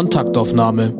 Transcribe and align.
Kontaktaufnahme. 0.00 0.94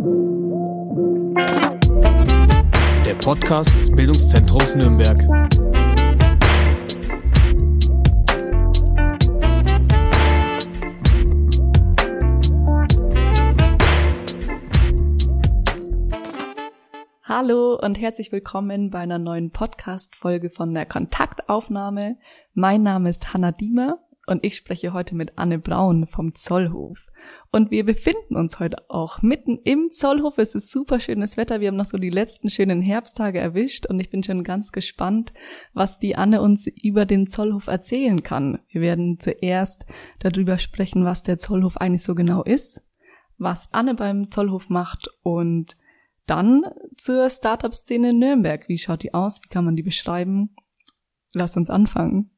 Der 3.06 3.14
Podcast 3.14 3.70
des 3.70 3.90
Bildungszentrums 3.96 4.74
Nürnberg. 4.74 5.16
Hallo 17.25 17.79
und 17.80 17.98
herzlich 17.98 18.30
willkommen 18.32 18.90
bei 18.90 18.98
einer 18.98 19.18
neuen 19.18 19.50
Podcast-Folge 19.50 20.50
von 20.50 20.75
der 20.75 20.85
Kontaktaufnahme. 20.85 22.18
Mein 22.53 22.82
Name 22.82 23.08
ist 23.08 23.32
Hanna 23.32 23.50
Diemer 23.50 23.96
und 24.26 24.44
ich 24.44 24.57
spreche 24.57 24.93
heute 24.93 25.14
mit 25.14 25.39
Anne 25.39 25.58
Braun 25.58 26.07
vom 26.07 26.35
Zollhof. 26.35 27.10
Und 27.50 27.70
wir 27.70 27.84
befinden 27.84 28.36
uns 28.36 28.60
heute 28.60 28.88
auch 28.88 29.22
mitten 29.22 29.58
im 29.64 29.90
Zollhof. 29.90 30.38
Es 30.38 30.54
ist 30.54 30.70
super 30.70 31.00
schönes 31.00 31.36
Wetter. 31.36 31.60
Wir 31.60 31.68
haben 31.68 31.76
noch 31.76 31.84
so 31.84 31.98
die 31.98 32.10
letzten 32.10 32.48
schönen 32.48 32.80
Herbsttage 32.80 33.41
erwischt 33.41 33.86
und 33.86 33.98
ich 33.98 34.10
bin 34.10 34.22
schon 34.22 34.44
ganz 34.44 34.72
gespannt, 34.72 35.33
was 35.72 35.98
die 35.98 36.16
Anne 36.16 36.42
uns 36.42 36.66
über 36.66 37.06
den 37.06 37.27
Zollhof 37.27 37.66
erzählen 37.66 38.22
kann. 38.22 38.60
Wir 38.69 38.80
werden 38.80 39.19
zuerst 39.19 39.86
darüber 40.20 40.58
sprechen, 40.58 41.05
was 41.05 41.22
der 41.22 41.38
Zollhof 41.38 41.77
eigentlich 41.77 42.05
so 42.05 42.14
genau 42.14 42.42
ist, 42.42 42.83
was 43.38 43.72
Anne 43.72 43.94
beim 43.94 44.30
Zollhof 44.30 44.68
macht 44.68 45.08
und 45.22 45.77
dann 46.27 46.64
zur 46.96 47.28
Startup-Szene 47.28 48.10
in 48.10 48.18
Nürnberg. 48.18 48.68
Wie 48.68 48.78
schaut 48.78 49.02
die 49.02 49.14
aus? 49.14 49.41
Wie 49.42 49.48
kann 49.48 49.64
man 49.64 49.74
die 49.74 49.82
beschreiben? 49.82 50.55
Lass 51.32 51.56
uns 51.56 51.70
anfangen. 51.70 52.30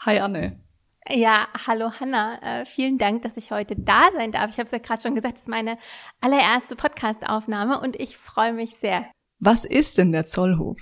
Hi 0.00 0.18
Anne. 0.18 0.67
Ja, 1.10 1.48
hallo 1.66 1.92
Hanna. 1.98 2.38
Äh, 2.42 2.66
vielen 2.66 2.98
Dank, 2.98 3.22
dass 3.22 3.36
ich 3.36 3.50
heute 3.50 3.74
da 3.76 4.10
sein 4.14 4.30
darf. 4.30 4.50
Ich 4.50 4.58
habe 4.58 4.66
es 4.66 4.72
ja 4.72 4.78
gerade 4.78 5.00
schon 5.00 5.14
gesagt, 5.14 5.36
es 5.36 5.42
ist 5.42 5.48
meine 5.48 5.78
allererste 6.20 6.76
Podcast-Aufnahme 6.76 7.80
und 7.80 7.98
ich 7.98 8.18
freue 8.18 8.52
mich 8.52 8.76
sehr. 8.80 9.06
Was 9.38 9.64
ist 9.64 9.96
denn 9.96 10.12
der 10.12 10.26
Zollhof? 10.26 10.76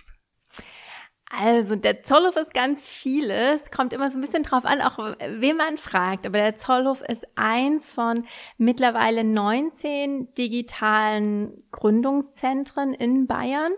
Also 1.31 1.77
der 1.77 2.03
Zollhof 2.03 2.37
ist 2.37 2.55
ganz 2.55 2.89
vieles, 2.89 3.71
kommt 3.71 3.93
immer 3.93 4.11
so 4.11 4.19
ein 4.19 4.21
bisschen 4.21 4.43
drauf 4.43 4.65
an, 4.65 4.81
auch 4.81 4.99
wen 4.99 5.57
man 5.57 5.79
fragt. 5.79 6.27
Aber 6.27 6.39
der 6.39 6.57
Zollhof 6.57 7.03
ist 7.03 7.25
eins 7.37 7.93
von 7.93 8.25
mittlerweile 8.59 9.23
19 9.23 10.35
digitalen 10.35 11.63
Gründungszentren 11.71 12.95
in 12.95 13.29
Bayern. 13.29 13.73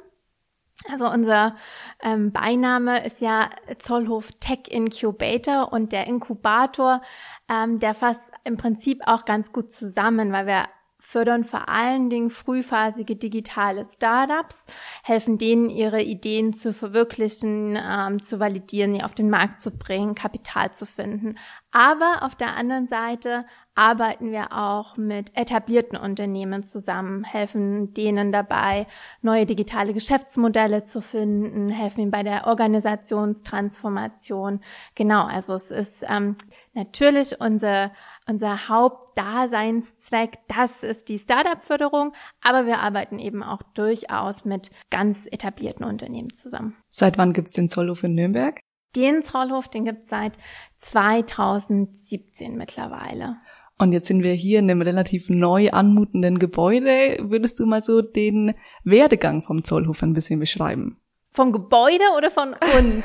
Also 0.87 1.09
unser 1.09 1.57
ähm, 2.03 2.31
Beiname 2.33 3.05
ist 3.05 3.21
ja 3.21 3.51
Zollhof 3.79 4.31
Tech 4.41 4.69
Incubator 4.69 5.73
und 5.73 5.93
der 5.93 6.07
Inkubator, 6.07 7.03
ähm, 7.49 7.81
der 7.81 7.95
fasst 7.95 8.21
im 8.45 8.57
Prinzip 8.57 9.03
auch 9.05 9.25
ganz 9.25 9.53
gut 9.53 9.71
zusammen, 9.71 10.33
weil 10.33 10.47
wir 10.47 10.65
fördern 11.01 11.45
vor 11.45 11.69
allen 11.69 12.11
Dingen 12.11 12.31
frühphasige 12.31 13.17
digitale 13.17 13.87
Startups, 13.95 14.57
helfen 15.03 15.39
denen, 15.39 15.71
ihre 15.71 16.03
Ideen 16.03 16.53
zu 16.53 16.75
verwirklichen, 16.75 17.79
ähm, 17.81 18.21
zu 18.21 18.41
validieren, 18.41 19.01
auf 19.03 19.15
den 19.15 19.31
Markt 19.31 19.61
zu 19.61 19.71
bringen, 19.71 20.15
Kapital 20.15 20.73
zu 20.73 20.87
finden. 20.87 21.39
Aber 21.71 22.23
auf 22.23 22.35
der 22.35 22.57
anderen 22.57 22.89
Seite 22.89 23.45
arbeiten 23.79 24.33
wir 24.33 24.53
auch 24.53 24.97
mit 24.97 25.37
etablierten 25.37 25.97
Unternehmen 25.97 26.65
zusammen, 26.65 27.23
helfen 27.23 27.95
denen 27.95 28.33
dabei, 28.33 28.89
neue 29.23 29.47
digitale 29.47 29.95
Geschäftsmodelle 29.95 30.85
zu 30.85 31.01
finden, 31.01 31.69
helfen 31.69 32.01
ihnen 32.01 32.11
bei 32.11 32.25
der 32.25 32.49
Organisationstransformation. 32.49 34.63
Genau, 34.97 35.27
also 35.27 35.55
es 35.55 35.71
ist 35.71 36.05
ähm, 36.09 36.35
natürlich 36.75 37.41
unser 37.41 37.93
unser 38.29 38.69
Hauptdaseinszweck, 38.69 40.39
das 40.49 40.71
ist 40.83 41.09
die 41.09 41.19
Startup-Förderung, 41.19 42.13
aber 42.43 42.67
wir 42.67 42.81
arbeiten 42.81 43.19
eben 43.19 43.43
auch 43.43 43.63
durchaus 43.75 44.45
mit 44.45 44.71
ganz 44.91 45.27
etablierten 45.31 45.85
Unternehmen 45.85 46.33
zusammen. 46.33 46.77
Seit 46.89 47.19
wann 47.19 47.33
gibt's 47.33 47.53
den 47.53 47.69
Zollhof 47.69 48.05
in 48.05 48.15
Nürnberg? 48.15 48.61
Den 48.95 49.23
Zollhof, 49.23 49.69
den 49.69 49.85
gibt's 49.85 50.09
seit 50.09 50.39
2017 50.79 52.57
mittlerweile. 52.57 53.37
Und 53.79 53.93
jetzt 53.93 54.09
sind 54.09 54.25
wir 54.25 54.33
hier 54.33 54.59
in 54.59 54.71
einem 54.71 54.83
relativ 54.83 55.31
neu 55.31 55.71
anmutenden 55.71 56.39
Gebäude. 56.39 57.19
Würdest 57.21 57.61
du 57.61 57.67
mal 57.67 57.81
so 57.81 58.03
den 58.03 58.55
Werdegang 58.83 59.41
vom 59.43 59.63
Zollhof 59.63 60.03
ein 60.03 60.15
bisschen 60.15 60.41
beschreiben? 60.41 61.01
Vom 61.31 61.53
Gebäude 61.53 62.05
oder 62.17 62.31
von 62.31 62.55
uns? 62.55 63.05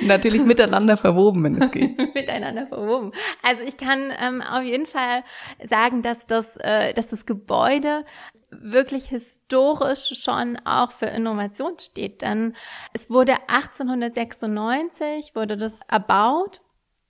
Natürlich 0.00 0.42
miteinander 0.44 0.96
verwoben, 0.96 1.44
wenn 1.44 1.60
es 1.60 1.70
geht. 1.70 1.98
miteinander 2.14 2.66
verwoben. 2.66 3.10
Also 3.42 3.62
ich 3.64 3.76
kann 3.76 4.12
ähm, 4.18 4.40
auf 4.40 4.62
jeden 4.62 4.86
Fall 4.86 5.24
sagen, 5.68 6.02
dass 6.02 6.26
das, 6.26 6.56
äh, 6.58 6.94
dass 6.94 7.08
das 7.08 7.26
Gebäude 7.26 8.04
wirklich 8.50 9.06
historisch 9.06 10.20
schon 10.22 10.58
auch 10.64 10.92
für 10.92 11.06
Innovation 11.06 11.78
steht. 11.78 12.22
Denn 12.22 12.56
es 12.92 13.10
wurde 13.10 13.34
1896 13.48 15.34
wurde 15.34 15.56
das 15.56 15.74
erbaut 15.88 16.62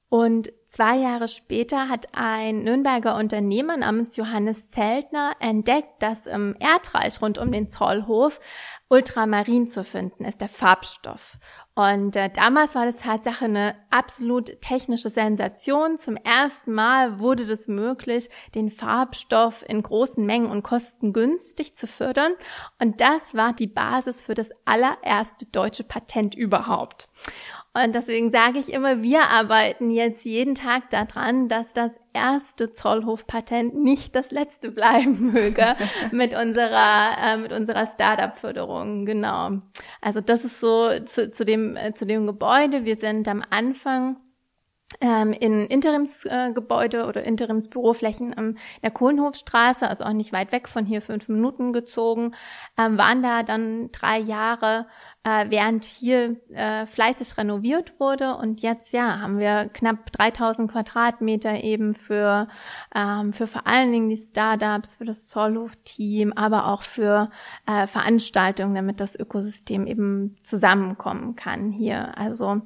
und 0.08 0.52
zwei 0.78 0.96
Jahre 0.98 1.26
später 1.26 1.88
hat 1.88 2.06
ein 2.12 2.62
Nürnberger 2.62 3.16
Unternehmer 3.16 3.76
namens 3.76 4.14
Johannes 4.14 4.70
Zeltner 4.70 5.32
entdeckt, 5.40 6.00
dass 6.00 6.24
im 6.24 6.54
Erdreich 6.60 7.20
rund 7.20 7.36
um 7.36 7.50
den 7.50 7.68
Zollhof 7.68 8.38
Ultramarin 8.88 9.66
zu 9.66 9.82
finden 9.82 10.24
ist, 10.24 10.40
der 10.40 10.48
Farbstoff. 10.48 11.38
Und 11.74 12.14
äh, 12.14 12.30
damals 12.30 12.76
war 12.76 12.86
das 12.86 13.02
Tatsache 13.02 13.46
eine 13.46 13.74
absolut 13.90 14.60
technische 14.60 15.10
Sensation. 15.10 15.98
Zum 15.98 16.16
ersten 16.16 16.72
Mal 16.72 17.18
wurde 17.18 17.44
das 17.44 17.66
möglich, 17.66 18.30
den 18.54 18.70
Farbstoff 18.70 19.64
in 19.68 19.82
großen 19.82 20.24
Mengen 20.24 20.48
und 20.48 20.62
kostengünstig 20.62 21.74
zu 21.76 21.88
fördern. 21.88 22.34
Und 22.80 23.00
das 23.00 23.20
war 23.32 23.52
die 23.52 23.66
Basis 23.66 24.22
für 24.22 24.34
das 24.34 24.50
allererste 24.64 25.46
deutsche 25.46 25.82
Patent 25.82 26.36
überhaupt. 26.36 27.08
Und 27.84 27.94
deswegen 27.94 28.30
sage 28.30 28.58
ich 28.58 28.72
immer, 28.72 29.02
wir 29.02 29.22
arbeiten 29.30 29.90
jetzt 29.90 30.24
jeden 30.24 30.54
Tag 30.54 30.90
daran, 30.90 31.48
dass 31.48 31.72
das 31.72 31.92
erste 32.12 32.72
Zollhofpatent 32.72 33.74
nicht 33.74 34.14
das 34.14 34.30
letzte 34.30 34.70
bleiben 34.70 35.32
möge 35.32 35.76
mit 36.10 36.34
unserer 36.34 37.10
äh, 37.22 37.36
mit 37.36 37.52
unserer 37.52 37.86
Startup-Förderung. 37.86 39.06
Genau. 39.06 39.62
Also 40.00 40.20
das 40.20 40.44
ist 40.44 40.60
so 40.60 40.90
zu, 41.04 41.30
zu 41.30 41.44
dem 41.44 41.76
äh, 41.76 41.94
zu 41.94 42.06
dem 42.06 42.26
Gebäude. 42.26 42.84
Wir 42.84 42.96
sind 42.96 43.28
am 43.28 43.42
Anfang 43.50 44.16
ähm, 45.00 45.32
in 45.32 45.66
Interimsgebäude 45.66 46.98
äh, 46.98 47.02
oder 47.02 47.22
Interimsbüroflächen 47.22 48.32
in 48.32 48.58
der 48.82 48.90
Kohlenhofstraße, 48.90 49.88
also 49.88 50.04
auch 50.04 50.12
nicht 50.12 50.32
weit 50.32 50.50
weg 50.50 50.68
von 50.68 50.86
hier, 50.86 51.02
fünf 51.02 51.28
Minuten 51.28 51.72
gezogen, 51.72 52.34
ähm, 52.78 52.96
waren 52.96 53.22
da 53.22 53.42
dann 53.42 53.90
drei 53.92 54.18
Jahre 54.18 54.86
äh, 55.28 55.50
während 55.50 55.84
hier 55.84 56.36
äh, 56.54 56.86
fleißig 56.86 57.36
renoviert 57.36 58.00
wurde. 58.00 58.36
Und 58.36 58.62
jetzt 58.62 58.92
ja 58.92 59.20
haben 59.20 59.38
wir 59.38 59.68
knapp 59.72 60.10
3000 60.12 60.70
Quadratmeter 60.70 61.62
eben 61.62 61.94
für 61.94 62.48
ähm, 62.94 63.32
für 63.32 63.46
vor 63.46 63.66
allen 63.66 63.92
Dingen 63.92 64.08
die 64.08 64.16
Startups, 64.16 64.96
für 64.96 65.04
das 65.04 65.28
Zollhof-Team, 65.28 66.32
aber 66.34 66.68
auch 66.68 66.82
für 66.82 67.30
äh, 67.66 67.86
Veranstaltungen, 67.86 68.74
damit 68.74 69.00
das 69.00 69.18
Ökosystem 69.18 69.86
eben 69.86 70.36
zusammenkommen 70.42 71.36
kann 71.36 71.70
hier. 71.72 72.16
Also 72.16 72.62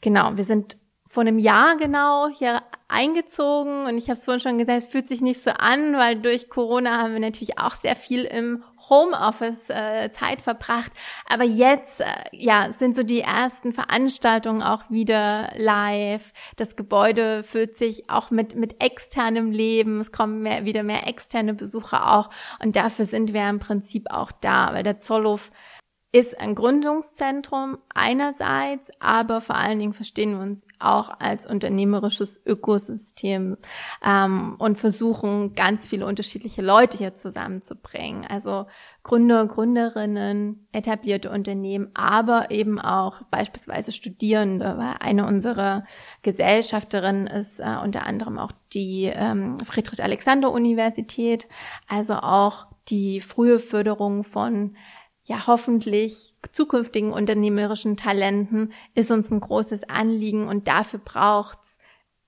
genau, 0.00 0.36
wir 0.36 0.44
sind 0.44 0.79
vor 1.10 1.22
einem 1.22 1.40
Jahr 1.40 1.76
genau 1.76 2.28
hier 2.28 2.62
eingezogen 2.86 3.86
und 3.86 3.98
ich 3.98 4.04
habe 4.04 4.12
es 4.16 4.24
vorhin 4.24 4.40
schon 4.40 4.58
gesagt, 4.58 4.78
es 4.78 4.86
fühlt 4.86 5.08
sich 5.08 5.20
nicht 5.20 5.42
so 5.42 5.50
an, 5.50 5.94
weil 5.94 6.14
durch 6.14 6.48
Corona 6.48 6.98
haben 6.98 7.14
wir 7.14 7.20
natürlich 7.20 7.58
auch 7.58 7.74
sehr 7.74 7.96
viel 7.96 8.24
im 8.24 8.62
Homeoffice 8.88 9.70
äh, 9.70 10.12
Zeit 10.12 10.40
verbracht. 10.40 10.92
Aber 11.28 11.42
jetzt, 11.42 12.00
äh, 12.00 12.04
ja, 12.30 12.72
sind 12.72 12.94
so 12.94 13.02
die 13.02 13.22
ersten 13.22 13.72
Veranstaltungen 13.72 14.62
auch 14.62 14.84
wieder 14.88 15.50
live. 15.56 16.32
Das 16.56 16.76
Gebäude 16.76 17.42
füllt 17.42 17.76
sich 17.76 18.08
auch 18.08 18.30
mit 18.30 18.54
mit 18.54 18.80
externem 18.80 19.50
Leben. 19.50 19.98
Es 19.98 20.12
kommen 20.12 20.42
mehr, 20.42 20.64
wieder 20.64 20.84
mehr 20.84 21.08
externe 21.08 21.54
Besucher 21.54 22.14
auch 22.14 22.30
und 22.62 22.76
dafür 22.76 23.04
sind 23.04 23.34
wir 23.34 23.48
im 23.48 23.58
Prinzip 23.58 24.06
auch 24.10 24.30
da, 24.30 24.72
weil 24.74 24.84
der 24.84 25.00
Zollhof 25.00 25.50
ist 26.12 26.40
ein 26.40 26.56
Gründungszentrum 26.56 27.78
einerseits, 27.94 28.90
aber 28.98 29.40
vor 29.40 29.54
allen 29.54 29.78
Dingen 29.78 29.92
verstehen 29.92 30.32
wir 30.32 30.40
uns 30.40 30.66
auch 30.80 31.10
als 31.20 31.46
unternehmerisches 31.46 32.40
Ökosystem 32.44 33.56
ähm, 34.04 34.56
und 34.58 34.78
versuchen 34.78 35.54
ganz 35.54 35.86
viele 35.86 36.06
unterschiedliche 36.06 36.62
Leute 36.62 36.98
hier 36.98 37.14
zusammenzubringen. 37.14 38.26
Also 38.28 38.66
Gründer, 39.04 39.46
Gründerinnen, 39.46 40.66
etablierte 40.72 41.30
Unternehmen, 41.30 41.90
aber 41.94 42.50
eben 42.50 42.80
auch 42.80 43.22
beispielsweise 43.30 43.92
Studierende, 43.92 44.74
weil 44.78 44.96
eine 44.98 45.26
unserer 45.26 45.84
Gesellschafterinnen 46.22 47.28
ist 47.28 47.60
äh, 47.60 47.76
unter 47.84 48.04
anderem 48.04 48.36
auch 48.36 48.50
die 48.72 49.04
ähm, 49.04 49.58
Friedrich-Alexander-Universität, 49.60 51.46
also 51.88 52.14
auch 52.14 52.66
die 52.88 53.20
frühe 53.20 53.60
Förderung 53.60 54.24
von 54.24 54.74
ja 55.30 55.46
hoffentlich 55.46 56.34
zukünftigen 56.50 57.12
unternehmerischen 57.12 57.96
Talenten 57.96 58.72
ist 58.96 59.12
uns 59.12 59.30
ein 59.30 59.38
großes 59.38 59.88
Anliegen 59.88 60.48
und 60.48 60.66
dafür 60.66 60.98
braucht's 60.98 61.78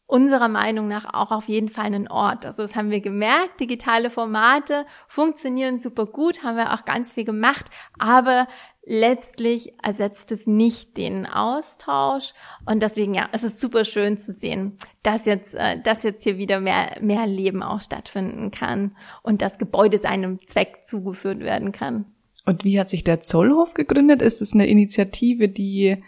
unserer 0.06 0.46
Meinung 0.46 0.86
nach 0.86 1.12
auch 1.12 1.32
auf 1.32 1.48
jeden 1.48 1.68
Fall 1.68 1.86
einen 1.86 2.06
Ort. 2.06 2.46
Also 2.46 2.62
das 2.62 2.76
haben 2.76 2.90
wir 2.90 3.00
gemerkt, 3.00 3.58
digitale 3.58 4.08
Formate 4.08 4.86
funktionieren 5.08 5.78
super 5.78 6.06
gut, 6.06 6.44
haben 6.44 6.56
wir 6.56 6.74
auch 6.74 6.84
ganz 6.84 7.12
viel 7.12 7.24
gemacht, 7.24 7.66
aber 7.98 8.46
letztlich 8.84 9.72
ersetzt 9.82 10.30
es 10.30 10.46
nicht 10.46 10.96
den 10.96 11.26
Austausch 11.26 12.34
und 12.66 12.84
deswegen 12.84 13.14
ja, 13.14 13.28
es 13.32 13.42
ist 13.42 13.60
super 13.60 13.84
schön 13.84 14.16
zu 14.16 14.32
sehen, 14.32 14.78
dass 15.02 15.24
jetzt, 15.24 15.56
äh, 15.56 15.80
dass 15.80 16.04
jetzt 16.04 16.22
hier 16.22 16.38
wieder 16.38 16.60
mehr 16.60 16.98
mehr 17.00 17.26
Leben 17.26 17.64
auch 17.64 17.80
stattfinden 17.80 18.52
kann 18.52 18.96
und 19.22 19.42
das 19.42 19.58
Gebäude 19.58 19.98
seinem 19.98 20.38
Zweck 20.46 20.84
zugeführt 20.84 21.40
werden 21.40 21.72
kann. 21.72 22.11
Und 22.44 22.64
wie 22.64 22.78
hat 22.78 22.90
sich 22.90 23.04
der 23.04 23.20
Zollhof 23.20 23.74
gegründet? 23.74 24.22
Ist 24.22 24.42
es 24.42 24.52
eine 24.52 24.66
Initiative, 24.66 25.48
die 25.48 26.02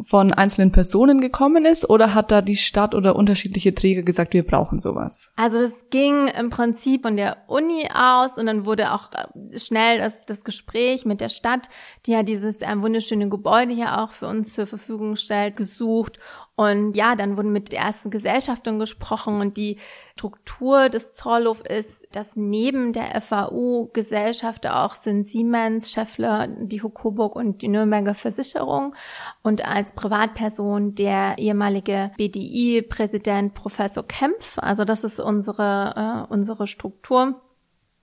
von 0.00 0.32
einzelnen 0.32 0.72
Personen 0.72 1.20
gekommen 1.20 1.64
ist 1.64 1.88
oder 1.88 2.14
hat 2.14 2.30
da 2.30 2.42
die 2.42 2.56
Stadt 2.56 2.94
oder 2.94 3.16
unterschiedliche 3.16 3.74
Träger 3.74 4.02
gesagt, 4.02 4.32
wir 4.34 4.44
brauchen 4.44 4.78
sowas? 4.78 5.32
Also 5.36 5.60
das 5.60 5.90
ging 5.90 6.28
im 6.28 6.50
Prinzip 6.50 7.02
von 7.02 7.16
der 7.16 7.38
Uni 7.46 7.88
aus 7.94 8.38
und 8.38 8.46
dann 8.46 8.64
wurde 8.64 8.92
auch 8.92 9.10
äh, 9.12 9.58
schnell 9.58 9.98
das, 9.98 10.24
das 10.26 10.44
Gespräch 10.44 11.04
mit 11.04 11.20
der 11.20 11.28
Stadt, 11.28 11.68
die 12.06 12.12
ja 12.12 12.22
dieses 12.22 12.60
äh, 12.60 12.74
wunderschöne 12.76 13.28
Gebäude 13.28 13.74
hier 13.74 14.00
auch 14.00 14.12
für 14.12 14.26
uns 14.26 14.54
zur 14.54 14.66
Verfügung 14.66 15.16
stellt, 15.16 15.56
gesucht 15.56 16.18
und 16.54 16.94
ja, 16.96 17.16
dann 17.16 17.38
wurden 17.38 17.52
mit 17.52 17.72
ersten 17.72 18.10
Gesellschaftern 18.10 18.78
gesprochen 18.78 19.40
und 19.40 19.56
die 19.56 19.78
Struktur 20.18 20.90
des 20.90 21.14
Zollhof 21.14 21.62
ist, 21.62 22.06
dass 22.12 22.36
neben 22.36 22.92
der 22.92 23.18
FAU 23.22 23.88
Gesellschafter 23.94 24.84
auch 24.84 24.94
sind 24.94 25.24
Siemens, 25.24 25.90
Scheffler, 25.90 26.48
die 26.48 26.82
Hukoburg 26.82 27.36
und 27.36 27.62
die 27.62 27.68
Nürnberger 27.68 28.14
Versicherung 28.14 28.94
und 29.42 29.66
als 29.66 29.94
Privatperson 29.94 30.94
der 30.94 31.38
ehemalige 31.38 32.10
BDI-Präsident 32.18 33.54
Professor 33.54 34.06
Kempf. 34.06 34.58
Also 34.58 34.84
das 34.84 35.04
ist 35.04 35.20
unsere, 35.20 36.26
äh, 36.28 36.32
unsere 36.32 36.66
Struktur. 36.66 37.40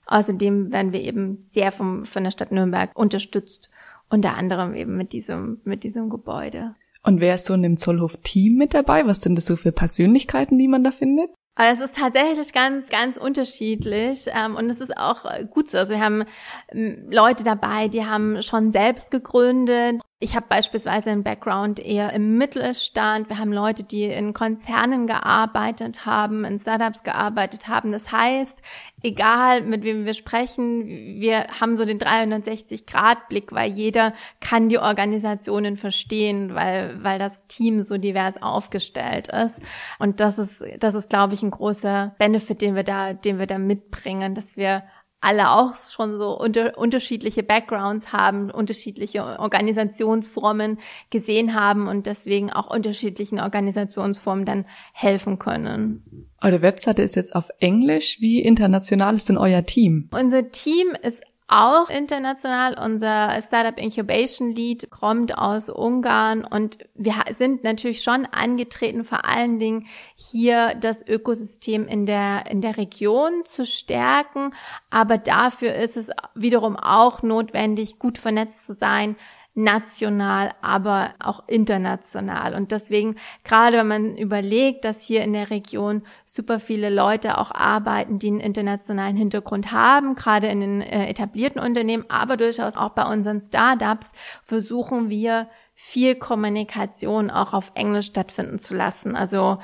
Außerdem 0.08 0.72
werden 0.72 0.92
wir 0.92 1.02
eben 1.02 1.46
sehr 1.50 1.72
vom, 1.72 2.04
von 2.04 2.24
der 2.24 2.32
Stadt 2.32 2.52
Nürnberg 2.52 2.98
unterstützt, 2.98 3.70
unter 4.10 4.36
anderem 4.36 4.74
eben 4.74 4.98
mit 4.98 5.14
diesem, 5.14 5.62
mit 5.66 5.84
diesem 5.84 6.10
Gebäude. 6.10 6.74
Und 7.04 7.22
wer 7.22 7.36
ist 7.36 7.46
so 7.46 7.54
in 7.54 7.64
dem 7.64 7.78
Zollhof-Team 7.78 8.56
mit 8.56 8.74
dabei? 8.74 9.06
Was 9.06 9.22
sind 9.22 9.36
das 9.36 9.46
so 9.46 9.56
für 9.56 9.72
Persönlichkeiten, 9.72 10.58
die 10.58 10.68
man 10.68 10.84
da 10.84 10.92
findet? 10.92 11.30
Aber 11.60 11.72
es 11.72 11.82
ist 11.82 11.98
tatsächlich 11.98 12.54
ganz, 12.54 12.88
ganz 12.88 13.18
unterschiedlich 13.18 14.28
ähm, 14.28 14.56
und 14.56 14.70
es 14.70 14.80
ist 14.80 14.96
auch 14.96 15.26
gut 15.50 15.70
so. 15.70 15.78
Also 15.78 15.92
wir 15.92 16.00
haben 16.00 16.24
ähm, 16.72 17.10
Leute 17.12 17.44
dabei, 17.44 17.90
die 17.90 18.06
haben 18.06 18.42
schon 18.42 18.72
selbst 18.72 19.12
gegründet. 19.12 20.02
Ich 20.22 20.38
habe 20.38 20.46
beispielsweise 20.48 21.10
einen 21.10 21.24
Background 21.24 21.82
eher 21.82 22.14
im 22.14 22.38
Mittelstand. 22.38 23.28
Wir 23.28 23.40
haben 23.40 23.52
Leute, 23.52 23.84
die 23.84 24.06
in 24.06 24.34
Konzernen 24.34 25.06
gearbeitet 25.06 26.06
haben, 26.06 26.46
in 26.46 26.60
Startups 26.60 27.04
gearbeitet 27.04 27.68
haben. 27.68 27.92
Das 27.92 28.10
heißt, 28.10 28.62
egal 29.02 29.62
mit 29.62 29.84
wem 29.84 30.06
wir 30.06 30.14
sprechen, 30.14 30.88
wir 31.20 31.48
haben 31.60 31.78
so 31.78 31.86
den 31.86 32.00
360-Grad-Blick, 32.00 33.52
weil 33.52 33.72
jeder 33.72 34.14
kann 34.40 34.70
die 34.70 34.78
Organisationen 34.80 35.78
verstehen, 35.78 36.56
weil, 36.56 37.04
weil 37.04 37.20
das 37.20 37.46
Team 37.48 37.84
so 37.84 37.98
divers 37.98 38.42
aufgestellt 38.42 39.28
ist. 39.30 39.56
Und 40.00 40.20
das 40.20 40.40
ist, 40.40 40.64
das 40.80 40.96
ist, 40.96 41.10
glaube 41.10 41.34
ich, 41.34 41.44
ein 41.44 41.52
großer 41.52 42.16
Benefit, 42.18 42.62
den 42.62 42.76
wir 42.76 42.84
da, 42.84 43.14
den 43.14 43.40
wir 43.40 43.48
da 43.48 43.58
mitbringen, 43.58 44.36
dass 44.36 44.58
wir 44.58 44.84
alle 45.22 45.52
auch 45.52 45.76
schon 45.76 46.18
so 46.18 46.38
unter, 46.40 46.78
unterschiedliche 46.78 47.44
Backgrounds 47.44 48.14
haben, 48.14 48.50
unterschiedliche 48.52 49.24
Organisationsformen 49.40 50.80
gesehen 51.10 51.54
haben 51.54 51.88
und 51.88 52.06
deswegen 52.06 52.52
auch 52.52 52.70
unterschiedlichen 52.74 53.40
Organisationsformen 53.40 54.46
dann 54.46 54.66
helfen 54.94 55.38
können. 55.38 56.28
Eure 56.42 56.62
Webseite 56.62 57.02
ist 57.02 57.16
jetzt 57.16 57.36
auf 57.36 57.50
Englisch. 57.60 58.18
Wie 58.22 58.42
international 58.42 59.16
ist 59.16 59.28
denn 59.28 59.38
euer 59.38 59.66
Team? 59.66 60.08
Unser 60.12 60.52
Team 60.52 60.96
ist 61.02 61.22
auch 61.50 61.90
international. 61.90 62.78
Unser 62.80 63.42
Startup 63.42 63.78
Incubation 63.78 64.52
Lead 64.52 64.90
kommt 64.90 65.38
aus 65.38 65.70
Ungarn 65.70 66.46
und 66.46 66.78
wir 66.96 67.16
sind 67.38 67.64
natürlich 67.64 68.04
schon 68.04 68.26
angetreten, 68.28 69.04
vor 69.04 69.26
allen 69.26 69.60
Dingen 69.60 69.88
hier 70.16 70.76
das 70.76 71.06
Ökosystem 71.06 71.88
in 71.88 72.06
der, 72.06 72.46
in 72.50 72.62
der 72.62 72.78
Region 72.78 73.44
zu 73.46 73.66
stärken. 73.66 74.54
Aber 74.90 75.18
dafür 75.18 75.74
ist 75.74 75.98
es 75.98 76.10
wiederum 76.36 76.78
auch 76.78 77.24
notwendig, 77.24 78.00
gut 78.00 78.18
vernetzt 78.18 78.68
zu 78.68 78.74
sein, 78.74 79.16
national, 79.64 80.52
aber 80.62 81.12
auch 81.20 81.44
international. 81.48 82.56
Und 82.56 82.72
deswegen, 82.72 83.16
gerade 83.44 83.78
wenn 83.78 83.88
man 83.88 84.18
überlegt, 84.18 84.86
dass 84.86 85.02
hier 85.02 85.22
in 85.24 85.34
der 85.34 85.50
Region 85.50 86.04
super 86.26 86.60
viele 86.60 86.90
Leute 86.90 87.38
auch 87.38 87.52
arbeiten, 87.52 88.20
die 88.20 88.28
einen 88.28 88.40
internationalen 88.40 89.18
Hintergrund 89.18 89.72
haben, 89.72 90.16
gerade 90.16 90.48
in 90.48 90.62
den 90.62 90.82
äh, 90.82 91.08
etablierten 91.08 91.62
Unternehmen, 91.62 92.06
aber 92.08 92.38
durchaus 92.38 92.78
auch 92.78 92.92
bei 92.92 93.04
unseren 93.04 93.42
Startups, 93.42 94.12
versuchen 94.44 95.10
wir 95.10 95.50
viel 95.82 96.16
Kommunikation 96.16 97.30
auch 97.30 97.54
auf 97.54 97.72
Englisch 97.74 98.08
stattfinden 98.08 98.60
zu 98.60 98.76
lassen. 98.76 99.16
Also, 99.16 99.60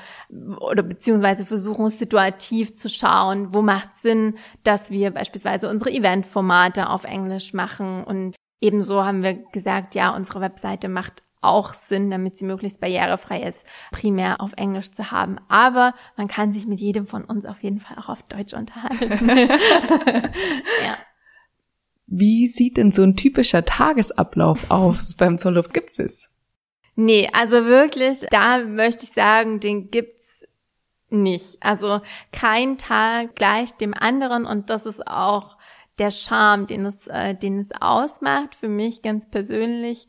oder 0.60 0.82
beziehungsweise 0.82 1.44
versuchen 1.44 1.90
situativ 1.90 2.74
zu 2.74 2.88
schauen, 2.88 3.52
wo 3.52 3.60
macht 3.60 3.96
Sinn, 4.02 4.36
dass 4.62 4.90
wir 4.90 5.10
beispielsweise 5.10 5.68
unsere 5.68 5.90
Eventformate 5.90 6.88
auf 6.88 7.04
Englisch 7.04 7.52
machen 7.52 8.02
und 8.04 8.34
Ebenso 8.60 9.04
haben 9.04 9.22
wir 9.22 9.34
gesagt, 9.34 9.94
ja, 9.94 10.14
unsere 10.14 10.40
Webseite 10.40 10.88
macht 10.88 11.22
auch 11.40 11.74
Sinn, 11.74 12.10
damit 12.10 12.38
sie 12.38 12.44
möglichst 12.44 12.80
barrierefrei 12.80 13.42
ist, 13.42 13.58
primär 13.92 14.40
auf 14.40 14.52
Englisch 14.56 14.90
zu 14.90 15.10
haben. 15.10 15.38
Aber 15.48 15.94
man 16.16 16.28
kann 16.28 16.52
sich 16.52 16.66
mit 16.66 16.80
jedem 16.80 17.06
von 17.06 17.24
uns 17.24 17.46
auf 17.46 17.62
jeden 17.62 17.80
Fall 17.80 17.98
auch 17.98 18.08
auf 18.08 18.22
Deutsch 18.24 18.54
unterhalten. 18.54 19.28
ja. 20.84 20.96
Wie 22.06 22.46
sieht 22.46 22.76
denn 22.76 22.92
so 22.92 23.02
ein 23.02 23.16
typischer 23.16 23.64
Tagesablauf 23.64 24.70
aus 24.70 25.16
beim 25.16 25.38
Zollhof? 25.38 25.68
Gibt's 25.68 25.98
es? 25.98 26.30
Nee, 26.94 27.28
also 27.32 27.66
wirklich, 27.66 28.26
da 28.30 28.58
möchte 28.58 29.04
ich 29.04 29.12
sagen, 29.12 29.60
den 29.60 29.90
gibt's 29.90 30.44
nicht. 31.10 31.58
Also 31.60 32.00
kein 32.32 32.78
Tag 32.78 33.34
gleich 33.34 33.72
dem 33.72 33.92
anderen 33.92 34.46
und 34.46 34.70
das 34.70 34.86
ist 34.86 35.06
auch 35.06 35.55
der 35.98 36.10
Charme, 36.10 36.66
den 36.66 36.86
es, 36.86 37.06
äh, 37.06 37.34
den 37.34 37.58
es 37.58 37.70
ausmacht, 37.80 38.54
für 38.54 38.68
mich 38.68 39.02
ganz 39.02 39.28
persönlich, 39.30 40.08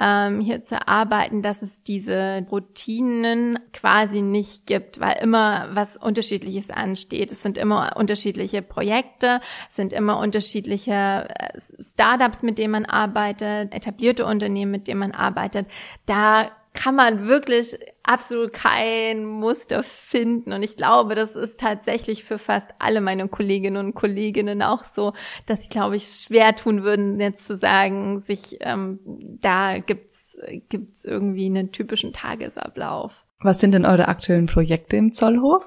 ähm, 0.00 0.40
hier 0.40 0.62
zu 0.64 0.86
arbeiten, 0.86 1.42
dass 1.42 1.62
es 1.62 1.82
diese 1.82 2.46
Routinen 2.50 3.58
quasi 3.72 4.20
nicht 4.22 4.66
gibt, 4.66 5.00
weil 5.00 5.18
immer 5.22 5.68
was 5.72 5.96
Unterschiedliches 5.96 6.70
ansteht. 6.70 7.32
Es 7.32 7.42
sind 7.42 7.58
immer 7.58 7.96
unterschiedliche 7.96 8.62
Projekte, 8.62 9.40
es 9.70 9.76
sind 9.76 9.92
immer 9.92 10.18
unterschiedliche 10.18 11.28
äh, 11.28 11.60
Startups, 11.82 12.42
mit 12.42 12.58
denen 12.58 12.72
man 12.72 12.84
arbeitet, 12.84 13.74
etablierte 13.74 14.24
Unternehmen, 14.24 14.70
mit 14.70 14.88
denen 14.88 15.00
man 15.00 15.12
arbeitet. 15.12 15.66
Da 16.06 16.50
kann 16.78 16.94
man 16.94 17.26
wirklich 17.26 17.76
absolut 18.04 18.52
kein 18.52 19.24
Muster 19.24 19.82
finden. 19.82 20.52
Und 20.52 20.62
ich 20.62 20.76
glaube, 20.76 21.16
das 21.16 21.34
ist 21.34 21.58
tatsächlich 21.58 22.22
für 22.22 22.38
fast 22.38 22.68
alle 22.78 23.00
meine 23.00 23.26
Kolleginnen 23.26 23.84
und 23.84 23.94
Kolleginnen 23.94 24.62
auch 24.62 24.84
so, 24.84 25.12
dass 25.46 25.62
sie, 25.62 25.70
glaube 25.70 25.96
ich, 25.96 26.04
schwer 26.04 26.54
tun 26.54 26.84
würden, 26.84 27.18
jetzt 27.18 27.48
zu 27.48 27.56
sagen, 27.56 28.20
sich 28.20 28.58
ähm, 28.60 29.00
da 29.40 29.78
gibt's 29.78 30.36
gibt's 30.68 31.04
irgendwie 31.04 31.46
einen 31.46 31.72
typischen 31.72 32.12
Tagesablauf. 32.12 33.12
Was 33.40 33.58
sind 33.58 33.72
denn 33.72 33.84
eure 33.84 34.06
aktuellen 34.06 34.46
Projekte 34.46 34.96
im 34.96 35.10
Zollhof? 35.10 35.64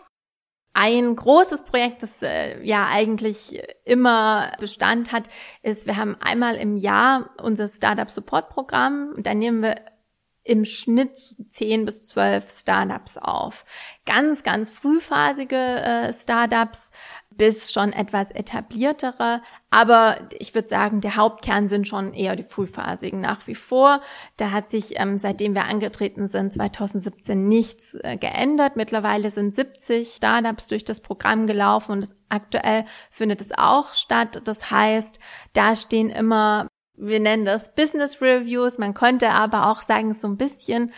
Ein 0.74 1.13
großes 1.13 1.65
Projekt, 1.65 2.03
das 2.03 2.22
äh, 2.22 2.63
ja 2.63 2.88
eigentlich 2.89 3.62
immer 3.84 4.53
Bestand 4.62 5.12
hat, 5.12 5.27
ist, 5.62 5.88
wir 5.88 5.98
haben 5.98 6.15
einmal 6.22 6.56
im 6.56 6.77
Jahr 6.77 7.32
unser 7.44 7.68
Startup 7.68 8.10
Support 8.10 8.48
Programm. 8.48 9.15
Da 9.18 9.34
nehmen 9.34 9.62
wir 9.62 9.75
im 10.43 10.65
Schnitt 10.65 11.36
zehn 11.48 11.86
bis 11.86 12.03
zwölf 12.03 12.50
Startups 12.50 13.17
auf. 13.17 13.65
Ganz, 14.05 14.43
ganz 14.43 14.71
frühphasige 14.71 15.55
äh, 15.55 16.13
Startups 16.13 16.91
bis 17.29 17.71
schon 17.71 17.93
etwas 17.93 18.31
etabliertere. 18.31 19.41
Aber 19.69 20.17
ich 20.38 20.53
würde 20.53 20.67
sagen, 20.67 21.00
der 21.00 21.15
Hauptkern 21.15 21.69
sind 21.69 21.88
schon 21.88 22.13
eher 22.13 22.36
die 22.36 22.43
frühphasigen 22.43 23.21
nach 23.21 23.48
wie 23.48 23.55
vor. 23.55 24.01
Da 24.36 24.51
hat 24.51 24.69
sich, 24.69 25.00
ähm, 25.00 25.17
seitdem 25.17 25.55
wir 25.55 25.63
angetreten 25.65 26.27
sind, 26.27 26.51
2017 26.51 27.48
nichts 27.48 27.95
äh, 28.01 28.17
geändert. 28.17 28.75
Mittlerweile 28.75 29.31
sind 29.31 29.55
70 29.55 30.10
Startups 30.10 30.67
durch 30.67 30.83
das 30.83 31.00
Programm 31.00 31.48
gelaufen 31.48 31.93
und 31.93 32.07
aktuell 32.27 32.86
findet 33.10 33.39
es 33.39 33.51
auch 33.57 33.93
statt. 33.93 34.41
Das 34.43 34.69
heißt, 34.69 35.19
da 35.53 35.75
stehen 35.75 36.10
immer 36.10 36.67
wir 37.01 37.20
nennen 37.20 37.46
das 37.46 37.74
Business 37.74 38.22
Reviews, 38.22 38.77
man 38.77 38.93
könnte 38.93 39.29
aber 39.29 39.70
auch 39.70 39.81
sagen, 39.81 40.13
so 40.13 40.27
ein 40.27 40.38
bisschen 40.38 40.91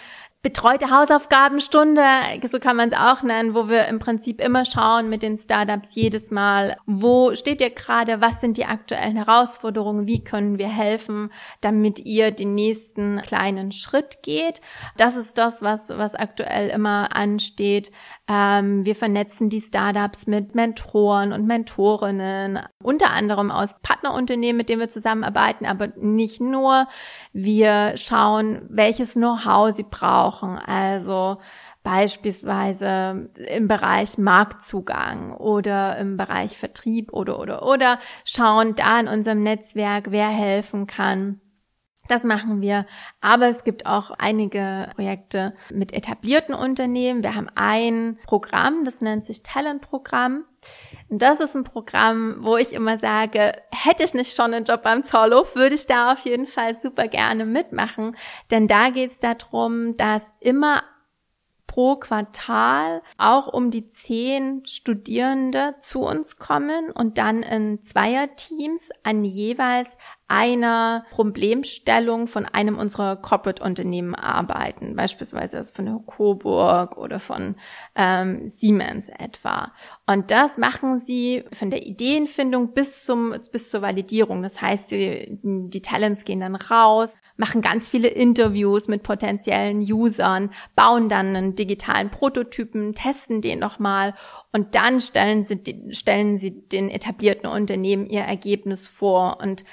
betreute 0.43 0.91
Hausaufgabenstunde, 0.91 2.03
so 2.51 2.59
kann 2.59 2.75
man 2.75 2.89
es 2.89 2.97
auch 2.97 3.23
nennen, 3.23 3.55
wo 3.55 3.69
wir 3.69 3.87
im 3.87 3.99
Prinzip 3.99 4.41
immer 4.41 4.65
schauen 4.65 5.07
mit 5.07 5.23
den 5.23 5.37
Startups 5.37 5.95
jedes 5.95 6.31
Mal, 6.31 6.75
wo 6.85 7.33
steht 7.33 7.61
ihr 7.61 7.69
gerade, 7.69 8.19
was 8.19 8.41
sind 8.41 8.57
die 8.57 8.65
aktuellen 8.65 9.15
Herausforderungen, 9.15 10.05
wie 10.05 10.21
können 10.21 10.57
wir 10.57 10.67
helfen, 10.67 11.31
damit 11.61 12.01
ihr 12.01 12.31
den 12.31 12.55
nächsten 12.55 13.21
kleinen 13.21 13.71
Schritt 13.71 14.21
geht. 14.21 14.59
Das 14.97 15.15
ist 15.15 15.37
das, 15.37 15.61
was, 15.61 15.79
was 15.87 16.13
aktuell 16.13 16.69
immer 16.69 17.15
ansteht. 17.15 17.93
Ähm, 18.27 18.85
wir 18.85 18.95
vernetzen 18.95 19.49
die 19.49 19.59
Startups 19.59 20.27
mit 20.27 20.55
Mentoren 20.55 21.33
und 21.33 21.45
Mentorinnen, 21.45 22.59
unter 22.81 23.11
anderem 23.11 23.51
aus 23.51 23.75
Partnerunternehmen, 23.81 24.57
mit 24.57 24.69
denen 24.69 24.79
wir 24.79 24.87
zusammenarbeiten, 24.87 25.65
aber 25.65 25.87
nicht 25.97 26.39
nur. 26.39 26.87
Wir 27.33 27.97
schauen, 27.97 28.61
welches 28.69 29.13
Know-how 29.15 29.75
sie 29.75 29.83
brauchen. 29.83 30.57
Also 30.57 31.37
beispielsweise 31.83 33.29
im 33.35 33.67
Bereich 33.67 34.17
Marktzugang 34.17 35.35
oder 35.35 35.97
im 35.97 36.15
Bereich 36.15 36.57
Vertrieb 36.57 37.11
oder 37.13 37.39
oder 37.39 37.63
oder 37.63 37.99
schauen 38.23 38.73
da 38.75 39.01
in 39.01 39.09
unserem 39.09 39.43
Netzwerk, 39.43 40.11
wer 40.11 40.29
helfen 40.29 40.87
kann. 40.87 41.41
Das 42.09 42.25
machen 42.25 42.59
wir. 42.59 42.85
Aber 43.21 43.47
es 43.47 43.63
gibt 43.63 43.85
auch 43.85 44.11
einige 44.11 44.89
Projekte 44.95 45.53
mit 45.71 45.93
etablierten 45.93 46.53
Unternehmen. 46.53 47.23
Wir 47.23 47.33
haben 47.33 47.49
ein 47.55 48.19
Programm, 48.25 48.83
das 48.83 48.99
nennt 48.99 49.25
sich 49.25 49.41
Talent-Programm. 49.41 50.43
Und 51.09 51.21
das 51.21 51.39
ist 51.39 51.55
ein 51.55 51.63
Programm, 51.63 52.37
wo 52.39 52.57
ich 52.57 52.73
immer 52.73 52.99
sage, 52.99 53.53
hätte 53.71 54.03
ich 54.03 54.13
nicht 54.13 54.35
schon 54.35 54.53
einen 54.53 54.65
Job 54.65 54.81
beim 54.81 55.05
Zollhof, 55.05 55.55
würde 55.55 55.75
ich 55.75 55.85
da 55.85 56.13
auf 56.13 56.19
jeden 56.19 56.47
Fall 56.47 56.77
super 56.77 57.07
gerne 57.07 57.45
mitmachen. 57.45 58.17
Denn 58.51 58.67
da 58.67 58.89
geht 58.89 59.11
es 59.11 59.19
darum, 59.19 59.95
dass 59.95 60.21
immer 60.41 60.83
pro 61.73 61.95
Quartal 61.95 63.01
auch 63.17 63.47
um 63.47 63.71
die 63.71 63.89
zehn 63.89 64.63
Studierende 64.63 65.73
zu 65.79 66.01
uns 66.01 66.37
kommen 66.37 66.91
und 66.91 67.17
dann 67.17 67.41
in 67.41 67.81
Zweierteams 67.81 68.89
an 69.01 69.25
jeweils 69.25 69.89
einer 70.27 71.05
Problemstellung 71.11 72.27
von 72.27 72.45
einem 72.45 72.77
unserer 72.77 73.17
Corporate-Unternehmen 73.17 74.15
arbeiten, 74.15 74.95
beispielsweise 74.95 75.63
von 75.63 75.85
der 75.85 75.99
Coburg 76.05 76.97
oder 76.97 77.19
von 77.19 77.55
ähm, 77.95 78.49
Siemens 78.49 79.09
etwa. 79.09 79.73
Und 80.07 80.31
das 80.31 80.57
machen 80.57 81.01
sie 81.01 81.43
von 81.51 81.69
der 81.69 81.85
Ideenfindung 81.85 82.73
bis 82.73 83.03
zum 83.05 83.35
bis 83.51 83.69
zur 83.69 83.81
Validierung. 83.81 84.41
Das 84.43 84.61
heißt, 84.61 84.91
die, 84.91 85.39
die 85.41 85.81
Talents 85.81 86.25
gehen 86.25 86.39
dann 86.39 86.55
raus, 86.55 87.13
machen 87.35 87.61
ganz 87.61 87.89
viele 87.89 88.07
Interviews 88.07 88.87
mit 88.87 89.03
potenziellen 89.03 89.81
Usern, 89.81 90.51
bauen 90.75 91.09
dann 91.09 91.35
einen 91.35 91.55
digitalen 91.55 92.09
Prototypen, 92.09 92.95
testen 92.95 93.41
den 93.41 93.59
nochmal 93.59 94.13
und 94.51 94.75
dann 94.75 94.99
stellen 94.99 95.43
sie, 95.43 95.61
stellen 95.91 96.37
sie 96.37 96.67
den 96.67 96.89
etablierten 96.89 97.49
Unternehmen 97.49 98.05
ihr 98.05 98.21
Ergebnis 98.21 98.87
vor 98.87 99.39
und 99.41 99.63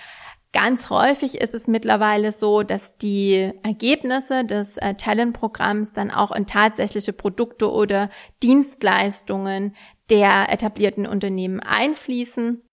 Ganz 0.53 0.91
häufig 0.91 1.41
ist 1.41 1.55
es 1.55 1.69
mittlerweile 1.69 2.33
so, 2.33 2.65
dass 2.65 2.97
die 2.99 3.53
Ergebnisse 3.63 4.45
des 4.45 4.79
äh, 4.79 4.95
Talent-Programms 4.95 5.93
dann 5.93 6.11
auch 6.11 6.33
in 6.33 6.47
tatsächliche 6.47 7.13
Produkte 7.13 7.71
oder 7.71 8.11
Dienstleistungen 8.43 9.77
der 10.11 10.53
etablierten 10.53 11.07
Unternehmen 11.07 11.61
einfließen 11.61 12.65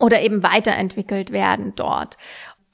oder 0.00 0.22
eben 0.22 0.42
weiterentwickelt 0.42 1.30
werden 1.30 1.74
dort. 1.76 2.18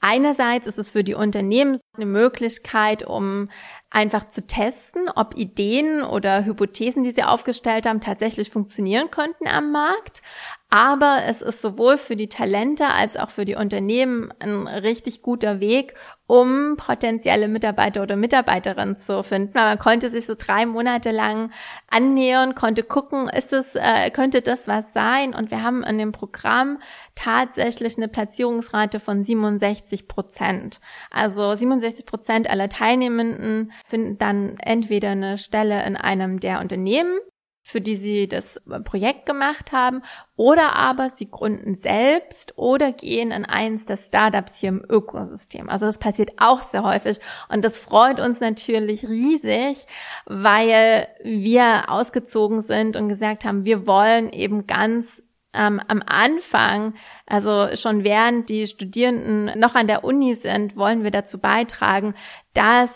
Einerseits 0.03 0.65
ist 0.65 0.79
es 0.79 0.89
für 0.89 1.03
die 1.03 1.13
Unternehmen 1.13 1.79
eine 1.95 2.07
Möglichkeit, 2.07 3.05
um 3.05 3.51
einfach 3.91 4.27
zu 4.27 4.47
testen, 4.47 5.07
ob 5.15 5.37
Ideen 5.37 6.01
oder 6.01 6.43
Hypothesen, 6.43 7.03
die 7.03 7.11
sie 7.11 7.21
aufgestellt 7.21 7.85
haben, 7.85 8.01
tatsächlich 8.01 8.49
funktionieren 8.49 9.11
könnten 9.11 9.47
am 9.47 9.71
Markt. 9.71 10.23
Aber 10.73 11.23
es 11.27 11.41
ist 11.41 11.61
sowohl 11.61 11.97
für 11.97 12.15
die 12.15 12.29
Talente 12.29 12.87
als 12.87 13.17
auch 13.17 13.29
für 13.29 13.43
die 13.43 13.55
Unternehmen 13.55 14.33
ein 14.39 14.67
richtig 14.67 15.21
guter 15.21 15.59
Weg, 15.59 15.95
um 16.27 16.77
potenzielle 16.77 17.49
Mitarbeiter 17.49 18.01
oder 18.01 18.15
Mitarbeiterinnen 18.15 18.95
zu 18.95 19.21
finden. 19.21 19.51
Man 19.53 19.77
konnte 19.79 20.09
sich 20.09 20.25
so 20.25 20.33
drei 20.37 20.65
Monate 20.65 21.11
lang 21.11 21.51
annähern, 21.89 22.55
konnte 22.55 22.83
gucken, 22.83 23.27
ist 23.27 23.51
es, 23.51 23.75
äh, 23.75 24.11
könnte 24.11 24.41
das 24.41 24.65
was 24.69 24.85
sein? 24.93 25.33
Und 25.33 25.51
wir 25.51 25.61
haben 25.61 25.83
in 25.83 25.97
dem 25.97 26.13
Programm 26.13 26.81
tatsächlich 27.15 27.97
eine 27.97 28.07
Platzierungsrate 28.07 29.01
von 29.01 29.25
67 29.25 30.07
Prozent. 30.07 30.79
Also 31.09 31.53
67 31.53 32.05
Prozent 32.05 32.49
aller 32.49 32.69
Teilnehmenden 32.69 33.73
finden 33.89 34.17
dann 34.17 34.55
entweder 34.59 35.09
eine 35.09 35.37
Stelle 35.37 35.85
in 35.85 35.97
einem 35.97 36.39
der 36.39 36.61
Unternehmen 36.61 37.19
für 37.63 37.81
die 37.81 37.95
sie 37.95 38.27
das 38.27 38.59
Projekt 38.83 39.25
gemacht 39.25 39.71
haben, 39.71 40.01
oder 40.35 40.75
aber 40.75 41.09
sie 41.09 41.29
gründen 41.29 41.75
selbst 41.75 42.57
oder 42.57 42.91
gehen 42.91 43.31
in 43.31 43.45
eins 43.45 43.85
der 43.85 43.97
Startups 43.97 44.57
hier 44.57 44.69
im 44.69 44.83
Ökosystem. 44.87 45.69
Also 45.69 45.85
das 45.85 45.99
passiert 45.99 46.31
auch 46.37 46.61
sehr 46.61 46.83
häufig 46.83 47.19
und 47.49 47.63
das 47.63 47.79
freut 47.79 48.19
uns 48.19 48.39
natürlich 48.39 49.07
riesig, 49.07 49.85
weil 50.25 51.07
wir 51.23 51.89
ausgezogen 51.89 52.61
sind 52.61 52.95
und 52.95 53.09
gesagt 53.09 53.45
haben, 53.45 53.65
wir 53.65 53.85
wollen 53.85 54.31
eben 54.33 54.65
ganz 54.65 55.21
ähm, 55.53 55.81
am 55.87 56.01
Anfang, 56.05 56.95
also 57.25 57.75
schon 57.75 58.03
während 58.03 58.49
die 58.49 58.67
Studierenden 58.67 59.59
noch 59.59 59.75
an 59.75 59.87
der 59.87 60.03
Uni 60.03 60.35
sind, 60.35 60.75
wollen 60.75 61.03
wir 61.03 61.11
dazu 61.11 61.39
beitragen, 61.39 62.15
dass 62.53 62.89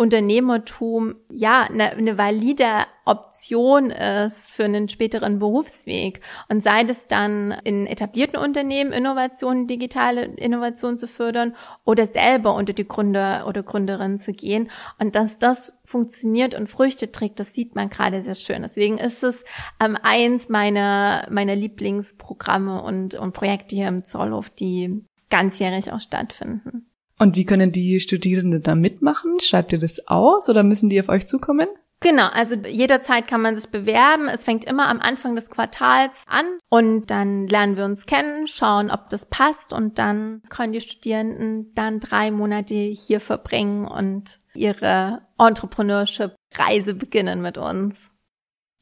Unternehmertum 0.00 1.16
ja 1.30 1.64
eine, 1.64 1.90
eine 1.90 2.16
valide 2.16 2.86
Option 3.04 3.90
ist 3.90 4.50
für 4.50 4.64
einen 4.64 4.88
späteren 4.88 5.38
Berufsweg. 5.38 6.22
Und 6.48 6.62
sei 6.62 6.84
es 6.84 7.06
dann 7.06 7.54
in 7.64 7.86
etablierten 7.86 8.38
Unternehmen 8.38 8.92
Innovationen, 8.92 9.66
digitale 9.66 10.22
Innovationen 10.22 10.96
zu 10.96 11.06
fördern 11.06 11.54
oder 11.84 12.06
selber 12.06 12.54
unter 12.54 12.72
die 12.72 12.88
Gründer 12.88 13.44
oder 13.46 13.62
Gründerinnen 13.62 14.18
zu 14.18 14.32
gehen. 14.32 14.70
Und 14.98 15.16
dass 15.16 15.38
das 15.38 15.78
funktioniert 15.84 16.54
und 16.54 16.70
Früchte 16.70 17.12
trägt, 17.12 17.38
das 17.38 17.52
sieht 17.52 17.74
man 17.74 17.90
gerade 17.90 18.22
sehr 18.22 18.36
schön. 18.36 18.62
Deswegen 18.62 18.96
ist 18.96 19.22
es 19.22 19.44
ähm, 19.84 19.98
eins 20.02 20.48
meiner, 20.48 21.26
meiner 21.30 21.56
Lieblingsprogramme 21.56 22.80
und, 22.80 23.16
und 23.16 23.32
Projekte 23.34 23.76
hier 23.76 23.88
im 23.88 24.04
Zollhof, 24.04 24.48
die 24.48 25.04
ganzjährig 25.28 25.92
auch 25.92 26.00
stattfinden. 26.00 26.89
Und 27.20 27.36
wie 27.36 27.44
können 27.44 27.70
die 27.70 28.00
Studierenden 28.00 28.62
da 28.62 28.74
mitmachen? 28.74 29.40
Schreibt 29.40 29.72
ihr 29.72 29.78
das 29.78 30.08
aus 30.08 30.48
oder 30.48 30.62
müssen 30.62 30.88
die 30.88 30.98
auf 30.98 31.10
euch 31.10 31.26
zukommen? 31.26 31.68
Genau, 32.02 32.28
also 32.32 32.54
jederzeit 32.54 33.28
kann 33.28 33.42
man 33.42 33.56
sich 33.56 33.70
bewerben. 33.70 34.26
Es 34.26 34.46
fängt 34.46 34.64
immer 34.64 34.88
am 34.88 35.00
Anfang 35.00 35.36
des 35.36 35.50
Quartals 35.50 36.24
an 36.26 36.46
und 36.70 37.10
dann 37.10 37.46
lernen 37.46 37.76
wir 37.76 37.84
uns 37.84 38.06
kennen, 38.06 38.46
schauen, 38.46 38.90
ob 38.90 39.10
das 39.10 39.26
passt 39.26 39.74
und 39.74 39.98
dann 39.98 40.40
können 40.48 40.72
die 40.72 40.80
Studierenden 40.80 41.74
dann 41.74 42.00
drei 42.00 42.30
Monate 42.30 42.74
hier 42.74 43.20
verbringen 43.20 43.86
und 43.86 44.40
ihre 44.54 45.20
Entrepreneurship-Reise 45.36 46.94
beginnen 46.94 47.42
mit 47.42 47.58
uns. 47.58 47.96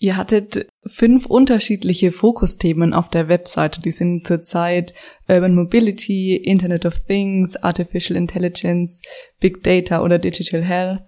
Ihr 0.00 0.17
hattet 0.17 0.69
fünf 0.87 1.26
unterschiedliche 1.26 2.12
Fokusthemen 2.12 2.95
auf 2.95 3.09
der 3.09 3.28
Webseite. 3.28 3.81
Die 3.81 3.90
sind 3.90 4.26
zurzeit 4.26 4.95
Urban 5.26 5.57
Mobility, 5.57 6.37
Internet 6.37 6.87
of 6.87 7.00
Things, 7.00 7.57
Artificial 7.57 8.17
Intelligence, 8.17 9.02
Big 9.40 9.64
Data 9.64 10.02
oder 10.02 10.19
Digital 10.19 10.62
Health. 10.62 11.02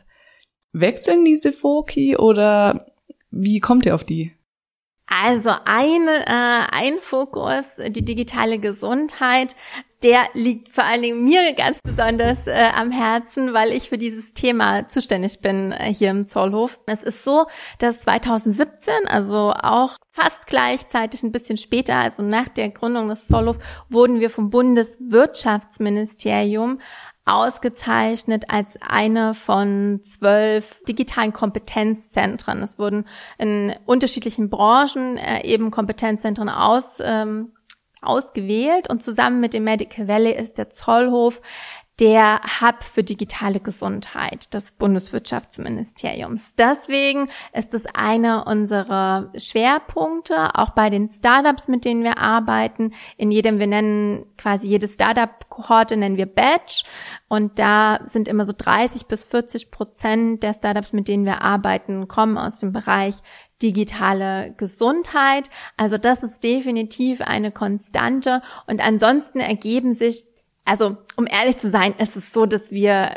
Wechseln 0.72 1.24
diese 1.24 1.52
Foki 1.52 2.16
oder 2.16 2.86
wie 3.30 3.60
kommt 3.60 3.86
ihr 3.86 3.94
auf 3.94 4.02
die? 4.02 4.32
Also 5.12 5.50
ein, 5.64 6.06
äh, 6.06 6.66
ein 6.70 7.00
Fokus, 7.00 7.64
die 7.88 8.04
digitale 8.04 8.60
Gesundheit, 8.60 9.56
der 10.04 10.28
liegt 10.34 10.72
vor 10.72 10.84
allen 10.84 11.02
Dingen 11.02 11.24
mir 11.24 11.52
ganz 11.54 11.80
besonders 11.82 12.38
äh, 12.46 12.68
am 12.74 12.92
Herzen, 12.92 13.52
weil 13.52 13.72
ich 13.72 13.88
für 13.88 13.98
dieses 13.98 14.34
Thema 14.34 14.86
zuständig 14.86 15.40
bin 15.40 15.72
äh, 15.72 15.92
hier 15.92 16.10
im 16.10 16.28
Zollhof. 16.28 16.78
Es 16.86 17.02
ist 17.02 17.24
so, 17.24 17.46
dass 17.78 18.02
2017, 18.02 19.08
also 19.08 19.52
auch 19.52 19.96
fast 20.12 20.46
gleichzeitig 20.46 21.24
ein 21.24 21.32
bisschen 21.32 21.56
später, 21.56 21.96
also 21.96 22.22
nach 22.22 22.46
der 22.48 22.70
Gründung 22.70 23.08
des 23.08 23.26
Zollhof, 23.26 23.56
wurden 23.88 24.20
wir 24.20 24.30
vom 24.30 24.50
Bundeswirtschaftsministerium 24.50 26.78
ausgezeichnet 27.24 28.46
als 28.48 28.68
eine 28.80 29.34
von 29.34 30.00
zwölf 30.02 30.82
digitalen 30.88 31.32
Kompetenzzentren. 31.32 32.62
Es 32.62 32.78
wurden 32.78 33.06
in 33.38 33.74
unterschiedlichen 33.86 34.50
Branchen 34.50 35.16
äh, 35.16 35.44
eben 35.44 35.70
Kompetenzzentren 35.70 36.48
aus 36.48 36.98
ähm, 37.00 37.52
ausgewählt 38.02 38.88
und 38.88 39.02
zusammen 39.02 39.40
mit 39.40 39.52
dem 39.52 39.64
Medical 39.64 40.08
Valley 40.08 40.32
ist 40.32 40.56
der 40.56 40.70
Zollhof 40.70 41.42
der 42.00 42.40
Hub 42.60 42.82
für 42.82 43.04
digitale 43.04 43.60
Gesundheit 43.60 44.54
des 44.54 44.72
Bundeswirtschaftsministeriums. 44.72 46.54
Deswegen 46.56 47.28
ist 47.52 47.74
es 47.74 47.84
einer 47.92 48.46
unserer 48.46 49.30
Schwerpunkte, 49.36 50.54
auch 50.54 50.70
bei 50.70 50.88
den 50.88 51.10
Startups, 51.10 51.68
mit 51.68 51.84
denen 51.84 52.02
wir 52.02 52.16
arbeiten. 52.16 52.94
In 53.18 53.30
jedem, 53.30 53.58
wir 53.58 53.66
nennen 53.66 54.24
quasi 54.38 54.66
jede 54.66 54.88
Startup-Kohorte 54.88 55.98
nennen 55.98 56.16
wir 56.16 56.26
Badge 56.26 56.84
und 57.28 57.58
da 57.58 58.00
sind 58.06 58.28
immer 58.28 58.46
so 58.46 58.54
30 58.56 59.06
bis 59.06 59.22
40 59.22 59.70
Prozent 59.70 60.42
der 60.42 60.54
Startups, 60.54 60.94
mit 60.94 61.06
denen 61.06 61.26
wir 61.26 61.42
arbeiten, 61.42 62.08
kommen 62.08 62.38
aus 62.38 62.60
dem 62.60 62.72
Bereich 62.72 63.16
digitale 63.62 64.54
Gesundheit. 64.56 65.50
Also 65.76 65.98
das 65.98 66.22
ist 66.22 66.42
definitiv 66.42 67.20
eine 67.20 67.52
Konstante. 67.52 68.40
Und 68.66 68.80
ansonsten 68.80 69.40
ergeben 69.40 69.94
sich, 69.94 70.24
also 70.70 70.96
um 71.16 71.26
ehrlich 71.26 71.58
zu 71.58 71.68
sein, 71.68 71.96
ist 71.98 72.14
es 72.14 72.32
so, 72.32 72.46
dass 72.46 72.70
wir 72.70 73.16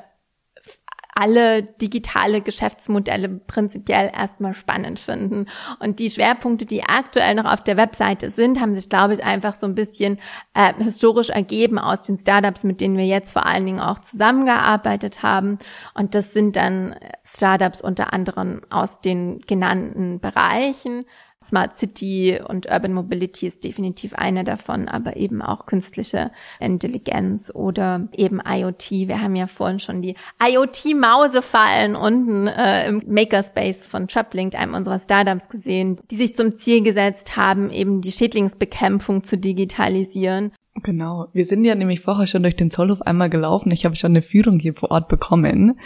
alle 1.13 1.62
digitale 1.62 2.41
Geschäftsmodelle 2.41 3.29
prinzipiell 3.29 4.10
erstmal 4.12 4.55
spannend 4.55 4.98
finden. 4.98 5.45
Und 5.77 6.00
die 6.00 6.10
Schwerpunkte, 6.10 6.65
die 6.65 6.81
aktuell 6.81 7.36
noch 7.36 7.45
auf 7.45 7.63
der 7.63 7.77
Webseite 7.77 8.31
sind, 8.31 8.60
haben 8.60 8.74
sich, 8.74 8.89
glaube 8.89 9.13
ich, 9.13 9.24
einfach 9.24 9.53
so 9.53 9.67
ein 9.67 9.75
bisschen 9.75 10.17
äh, 10.55 10.74
historisch 10.83 11.29
ergeben 11.29 11.77
aus 11.77 12.01
den 12.01 12.17
Startups, 12.17 12.63
mit 12.63 12.81
denen 12.81 12.98
wir 12.98 13.05
jetzt 13.05 13.33
vor 13.33 13.45
allen 13.45 13.67
Dingen 13.67 13.81
auch 13.81 14.00
zusammengearbeitet 14.00 15.22
haben. 15.22 15.60
Und 15.93 16.15
das 16.15 16.33
sind 16.33 16.55
dann 16.55 16.95
Startups 17.24 17.83
unter 17.83 18.13
anderem 18.13 18.62
aus 18.72 19.00
den 19.00 19.41
genannten 19.41 20.19
Bereichen. 20.19 21.05
Smart 21.44 21.78
City 21.78 22.40
und 22.48 22.68
Urban 22.70 22.94
Mobility 22.94 23.48
ist 23.48 23.64
definitiv 23.64 24.14
eine 24.14 24.44
davon, 24.44 24.88
aber 24.88 25.18
eben 25.18 25.42
auch 25.42 25.66
künstliche 25.66 26.32
Intelligenz 26.60 27.52
oder 27.54 28.08
eben 28.16 28.40
IoT. 28.46 28.92
Wir 28.92 29.22
haben 29.22 29.36
ja 29.36 29.48
vorhin 29.48 29.80
schon 29.80 30.02
die 30.02 30.16
IoT-Mausefallen 30.42 31.96
unten 31.96 32.48
äh, 32.48 32.88
im 32.88 33.04
Makerspace 33.08 33.86
von 33.86 34.08
Traplink, 34.08 34.56
einem 34.56 34.74
unserer 34.74 35.00
Startups, 35.00 35.50
gesehen, 35.50 36.00
die 36.10 36.16
sich 36.16 36.34
zum 36.36 36.56
Ziel 36.56 36.84
gesetzt 36.84 37.38
haben, 37.38 37.70
eben 37.70 38.02
die 38.02 38.12
Schädlingsbekämpfung 38.12 39.24
zu 39.24 39.38
digitalisieren. 39.38 40.52
Genau. 40.82 41.28
Wir 41.34 41.46
sind 41.46 41.66
ja 41.66 41.76
nämlich 41.76 42.00
vorher 42.00 42.26
schon 42.26 42.44
durch 42.44 42.56
den 42.56 42.72
Zollhof 42.72 43.02
einmal 43.04 43.30
gelaufen. 43.30 43.72
Ich 43.72 43.86
habe 43.86 43.96
schon 43.96 44.12
eine 44.12 44.24
Führung 44.24 44.60
hier 44.60 44.74
vor 44.74 44.90
Ort 44.90 45.08
bekommen. 45.08 45.80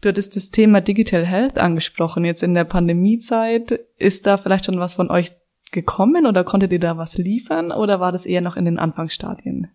Du 0.00 0.08
hattest 0.08 0.34
das 0.36 0.50
Thema 0.50 0.80
Digital 0.80 1.26
Health 1.26 1.58
angesprochen. 1.58 2.24
Jetzt 2.24 2.42
in 2.42 2.54
der 2.54 2.64
Pandemiezeit, 2.64 3.80
ist 3.98 4.26
da 4.26 4.38
vielleicht 4.38 4.64
schon 4.64 4.80
was 4.80 4.94
von 4.94 5.10
euch 5.10 5.32
gekommen 5.72 6.26
oder 6.26 6.42
konntet 6.42 6.72
ihr 6.72 6.80
da 6.80 6.96
was 6.96 7.18
liefern 7.18 7.70
oder 7.70 8.00
war 8.00 8.10
das 8.10 8.26
eher 8.26 8.40
noch 8.40 8.56
in 8.56 8.64
den 8.64 8.78
Anfangsstadien? 8.78 9.70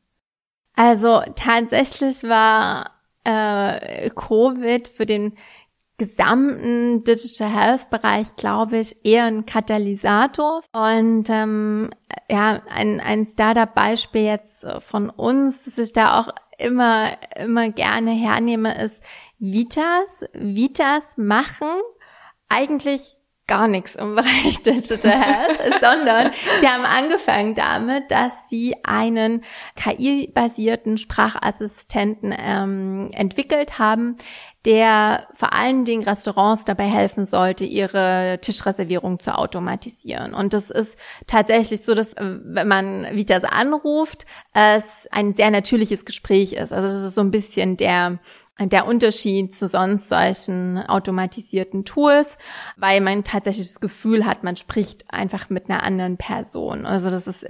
Also 0.75 1.21
tatsächlich 1.35 2.23
war 2.23 2.91
äh, 3.23 4.09
Covid 4.09 4.87
für 4.87 5.05
den 5.05 5.33
gesamten 5.97 7.03
Digital 7.05 7.49
Health 7.49 7.89
Bereich, 7.89 8.35
glaube 8.35 8.79
ich, 8.79 9.05
eher 9.05 9.25
ein 9.25 9.45
Katalysator. 9.45 10.61
Und 10.73 11.29
ähm, 11.29 11.91
ja, 12.29 12.61
ein, 12.69 12.99
ein 12.99 13.25
Startup-Beispiel 13.25 14.23
jetzt 14.23 14.65
von 14.79 15.09
uns, 15.09 15.63
das 15.63 15.77
ich 15.77 15.93
da 15.93 16.19
auch 16.19 16.29
immer, 16.57 17.11
immer 17.37 17.69
gerne 17.69 18.11
hernehme, 18.11 18.81
ist 18.83 19.01
Vitas, 19.39 20.09
Vitas 20.33 21.03
machen 21.17 21.67
eigentlich 22.49 23.17
gar 23.47 23.67
nichts 23.67 23.95
im 23.95 24.15
Bereich 24.15 24.63
Digital 24.65 25.11
Health, 25.11 25.59
sondern 25.79 26.31
sie 26.59 26.67
haben 26.67 26.85
angefangen 26.85 27.53
damit, 27.53 28.09
dass 28.09 28.31
sie 28.49 28.75
einen 28.83 29.43
KI-basierten 29.75 30.97
Sprachassistenten 30.97 32.33
ähm, 32.37 33.09
entwickelt 33.13 33.77
haben, 33.77 34.17
der 34.65 35.27
vor 35.33 35.53
allen 35.53 35.85
Dingen 35.85 36.03
Restaurants 36.03 36.65
dabei 36.65 36.85
helfen 36.85 37.25
sollte, 37.25 37.65
ihre 37.65 38.39
Tischreservierung 38.41 39.19
zu 39.19 39.37
automatisieren. 39.37 40.33
Und 40.33 40.53
das 40.53 40.71
ist 40.71 40.97
tatsächlich 41.27 41.81
so, 41.81 41.93
dass 41.93 42.13
äh, 42.13 42.39
wenn 42.43 42.67
man 42.67 43.07
Vitas 43.11 43.43
anruft, 43.43 44.25
es 44.53 45.07
ein 45.11 45.33
sehr 45.33 45.51
natürliches 45.51 46.05
Gespräch 46.05 46.53
ist. 46.53 46.73
Also 46.73 46.87
das 46.87 47.03
ist 47.03 47.15
so 47.15 47.21
ein 47.21 47.31
bisschen 47.31 47.77
der 47.77 48.19
der 48.57 48.87
Unterschied 48.87 49.53
zu 49.53 49.67
sonst 49.67 50.07
solchen 50.07 50.77
automatisierten 50.77 51.83
Tools, 51.83 52.37
weil 52.77 53.01
man 53.01 53.25
tatsächlich 53.25 53.67
das 53.67 53.81
Gefühl 53.81 54.25
hat, 54.25 54.45
man 54.45 54.55
spricht 54.55 55.13
einfach 55.13 55.49
mit 55.49 55.69
einer 55.69 55.83
anderen 55.83 56.15
Person. 56.15 56.85
Also 56.85 57.09
das 57.09 57.27
ist, 57.27 57.45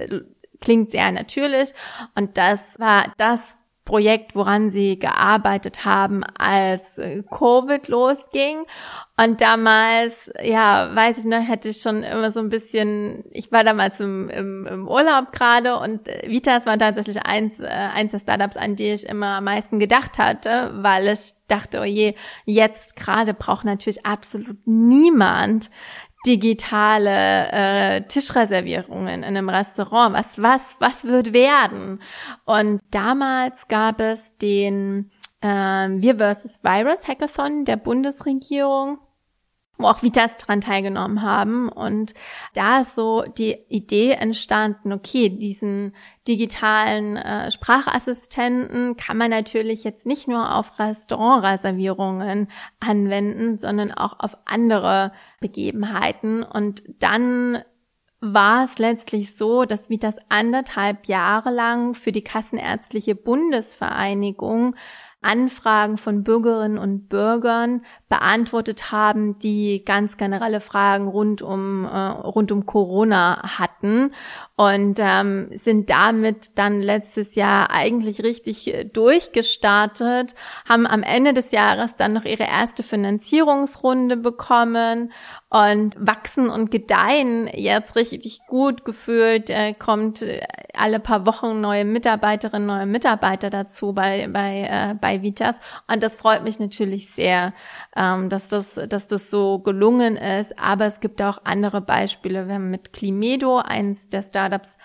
klingt 0.60 0.90
sehr 0.90 1.12
natürlich. 1.12 1.74
Und 2.16 2.36
das 2.38 2.60
war 2.78 3.12
das 3.18 3.40
Projekt, 3.86 4.34
woran 4.34 4.70
sie 4.70 4.98
gearbeitet 4.98 5.86
haben, 5.86 6.24
als 6.36 7.00
Covid 7.30 7.88
losging. 7.88 8.66
Und 9.16 9.40
damals, 9.40 10.30
ja, 10.42 10.94
weiß 10.94 11.16
ich 11.18 11.24
noch, 11.24 11.40
hätte 11.40 11.70
ich 11.70 11.78
schon 11.78 12.02
immer 12.02 12.30
so 12.30 12.40
ein 12.40 12.50
bisschen, 12.50 13.24
ich 13.30 13.50
war 13.50 13.64
damals 13.64 13.98
im, 13.98 14.28
im, 14.28 14.66
im 14.66 14.88
Urlaub 14.88 15.32
gerade 15.32 15.78
und 15.78 16.06
Vitas 16.26 16.66
war 16.66 16.76
tatsächlich 16.76 17.24
eins, 17.24 17.58
äh, 17.58 17.66
eins 17.66 18.10
der 18.10 18.18
Startups, 18.18 18.58
an 18.58 18.76
die 18.76 18.90
ich 18.90 19.08
immer 19.08 19.38
am 19.38 19.44
meisten 19.44 19.78
gedacht 19.78 20.18
hatte, 20.18 20.70
weil 20.74 21.08
ich 21.08 21.32
dachte, 21.48 21.80
oh 21.80 21.84
je, 21.84 22.14
jetzt 22.44 22.96
gerade 22.96 23.32
braucht 23.32 23.64
natürlich 23.64 24.04
absolut 24.04 24.58
niemand 24.66 25.70
digitale 26.26 27.50
äh, 27.52 28.02
Tischreservierungen 28.02 29.08
in 29.08 29.24
einem 29.24 29.48
Restaurant. 29.48 30.14
Was, 30.14 30.42
was, 30.42 30.76
was 30.80 31.04
wird 31.04 31.32
werden? 31.32 32.00
Und 32.44 32.80
damals 32.90 33.68
gab 33.68 34.00
es 34.00 34.36
den 34.38 35.10
äh, 35.40 35.46
Wir 35.48 36.16
versus 36.16 36.62
Virus 36.62 37.06
Hackathon 37.06 37.64
der 37.64 37.76
Bundesregierung 37.76 38.98
wo 39.78 39.88
auch 39.88 40.02
Vitas 40.02 40.36
dran 40.38 40.60
teilgenommen 40.60 41.22
haben. 41.22 41.68
Und 41.68 42.14
da 42.54 42.80
ist 42.80 42.94
so 42.94 43.22
die 43.22 43.58
Idee 43.68 44.12
entstanden, 44.12 44.92
okay, 44.92 45.28
diesen 45.28 45.94
digitalen 46.28 47.16
äh, 47.16 47.50
Sprachassistenten 47.50 48.96
kann 48.96 49.16
man 49.16 49.30
natürlich 49.30 49.84
jetzt 49.84 50.06
nicht 50.06 50.28
nur 50.28 50.54
auf 50.54 50.78
Restaurantreservierungen 50.78 52.48
anwenden, 52.80 53.56
sondern 53.56 53.92
auch 53.92 54.18
auf 54.18 54.36
andere 54.44 55.12
Begebenheiten. 55.40 56.42
Und 56.42 56.82
dann 56.98 57.62
war 58.20 58.64
es 58.64 58.78
letztlich 58.78 59.36
so, 59.36 59.64
dass 59.64 59.90
Vitas 59.90 60.16
anderthalb 60.28 61.06
Jahre 61.06 61.50
lang 61.50 61.94
für 61.94 62.12
die 62.12 62.24
Kassenärztliche 62.24 63.14
Bundesvereinigung 63.14 64.74
Anfragen 65.22 65.96
von 65.96 66.22
Bürgerinnen 66.22 66.78
und 66.78 67.08
Bürgern 67.08 67.84
beantwortet 68.08 68.92
haben, 68.92 69.38
die 69.40 69.82
ganz 69.84 70.16
generelle 70.18 70.60
Fragen 70.60 71.08
rund 71.08 71.42
um 71.42 71.84
äh, 71.84 71.88
rund 71.88 72.52
um 72.52 72.64
Corona 72.64 73.58
hatten 73.58 74.12
und 74.56 74.98
ähm, 74.98 75.50
sind 75.54 75.90
damit 75.90 76.58
dann 76.58 76.80
letztes 76.80 77.34
Jahr 77.34 77.70
eigentlich 77.70 78.22
richtig 78.22 78.72
äh, 78.72 78.84
durchgestartet, 78.84 80.34
haben 80.66 80.86
am 80.86 81.02
Ende 81.02 81.34
des 81.34 81.50
Jahres 81.52 81.94
dann 81.96 82.14
noch 82.14 82.24
ihre 82.24 82.44
erste 82.44 82.82
Finanzierungsrunde 82.82 84.16
bekommen 84.16 85.12
und 85.50 85.94
wachsen 85.98 86.48
und 86.48 86.70
gedeihen 86.70 87.48
jetzt 87.52 87.96
richtig 87.96 88.40
gut 88.48 88.86
gefühlt, 88.86 89.50
äh, 89.50 89.74
kommt 89.74 90.22
äh, 90.22 90.40
alle 90.72 91.00
paar 91.00 91.26
Wochen 91.26 91.60
neue 91.60 91.84
Mitarbeiterinnen, 91.84 92.66
neue 92.66 92.86
Mitarbeiter 92.86 93.50
dazu 93.50 93.92
bei, 93.92 94.26
bei, 94.28 94.62
äh, 94.62 94.94
bei 94.98 95.22
Vitas. 95.22 95.56
Und 95.86 96.02
das 96.02 96.16
freut 96.16 96.44
mich 96.44 96.58
natürlich 96.58 97.10
sehr, 97.10 97.52
ähm, 97.96 98.28
dass, 98.28 98.48
das, 98.48 98.74
dass 98.88 99.08
das 99.08 99.30
so 99.30 99.58
gelungen 99.58 100.16
ist. 100.16 100.58
Aber 100.58 100.86
es 100.86 101.00
gibt 101.00 101.22
auch 101.22 101.38
andere 101.44 101.80
Beispiele. 101.80 102.46
Wir 102.46 102.56
haben 102.56 102.70
mit 102.70 102.92
Climedo, 102.92 103.58
eins 103.58 104.08
der 104.10 104.22
Startups, 104.22 104.76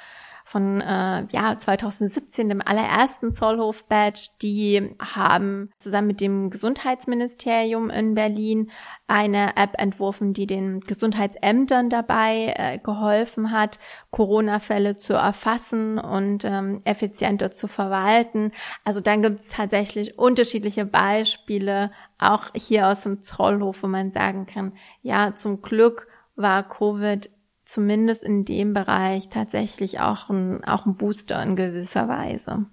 von 0.52 0.82
äh, 0.82 1.26
ja 1.32 1.58
2017, 1.58 2.50
dem 2.50 2.62
allerersten 2.62 3.34
Zollhof-Badge. 3.34 4.28
Die 4.42 4.96
haben 5.00 5.70
zusammen 5.80 6.08
mit 6.08 6.20
dem 6.20 6.50
Gesundheitsministerium 6.50 7.90
in 7.90 8.16
Berlin 8.16 8.70
eine 9.08 9.56
App 9.56 9.76
entworfen, 9.78 10.34
die 10.34 10.48
den 10.48 10.82
Gesundheitsämtern 10.82 11.90
dabei 11.90 12.54
äh, 12.58 12.80
geholfen 12.80 13.52
hat, 13.52 13.80
Corona-Fälle 14.12 14.98
zu 14.98 15.14
erfassen 15.14 15.98
und 15.98 16.44
ähm, 16.44 16.82
effizienter 16.84 17.52
zu 17.52 17.70
verwalten. 17.70 18.52
Also 18.84 19.00
dann 19.00 19.22
gibt 19.22 19.40
es 19.40 19.48
tatsächlich 19.48 20.20
unterschiedliche 20.20 20.86
Beispiele, 20.86 21.92
auch 22.20 22.48
hier 22.54 22.90
aus 22.90 23.04
dem 23.04 23.22
Zollhof, 23.22 23.84
wo 23.84 23.88
man 23.88 24.12
sagen 24.12 24.48
kann, 24.48 24.74
ja, 25.02 25.34
zum 25.34 25.62
Glück 25.62 26.08
war 26.36 26.68
Covid 26.68 27.30
zumindest 27.72 28.24
in 28.24 28.46
dem 28.46 28.74
Bereich 28.74 29.30
tatsächlich 29.30 30.00
auch 30.00 30.30
ein, 30.30 30.64
auch 30.64 30.86
ein 30.86 30.96
Booster 30.96 31.42
in 31.42 31.56
gewisser 31.56 32.08
Weise. 32.08 32.66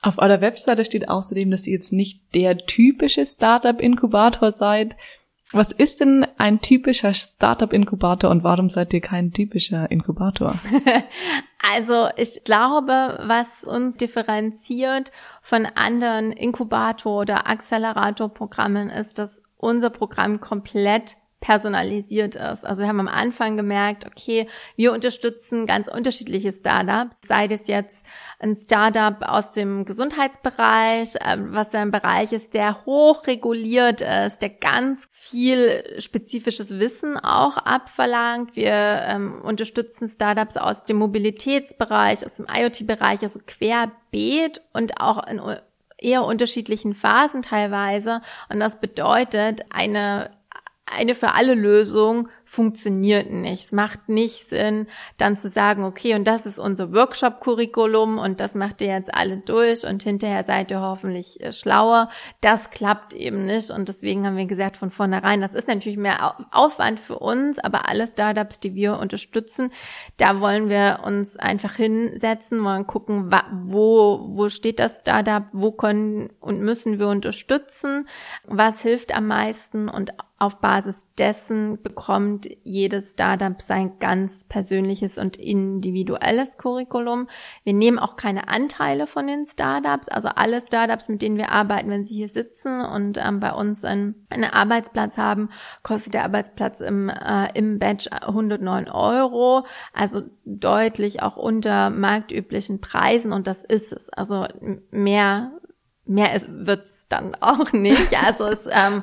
Auf 0.00 0.18
eurer 0.18 0.40
Webseite 0.40 0.84
steht 0.84 1.08
außerdem, 1.08 1.50
dass 1.50 1.66
ihr 1.66 1.74
jetzt 1.74 1.92
nicht 1.92 2.34
der 2.34 2.58
typische 2.58 3.24
Startup-Inkubator 3.24 4.50
seid. 4.50 4.96
Was 5.52 5.70
ist 5.70 6.00
denn 6.00 6.26
ein 6.38 6.60
typischer 6.60 7.12
Startup-Inkubator 7.12 8.30
und 8.30 8.42
warum 8.42 8.68
seid 8.68 8.92
ihr 8.94 9.00
kein 9.00 9.32
typischer 9.32 9.90
Inkubator? 9.90 10.54
also 11.74 12.08
ich 12.16 12.42
glaube, 12.44 13.18
was 13.22 13.62
uns 13.64 13.96
differenziert 13.96 15.12
von 15.40 15.66
anderen 15.66 16.32
Inkubator- 16.32 17.20
oder 17.20 17.46
Accelerator-Programmen 17.46 18.90
ist, 18.90 19.18
dass 19.18 19.42
unser 19.56 19.90
Programm 19.90 20.40
komplett 20.40 21.16
personalisiert 21.42 22.36
ist. 22.36 22.64
Also 22.64 22.80
wir 22.80 22.88
haben 22.88 23.00
am 23.00 23.08
Anfang 23.08 23.58
gemerkt, 23.58 24.06
okay, 24.06 24.48
wir 24.76 24.92
unterstützen 24.92 25.66
ganz 25.66 25.88
unterschiedliche 25.88 26.52
Startups, 26.52 27.16
sei 27.28 27.48
das 27.48 27.66
jetzt 27.66 28.06
ein 28.38 28.56
Startup 28.56 29.16
aus 29.20 29.52
dem 29.52 29.84
Gesundheitsbereich, 29.84 31.16
ähm, 31.26 31.48
was 31.50 31.74
ein 31.74 31.90
Bereich 31.90 32.32
ist, 32.32 32.54
der 32.54 32.86
hoch 32.86 33.26
reguliert 33.26 34.00
ist, 34.00 34.38
der 34.40 34.50
ganz 34.50 35.00
viel 35.10 35.84
spezifisches 35.98 36.78
Wissen 36.78 37.18
auch 37.18 37.58
abverlangt. 37.58 38.54
Wir 38.56 38.72
ähm, 38.72 39.42
unterstützen 39.42 40.08
Startups 40.08 40.56
aus 40.56 40.84
dem 40.84 40.96
Mobilitätsbereich, 40.98 42.24
aus 42.24 42.34
dem 42.34 42.46
IoT-Bereich, 42.48 43.22
also 43.22 43.40
querbeet 43.44 44.62
und 44.72 45.00
auch 45.00 45.26
in 45.26 45.40
eher 45.98 46.24
unterschiedlichen 46.24 46.94
Phasen 46.94 47.42
teilweise. 47.42 48.22
Und 48.48 48.60
das 48.60 48.80
bedeutet, 48.80 49.62
eine 49.70 50.30
eine 50.96 51.14
für 51.14 51.34
alle 51.34 51.54
Lösung 51.54 52.28
funktioniert 52.44 53.30
nicht. 53.30 53.64
Es 53.66 53.72
macht 53.72 54.10
nicht 54.10 54.48
Sinn, 54.48 54.86
dann 55.16 55.36
zu 55.36 55.48
sagen, 55.48 55.84
okay, 55.84 56.14
und 56.14 56.26
das 56.26 56.44
ist 56.44 56.58
unser 56.58 56.92
Workshop-Curriculum 56.92 58.18
und 58.18 58.40
das 58.40 58.54
macht 58.54 58.82
ihr 58.82 58.88
jetzt 58.88 59.12
alle 59.14 59.38
durch 59.38 59.86
und 59.86 60.02
hinterher 60.02 60.44
seid 60.44 60.70
ihr 60.70 60.82
hoffentlich 60.82 61.40
äh, 61.40 61.52
schlauer. 61.52 62.10
Das 62.42 62.68
klappt 62.68 63.14
eben 63.14 63.46
nicht 63.46 63.70
und 63.70 63.88
deswegen 63.88 64.26
haben 64.26 64.36
wir 64.36 64.44
gesagt 64.44 64.76
von 64.76 64.90
vornherein, 64.90 65.40
das 65.40 65.54
ist 65.54 65.66
natürlich 65.66 65.96
mehr 65.96 66.36
Aufwand 66.50 67.00
für 67.00 67.18
uns, 67.18 67.58
aber 67.58 67.88
alle 67.88 68.06
Startups, 68.06 68.60
die 68.60 68.74
wir 68.74 68.98
unterstützen, 68.98 69.72
da 70.18 70.40
wollen 70.40 70.68
wir 70.68 71.00
uns 71.06 71.38
einfach 71.38 71.76
hinsetzen, 71.76 72.62
wollen 72.62 72.86
gucken, 72.86 73.32
wo, 73.64 74.26
wo 74.28 74.50
steht 74.50 74.78
das 74.78 75.00
Startup, 75.00 75.44
wo 75.52 75.72
können 75.72 76.30
und 76.40 76.60
müssen 76.60 76.98
wir 76.98 77.08
unterstützen, 77.08 78.06
was 78.44 78.82
hilft 78.82 79.16
am 79.16 79.26
meisten 79.26 79.88
und 79.88 80.12
auf 80.42 80.56
Basis 80.56 81.06
dessen 81.18 81.80
bekommt 81.82 82.48
jedes 82.64 83.12
Startup 83.12 83.62
sein 83.62 84.00
ganz 84.00 84.44
persönliches 84.48 85.16
und 85.16 85.36
individuelles 85.36 86.58
Curriculum. 86.58 87.28
Wir 87.62 87.74
nehmen 87.74 88.00
auch 88.00 88.16
keine 88.16 88.48
Anteile 88.48 89.06
von 89.06 89.28
den 89.28 89.46
Startups. 89.46 90.08
Also 90.08 90.30
alle 90.34 90.60
Startups, 90.60 91.08
mit 91.08 91.22
denen 91.22 91.36
wir 91.36 91.52
arbeiten, 91.52 91.90
wenn 91.90 92.04
sie 92.04 92.16
hier 92.16 92.28
sitzen 92.28 92.80
und 92.80 93.18
ähm, 93.18 93.38
bei 93.38 93.52
uns 93.52 93.84
einen, 93.84 94.26
einen, 94.30 94.50
Arbeitsplatz 94.50 95.16
haben, 95.16 95.48
kostet 95.84 96.14
der 96.14 96.24
Arbeitsplatz 96.24 96.80
im, 96.80 97.08
äh, 97.08 97.48
im 97.54 97.78
Batch 97.78 98.08
109 98.10 98.88
Euro. 98.88 99.64
Also 99.92 100.22
deutlich 100.44 101.22
auch 101.22 101.36
unter 101.36 101.90
marktüblichen 101.90 102.80
Preisen 102.80 103.32
und 103.32 103.46
das 103.46 103.62
ist 103.62 103.92
es. 103.92 104.08
Also 104.10 104.48
mehr 104.90 105.52
mehr 106.04 106.40
wird's 106.48 107.08
dann 107.08 107.36
auch 107.40 107.72
nicht. 107.72 108.16
Also 108.20 108.46
es, 108.46 108.66
ähm, 108.70 109.02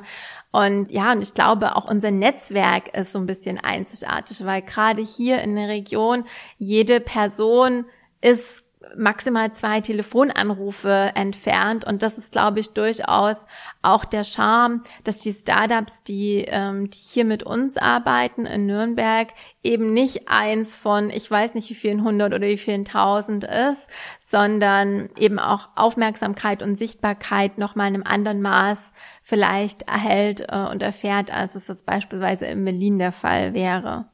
und 0.52 0.90
ja, 0.90 1.12
und 1.12 1.22
ich 1.22 1.34
glaube, 1.34 1.76
auch 1.76 1.88
unser 1.88 2.10
Netzwerk 2.10 2.96
ist 2.96 3.12
so 3.12 3.20
ein 3.20 3.26
bisschen 3.26 3.58
einzigartig, 3.58 4.44
weil 4.44 4.62
gerade 4.62 5.02
hier 5.02 5.40
in 5.42 5.54
der 5.54 5.68
Region 5.68 6.24
jede 6.58 7.00
Person 7.00 7.84
ist 8.20 8.62
maximal 8.96 9.52
zwei 9.52 9.80
Telefonanrufe 9.80 11.12
entfernt. 11.14 11.84
Und 11.86 12.02
das 12.02 12.18
ist, 12.18 12.32
glaube 12.32 12.60
ich, 12.60 12.70
durchaus 12.70 13.36
auch 13.82 14.04
der 14.04 14.24
Charme, 14.24 14.82
dass 15.04 15.18
die 15.18 15.32
Startups, 15.32 16.02
die, 16.02 16.44
ähm, 16.48 16.90
die 16.90 16.98
hier 16.98 17.24
mit 17.24 17.42
uns 17.42 17.76
arbeiten 17.76 18.46
in 18.46 18.66
Nürnberg, 18.66 19.28
eben 19.62 19.92
nicht 19.92 20.28
eins 20.28 20.76
von, 20.76 21.10
ich 21.10 21.30
weiß 21.30 21.54
nicht 21.54 21.68
wie 21.70 21.74
vielen 21.74 22.02
hundert 22.02 22.32
oder 22.32 22.46
wie 22.46 22.56
vielen 22.56 22.84
tausend 22.84 23.44
ist, 23.44 23.88
sondern 24.20 25.10
eben 25.18 25.38
auch 25.38 25.68
Aufmerksamkeit 25.76 26.62
und 26.62 26.76
Sichtbarkeit 26.76 27.58
nochmal 27.58 27.88
in 27.88 27.94
einem 27.94 28.06
anderen 28.06 28.42
Maß 28.42 28.92
vielleicht 29.22 29.82
erhält 29.82 30.46
äh, 30.48 30.66
und 30.70 30.82
erfährt, 30.82 31.32
als 31.32 31.54
es 31.54 31.68
jetzt 31.68 31.86
beispielsweise 31.86 32.46
in 32.46 32.64
Berlin 32.64 32.98
der 32.98 33.12
Fall 33.12 33.54
wäre. 33.54 34.06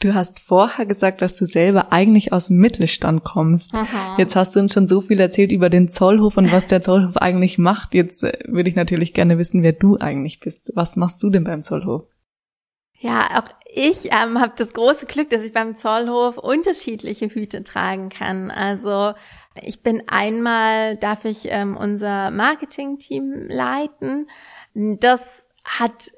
Du 0.00 0.12
hast 0.12 0.40
vorher 0.40 0.86
gesagt, 0.86 1.22
dass 1.22 1.36
du 1.36 1.46
selber 1.46 1.92
eigentlich 1.92 2.32
aus 2.32 2.48
dem 2.48 2.58
Mittelstand 2.58 3.24
kommst. 3.24 3.74
Aha. 3.74 4.16
Jetzt 4.18 4.36
hast 4.36 4.54
du 4.54 4.60
uns 4.60 4.74
schon 4.74 4.86
so 4.86 5.00
viel 5.00 5.20
erzählt 5.20 5.52
über 5.52 5.70
den 5.70 5.88
Zollhof 5.88 6.36
und 6.36 6.52
was 6.52 6.66
der 6.66 6.82
Zollhof 6.82 7.16
eigentlich 7.16 7.58
macht. 7.58 7.94
Jetzt 7.94 8.24
äh, 8.24 8.38
würde 8.46 8.68
ich 8.68 8.76
natürlich 8.76 9.14
gerne 9.14 9.38
wissen, 9.38 9.62
wer 9.62 9.72
du 9.72 9.96
eigentlich 9.98 10.40
bist. 10.40 10.72
Was 10.74 10.96
machst 10.96 11.22
du 11.22 11.30
denn 11.30 11.44
beim 11.44 11.62
Zollhof? 11.62 12.04
Ja, 12.98 13.38
auch 13.38 13.48
ich 13.76 14.06
ähm, 14.12 14.40
habe 14.40 14.52
das 14.56 14.72
große 14.72 15.06
Glück, 15.06 15.30
dass 15.30 15.42
ich 15.42 15.52
beim 15.52 15.76
Zollhof 15.76 16.38
unterschiedliche 16.38 17.28
Hüte 17.28 17.64
tragen 17.64 18.08
kann. 18.08 18.50
Also 18.50 19.14
ich 19.62 19.82
bin 19.82 20.02
einmal, 20.06 20.96
darf 20.96 21.24
ich 21.24 21.46
ähm, 21.50 21.76
unser 21.76 22.30
Marketing-Team 22.30 23.46
leiten. 23.48 24.28
Das 24.74 25.20
hat 25.64 26.12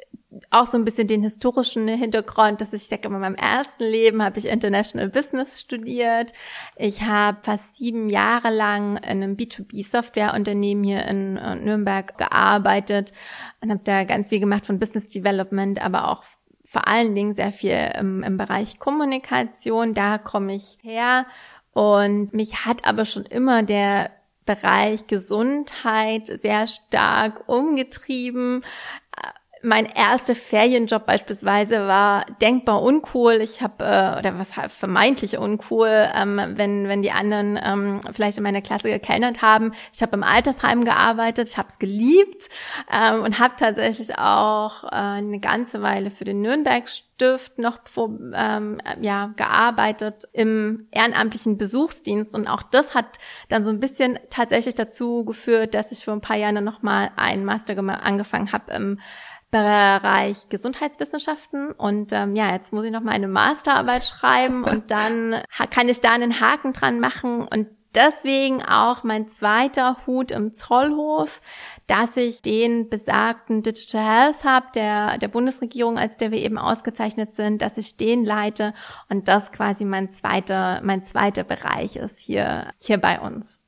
auch 0.51 0.67
so 0.67 0.77
ein 0.77 0.85
bisschen 0.85 1.07
den 1.07 1.23
historischen 1.23 1.87
Hintergrund, 1.89 2.61
dass 2.61 2.73
ich 2.73 2.85
sage, 2.85 3.09
in 3.09 3.19
meinem 3.19 3.37
ersten 3.37 3.85
Leben 3.85 4.23
habe 4.23 4.39
ich 4.39 4.47
International 4.47 5.09
Business 5.09 5.61
studiert. 5.61 6.33
Ich 6.77 7.03
habe 7.03 7.39
fast 7.43 7.77
sieben 7.77 8.09
Jahre 8.09 8.51
lang 8.51 8.97
in 8.97 9.23
einem 9.23 9.37
B2B-Softwareunternehmen 9.37 10.85
hier 10.85 11.07
in 11.07 11.37
äh, 11.37 11.55
Nürnberg 11.55 12.19
gearbeitet 12.19 13.13
und 13.61 13.71
habe 13.71 13.83
da 13.85 14.05
ganz 14.05 14.29
viel 14.29 14.41
gemacht 14.41 14.67
von 14.67 14.79
Business 14.79 15.09
Development, 15.09 15.81
aber 15.83 16.11
auch 16.11 16.25
vor 16.65 16.89
allen 16.89 17.15
Dingen 17.15 17.35
sehr 17.35 17.53
viel 17.53 17.93
im, 17.99 18.23
im 18.25 18.37
Bereich 18.37 18.81
Kommunikation. 18.81 19.95
Da 19.95 20.19
komme 20.19 20.55
ich 20.55 20.79
her 20.83 21.27
und 21.73 22.35
mich 22.35 22.67
hat 22.67 22.85
aber 22.85 23.05
schon 23.05 23.25
immer 23.27 23.63
der 23.63 24.11
Bereich 24.45 25.07
Gesundheit 25.07 26.27
sehr 26.41 26.67
stark 26.67 27.49
umgetrieben 27.49 28.65
mein 29.67 29.87
erster 29.87 30.37
Ferienjob 30.37 31.07
beispielsweise 31.07 31.89
war 31.89 32.25
denkbar 32.41 32.83
uncool. 32.83 33.41
Ich 33.43 33.63
habe 33.63 33.85
äh, 33.85 34.19
oder 34.19 34.39
was 34.39 34.51
vermeintlich 34.73 35.39
uncool, 35.39 36.09
ähm, 36.15 36.41
wenn 36.55 36.87
wenn 36.87 37.03
die 37.03 37.11
anderen 37.11 37.59
ähm, 37.61 38.01
vielleicht 38.13 38.39
in 38.39 38.45
meiner 38.45 38.63
Klasse 38.63 38.89
gekellnert 38.89 39.43
haben. 39.43 39.73
Ich 39.93 40.03
habe 40.03 40.17
im 40.17 40.23
Altersheim 40.23 40.85
gearbeitet, 40.85 41.49
ich 41.49 41.59
habe 41.59 41.69
es 41.69 41.81
geliebt 41.81 42.49
ähm, 42.93 43.23
und 43.25 43.41
habe 43.41 43.55
tatsächlich 43.59 44.17
auch 44.17 44.85
äh, 44.85 44.89
eine 44.91 45.41
ganze 45.41 45.83
Weile 45.83 46.13
für 46.13 46.25
den 46.25 46.43
Nürnberg 46.43 46.89
Stift 46.89 47.59
noch 47.59 47.79
vor, 47.89 48.11
ähm, 48.35 48.79
ja 49.01 49.33
gearbeitet 49.37 50.29
im 50.33 50.87
ehrenamtlichen 50.93 51.59
Besuchsdienst 51.59 52.35
und 52.35 52.47
auch 52.47 52.63
das 52.63 52.95
hat 52.95 53.19
dann 53.49 53.65
so 53.65 53.71
ein 53.71 53.81
bisschen 53.81 54.19
tatsächlich 54.31 54.75
dazu 54.75 55.25
geführt, 55.25 55.75
dass 55.75 55.91
ich 55.91 56.05
vor 56.05 56.15
ein 56.15 56.21
paar 56.21 56.37
Jahren 56.37 56.63
noch 56.63 56.83
mal 56.83 57.11
einen 57.17 57.45
Master 57.45 57.77
angefangen 57.77 58.53
habe 58.53 58.73
im 58.73 59.01
Bereich 59.51 60.49
Gesundheitswissenschaften. 60.49 61.73
Und 61.73 62.13
ähm, 62.13 62.37
ja, 62.37 62.53
jetzt 62.53 62.73
muss 62.73 62.85
ich 62.85 62.93
noch 62.93 63.03
mal 63.03 63.13
eine 63.13 63.29
Masterarbeit 63.29 64.05
schreiben 64.05 64.65
und 64.65 64.91
dann 64.91 65.43
kann 65.71 65.89
ich 65.89 66.01
da 66.01 66.11
einen 66.11 66.41
Haken 66.41 66.73
dran 66.73 67.01
machen. 67.01 67.47
Und 67.47 67.69
deswegen 67.95 68.63
auch 68.63 69.03
mein 69.03 69.29
zweiter 69.29 69.97
Hut 70.07 70.31
im 70.31 70.53
Zollhof, 70.55 71.41
dass 71.87 72.17
ich 72.17 72.43
den 72.43 72.89
besagten 72.89 73.63
Digital 73.63 74.05
Health 74.05 74.45
Hub 74.45 74.73
der, 74.73 75.19
der 75.19 75.29
Bundesregierung, 75.29 75.99
als 75.99 76.17
der 76.17 76.31
wir 76.31 76.39
eben 76.39 76.59
ausgezeichnet 76.59 77.35
sind, 77.35 77.63
dass 77.63 77.79
ich 77.79 77.97
den 77.97 78.25
leite. 78.25 78.75
Und 79.09 79.29
das 79.29 79.51
quasi 79.53 79.85
mein 79.85 80.11
zweiter, 80.11 80.81
mein 80.83 81.05
zweiter 81.05 81.45
Bereich 81.45 81.97
ist 81.97 82.19
hier, 82.19 82.73
hier 82.79 82.99
bei 82.99 83.21
uns. 83.21 83.59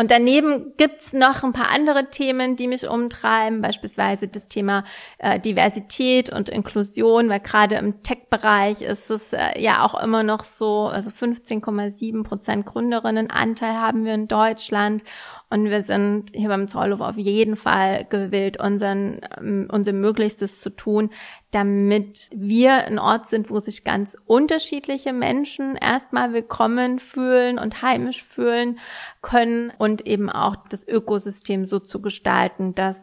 Und 0.00 0.10
daneben 0.10 0.72
gibt's 0.78 1.12
noch 1.12 1.44
ein 1.44 1.52
paar 1.52 1.68
andere 1.68 2.08
Themen, 2.08 2.56
die 2.56 2.68
mich 2.68 2.88
umtreiben, 2.88 3.60
beispielsweise 3.60 4.28
das 4.28 4.48
Thema 4.48 4.84
äh, 5.18 5.38
Diversität 5.38 6.32
und 6.32 6.48
Inklusion, 6.48 7.28
weil 7.28 7.40
gerade 7.40 7.74
im 7.74 8.02
Tech-Bereich 8.02 8.80
ist 8.80 9.10
es 9.10 9.34
äh, 9.34 9.60
ja 9.60 9.84
auch 9.84 10.02
immer 10.02 10.22
noch 10.22 10.44
so, 10.44 10.86
also 10.86 11.10
15,7 11.10 12.22
Prozent 12.22 12.64
Gründerinnenanteil 12.64 13.74
haben 13.74 14.06
wir 14.06 14.14
in 14.14 14.26
Deutschland 14.26 15.04
und 15.50 15.64
wir 15.64 15.82
sind 15.82 16.30
hier 16.32 16.48
beim 16.48 16.68
Zollhof 16.68 17.00
auf 17.00 17.16
jeden 17.16 17.56
Fall 17.56 18.06
gewillt, 18.08 18.60
unseren, 18.60 19.20
ähm, 19.36 19.68
unser 19.70 19.92
Möglichstes 19.92 20.60
zu 20.60 20.70
tun, 20.70 21.10
damit 21.50 22.30
wir 22.32 22.86
ein 22.86 23.00
Ort 23.00 23.26
sind, 23.26 23.50
wo 23.50 23.58
sich 23.58 23.82
ganz 23.82 24.16
unterschiedliche 24.26 25.12
Menschen 25.12 25.74
erstmal 25.74 26.32
willkommen 26.32 27.00
fühlen 27.00 27.58
und 27.58 27.82
heimisch 27.82 28.22
fühlen 28.22 28.78
können 29.22 29.72
und 29.76 30.06
eben 30.06 30.30
auch 30.30 30.54
das 30.68 30.86
Ökosystem 30.86 31.66
so 31.66 31.80
zu 31.80 32.00
gestalten, 32.00 32.76
dass 32.76 32.96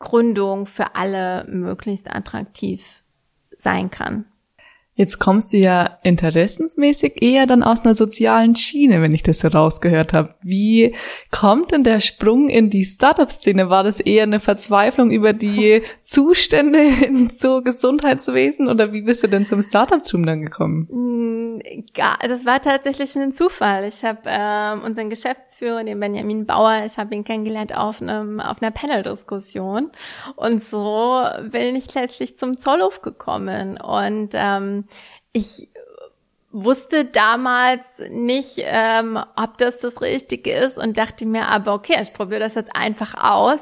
Gründung 0.00 0.66
für 0.66 0.96
alle 0.96 1.44
möglichst 1.48 2.10
attraktiv 2.10 3.04
sein 3.58 3.90
kann. 3.90 4.24
Jetzt 5.00 5.18
kommst 5.18 5.54
du 5.54 5.56
ja 5.56 5.96
interessensmäßig 6.02 7.22
eher 7.22 7.46
dann 7.46 7.62
aus 7.62 7.86
einer 7.86 7.94
sozialen 7.94 8.54
Schiene, 8.54 9.00
wenn 9.00 9.14
ich 9.14 9.22
das 9.22 9.40
so 9.40 9.48
rausgehört 9.48 10.12
habe. 10.12 10.34
Wie 10.42 10.94
kommt 11.30 11.70
denn 11.70 11.84
der 11.84 12.00
Sprung 12.00 12.50
in 12.50 12.68
die 12.68 12.84
Startup-Szene? 12.84 13.70
War 13.70 13.82
das 13.82 13.98
eher 14.00 14.24
eine 14.24 14.40
Verzweiflung 14.40 15.10
über 15.10 15.32
die 15.32 15.80
Zustände 16.02 16.82
in 17.06 17.30
so 17.30 17.62
Gesundheitswesen 17.62 18.68
oder 18.68 18.92
wie 18.92 19.00
bist 19.00 19.22
du 19.22 19.28
denn 19.28 19.46
zum 19.46 19.62
Startup-Tum 19.62 20.26
dann 20.26 20.42
gekommen? 20.42 20.86
Mm, 20.90 21.62
das 21.94 22.44
war 22.44 22.60
tatsächlich 22.60 23.16
ein 23.16 23.32
Zufall. 23.32 23.86
Ich 23.86 24.04
habe 24.04 24.20
ähm, 24.26 24.82
unseren 24.82 25.08
Geschäftsführer, 25.08 25.82
den 25.82 25.98
Benjamin 25.98 26.44
Bauer, 26.44 26.82
ich 26.84 26.98
habe 26.98 27.14
ihn 27.14 27.24
kennengelernt 27.24 27.74
auf, 27.74 28.02
einem, 28.02 28.38
auf 28.38 28.60
einer 28.60 28.70
Panel-Diskussion 28.70 29.92
und 30.36 30.62
so 30.62 31.24
bin 31.50 31.74
ich 31.74 31.94
letztlich 31.94 32.36
zum 32.36 32.58
Zollhof 32.58 33.00
gekommen 33.00 33.80
und 33.80 34.32
ähm, 34.34 34.84
ich 35.32 35.68
wusste 36.52 37.04
damals 37.04 37.84
nicht, 38.10 38.56
ähm, 38.58 39.18
ob 39.36 39.56
das 39.58 39.78
das 39.78 40.00
Richtige 40.00 40.52
ist 40.52 40.78
und 40.78 40.98
dachte 40.98 41.24
mir 41.24 41.46
aber, 41.46 41.74
okay, 41.74 41.96
ich 42.02 42.12
probiere 42.12 42.40
das 42.40 42.56
jetzt 42.56 42.74
einfach 42.74 43.14
aus. 43.14 43.60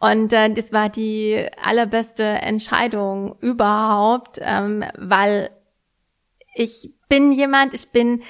Und 0.00 0.32
äh, 0.32 0.50
das 0.50 0.72
war 0.72 0.88
die 0.88 1.46
allerbeste 1.62 2.24
Entscheidung 2.24 3.36
überhaupt, 3.40 4.40
ähm, 4.42 4.84
weil 4.96 5.50
ich 6.54 6.92
bin 7.08 7.32
jemand, 7.32 7.74
ich 7.74 7.92
bin 7.92 8.22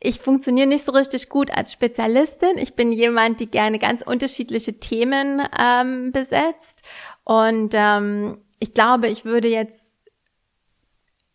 ich 0.00 0.20
funktioniere 0.20 0.68
nicht 0.68 0.84
so 0.84 0.92
richtig 0.92 1.28
gut 1.28 1.50
als 1.50 1.72
Spezialistin. 1.72 2.56
Ich 2.56 2.74
bin 2.74 2.92
jemand, 2.92 3.40
die 3.40 3.50
gerne 3.50 3.80
ganz 3.80 4.02
unterschiedliche 4.02 4.78
Themen 4.78 5.42
ähm, 5.58 6.12
besetzt. 6.12 6.84
Und 7.24 7.72
ähm, 7.74 8.38
ich 8.60 8.74
glaube, 8.74 9.08
ich 9.08 9.24
würde 9.24 9.48
jetzt 9.48 9.87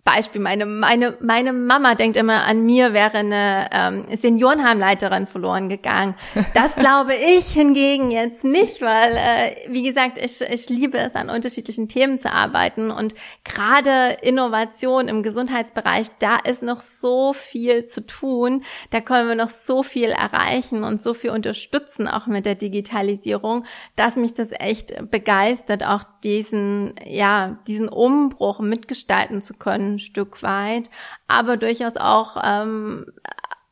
Beispiel, 0.05 0.41
meine, 0.41 0.65
meine, 0.65 1.15
meine 1.21 1.53
Mama 1.53 1.95
denkt 1.95 2.17
immer, 2.17 2.43
an 2.43 2.65
mir 2.65 2.91
wäre 2.91 3.19
eine 3.19 3.69
ähm, 3.71 4.05
Seniorenheimleiterin 4.13 5.27
verloren 5.27 5.69
gegangen. 5.69 6.15
Das 6.53 6.75
glaube 6.77 7.13
ich 7.15 7.47
hingegen 7.47 8.11
jetzt 8.11 8.43
nicht, 8.43 8.81
weil, 8.81 9.15
äh, 9.15 9.55
wie 9.69 9.83
gesagt, 9.83 10.17
ich, 10.17 10.41
ich 10.41 10.67
liebe 10.67 10.97
es, 10.97 11.15
an 11.15 11.29
unterschiedlichen 11.29 11.87
Themen 11.87 12.19
zu 12.19 12.29
arbeiten. 12.29 12.91
Und 12.91 13.15
gerade 13.45 14.17
Innovation 14.21 15.07
im 15.07 15.23
Gesundheitsbereich, 15.23 16.07
da 16.19 16.35
ist 16.35 16.63
noch 16.63 16.81
so 16.81 17.31
viel 17.31 17.85
zu 17.85 18.05
tun. 18.05 18.65
Da 18.89 18.99
können 18.99 19.29
wir 19.29 19.35
noch 19.35 19.49
so 19.49 19.83
viel 19.83 20.09
erreichen 20.09 20.83
und 20.83 21.01
so 21.01 21.13
viel 21.13 21.29
unterstützen, 21.29 22.09
auch 22.09 22.27
mit 22.27 22.45
der 22.45 22.55
Digitalisierung, 22.55 23.63
dass 23.95 24.17
mich 24.17 24.33
das 24.33 24.49
echt 24.51 25.09
begeistert, 25.09 25.85
auch 25.85 26.03
diesen, 26.25 26.95
ja, 27.05 27.57
diesen 27.67 27.87
Umbruch 27.87 28.59
mitgestalten 28.59 29.41
zu 29.41 29.53
können 29.53 29.92
Stück 29.99 30.43
weit, 30.43 30.89
aber 31.27 31.58
durchaus 31.58 31.97
auch 31.97 32.38
ähm, 32.43 33.06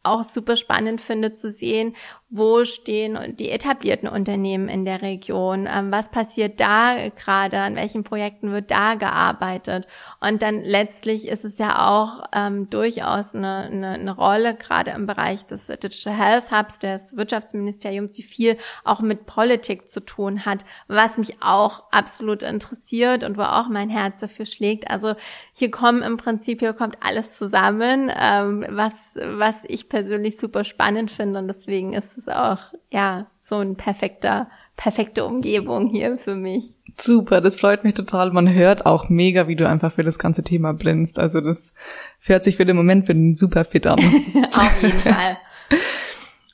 auch 0.04 0.24
super 0.24 0.56
spannend 0.56 1.02
finde 1.02 1.32
zu 1.32 1.52
sehen, 1.52 1.96
wo 2.34 2.64
stehen 2.64 3.36
die 3.36 3.50
etablierten 3.50 4.08
Unternehmen 4.08 4.70
in 4.70 4.86
der 4.86 5.02
Region, 5.02 5.68
ähm, 5.70 5.92
was 5.92 6.10
passiert 6.10 6.62
da 6.62 7.10
gerade, 7.10 7.60
an 7.60 7.76
welchen 7.76 8.06
Projekten 8.06 8.54
wird 8.54 8.72
da 8.72 8.96
gearbeitet. 8.96 9.86
Und 10.22 10.42
dann 10.42 10.62
letztlich 10.62 11.28
ist 11.28 11.44
es 11.44 11.58
ja 11.58 11.90
auch 11.90 12.24
ähm, 12.34 12.70
durchaus 12.70 13.36
eine, 13.36 13.70
eine, 13.70 13.90
eine 13.90 14.16
Rolle, 14.16 14.56
gerade 14.56 14.92
im 14.92 15.08
Bereich 15.08 15.46
des 15.46 15.68
Digital 15.68 16.14
Health 16.14 16.52
Hubs 16.52 16.80
des 16.80 17.18
Wirtschaftsministeriums, 17.18 18.14
die 18.14 18.24
viel 18.24 18.58
auch 18.86 19.02
mit 19.02 19.26
Politik 19.26 19.90
zu 19.90 20.00
tun 20.00 20.46
hat, 20.46 20.64
was 20.88 21.18
mich 21.18 21.44
auch 21.44 21.84
absolut 21.92 22.44
interessiert 22.44 23.26
und 23.26 23.38
wo 23.38 23.42
auch 23.42 23.68
mein 23.68 23.90
Herz 23.90 24.22
dafür 24.22 24.46
schlägt. 24.46 24.90
Also 24.90 25.16
hier 25.52 25.70
kommen 25.70 26.02
im 26.02 26.16
Prinzip, 26.16 26.62
hier 26.62 26.72
kommt 26.72 26.96
alles 27.02 27.38
zusammen, 27.38 28.10
ähm, 28.18 28.66
was, 28.70 28.94
was 29.16 29.56
ich 29.68 29.90
persönlich 29.90 30.38
super 30.38 30.64
spannend 30.64 31.12
finde 31.12 31.40
und 31.40 31.50
deswegen 31.50 31.92
ist 31.92 32.21
es 32.22 32.28
auch, 32.28 32.74
ja, 32.90 33.28
so 33.42 33.58
ein 33.58 33.76
perfekter, 33.76 34.50
perfekte 34.78 35.26
Umgebung 35.26 35.90
hier 35.90 36.18
für 36.18 36.36
mich. 36.36 36.76
Super, 36.98 37.42
das 37.42 37.60
freut 37.60 37.84
mich 37.84 37.94
total. 37.94 38.32
Man 38.32 38.52
hört 38.52 38.86
auch 38.86 39.10
mega, 39.10 39.48
wie 39.48 39.56
du 39.56 39.68
einfach 39.68 39.94
für 39.94 40.04
das 40.04 40.20
ganze 40.20 40.44
Thema 40.44 40.74
brennst. 40.74 41.20
Also 41.20 41.40
das 41.40 41.74
hört 42.22 42.44
sich 42.44 42.58
für 42.58 42.66
den 42.66 42.76
Moment 42.76 43.06
für 43.06 43.14
den 43.14 43.36
super 43.36 43.66
fit 43.66 43.88
an. 43.88 44.00
Auf 44.54 44.82
jeden 44.82 45.00
Fall. 45.00 45.38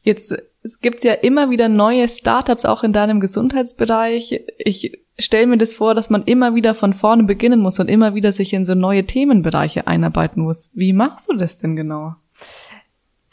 Jetzt 0.04 0.36
es 0.68 0.82
gibt's 0.82 1.04
ja 1.04 1.14
immer 1.14 1.50
wieder 1.50 1.70
neue 1.70 2.10
Startups 2.10 2.66
auch 2.66 2.84
in 2.84 2.92
deinem 2.92 3.22
Gesundheitsbereich. 3.22 4.42
Ich 4.58 5.00
stelle 5.18 5.48
mir 5.48 5.58
das 5.58 5.74
vor, 5.74 5.96
dass 5.96 6.10
man 6.10 6.24
immer 6.24 6.56
wieder 6.56 6.74
von 6.74 6.94
vorne 6.94 7.24
beginnen 7.24 7.62
muss 7.62 7.80
und 7.80 7.90
immer 7.90 8.16
wieder 8.16 8.34
sich 8.34 8.54
in 8.54 8.66
so 8.66 8.76
neue 8.76 9.06
Themenbereiche 9.06 9.88
einarbeiten 9.88 10.44
muss. 10.44 10.72
Wie 10.76 10.92
machst 10.92 11.30
du 11.30 11.38
das 11.38 11.56
denn 11.56 11.78
genau? 11.78 12.16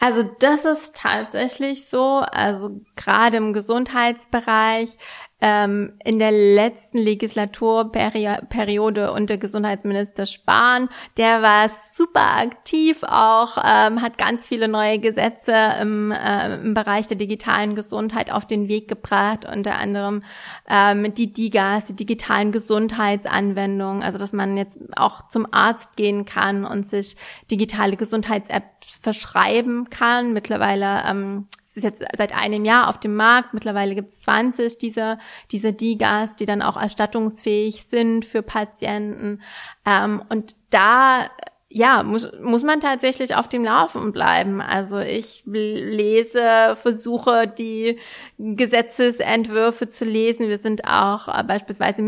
Also 0.05 0.23
das 0.23 0.67
ist 0.67 0.97
tatsächlich 0.97 1.88
so. 1.88 2.23
Also 2.31 2.83
gerade 2.95 3.38
im 3.38 3.55
Gesundheitsbereich 3.55 4.99
ähm, 5.46 5.92
in 6.02 6.18
der 6.18 6.33
letzten 6.33 6.96
Legislaturperiode 6.96 9.12
unter 9.12 9.37
Gesundheitsminister 9.37 10.24
Spahn. 10.24 10.88
Der 11.18 11.42
war 11.42 11.68
super 11.68 12.38
aktiv 12.38 13.02
auch, 13.02 13.59
ähm, 13.62 14.00
hat 14.00 14.16
ganz 14.16 14.48
viele 14.48 14.68
neue 14.68 14.98
Gesetze 15.00 15.52
im, 15.83 16.12
äh, 16.12 16.54
im 16.54 16.72
Bereich 16.72 17.09
der 17.09 17.18
digitalen 17.18 17.74
Gesundheit 17.74 18.33
auf 18.33 18.46
den 18.46 18.68
Weg 18.68 18.88
gebracht, 18.88 19.44
unter 19.44 19.76
anderem 19.76 20.22
ähm, 20.66 21.12
die 21.12 21.30
DIGAs, 21.30 21.85
die 21.85 21.96
digitalen 21.96 22.50
Gesundheitsanwendungen, 22.50 24.02
also 24.02 24.16
dass 24.16 24.33
man 24.33 24.57
jetzt 24.57 24.78
auch 24.96 25.28
zum 25.28 25.46
Arzt 25.52 25.98
gehen 25.98 26.24
kann 26.24 26.64
und 26.64 26.88
sich 26.88 27.18
digitale 27.50 27.98
Gesundheits-Apps 27.98 28.98
verschreiben 29.02 29.90
kann. 29.90 30.33
Mittlerweile 30.33 31.02
ähm, 31.07 31.48
ist 31.77 31.83
jetzt 31.83 32.03
seit 32.17 32.35
einem 32.35 32.65
Jahr 32.65 32.89
auf 32.89 32.99
dem 32.99 33.15
Markt. 33.17 33.55
Mittlerweile 33.55 33.95
gibt 33.95 34.13
es 34.13 34.21
20 34.23 34.79
dieser, 34.79 35.19
dieser 35.51 35.73
Digas, 35.73 36.37
die 36.37 36.47
dann 36.47 36.63
auch 36.63 36.77
erstattungsfähig 36.77 37.85
sind 37.85 38.25
für 38.25 38.43
Patienten. 38.43 39.43
Ähm, 39.85 40.23
und 40.29 40.57
da 40.71 41.29
ja, 41.77 42.05
muss, 42.05 42.31
muss 42.41 42.63
man 42.63 42.81
tatsächlich 42.81 43.35
auf 43.35 43.49
dem 43.49 43.65
Laufen 43.65 44.13
bleiben. 44.13 44.61
Also 44.61 45.01
ich 45.01 45.43
lese, 45.45 46.77
versuche 46.81 47.49
die 47.49 47.99
Gesetzesentwürfe 48.39 49.89
zu 49.89 50.05
lesen. 50.05 50.49
Wir 50.49 50.59
sind 50.59 50.85
auch 50.85 51.27
äh, 51.27 51.43
beispielsweise 51.43 52.01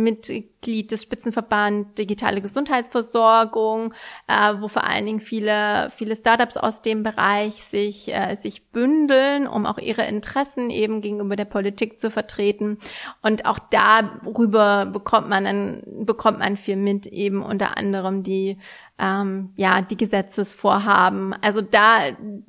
Mitglied 0.66 0.90
des 0.90 1.02
Spitzenverband 1.02 1.96
Digitale 1.96 2.40
Gesundheitsversorgung, 2.40 3.94
äh, 4.26 4.54
wo 4.58 4.66
vor 4.68 4.84
allen 4.84 5.06
Dingen 5.06 5.20
viele, 5.20 5.90
viele 5.90 6.16
Startups 6.16 6.56
aus 6.56 6.82
dem 6.82 7.04
Bereich 7.04 7.54
sich, 7.54 8.12
äh, 8.12 8.34
sich 8.34 8.70
bündeln, 8.70 9.46
um 9.46 9.64
auch 9.64 9.78
ihre 9.78 10.04
Interessen 10.06 10.70
eben 10.70 11.02
gegenüber 11.02 11.36
der 11.36 11.44
Politik 11.44 12.00
zu 12.00 12.10
vertreten. 12.10 12.78
Und 13.22 13.46
auch 13.46 13.60
darüber 13.70 14.86
bekommt 14.86 15.28
man 15.28 15.44
dann, 15.44 15.82
bekommt 16.04 16.40
man 16.40 16.56
viel 16.56 16.76
mit, 16.76 17.06
eben 17.06 17.42
unter 17.42 17.76
anderem 17.76 18.24
die 18.24 18.58
ähm, 18.98 19.52
ja, 19.56 19.82
die 19.82 19.96
Gesetzesvorhaben. 19.96 21.34
Also 21.42 21.60
da 21.60 21.98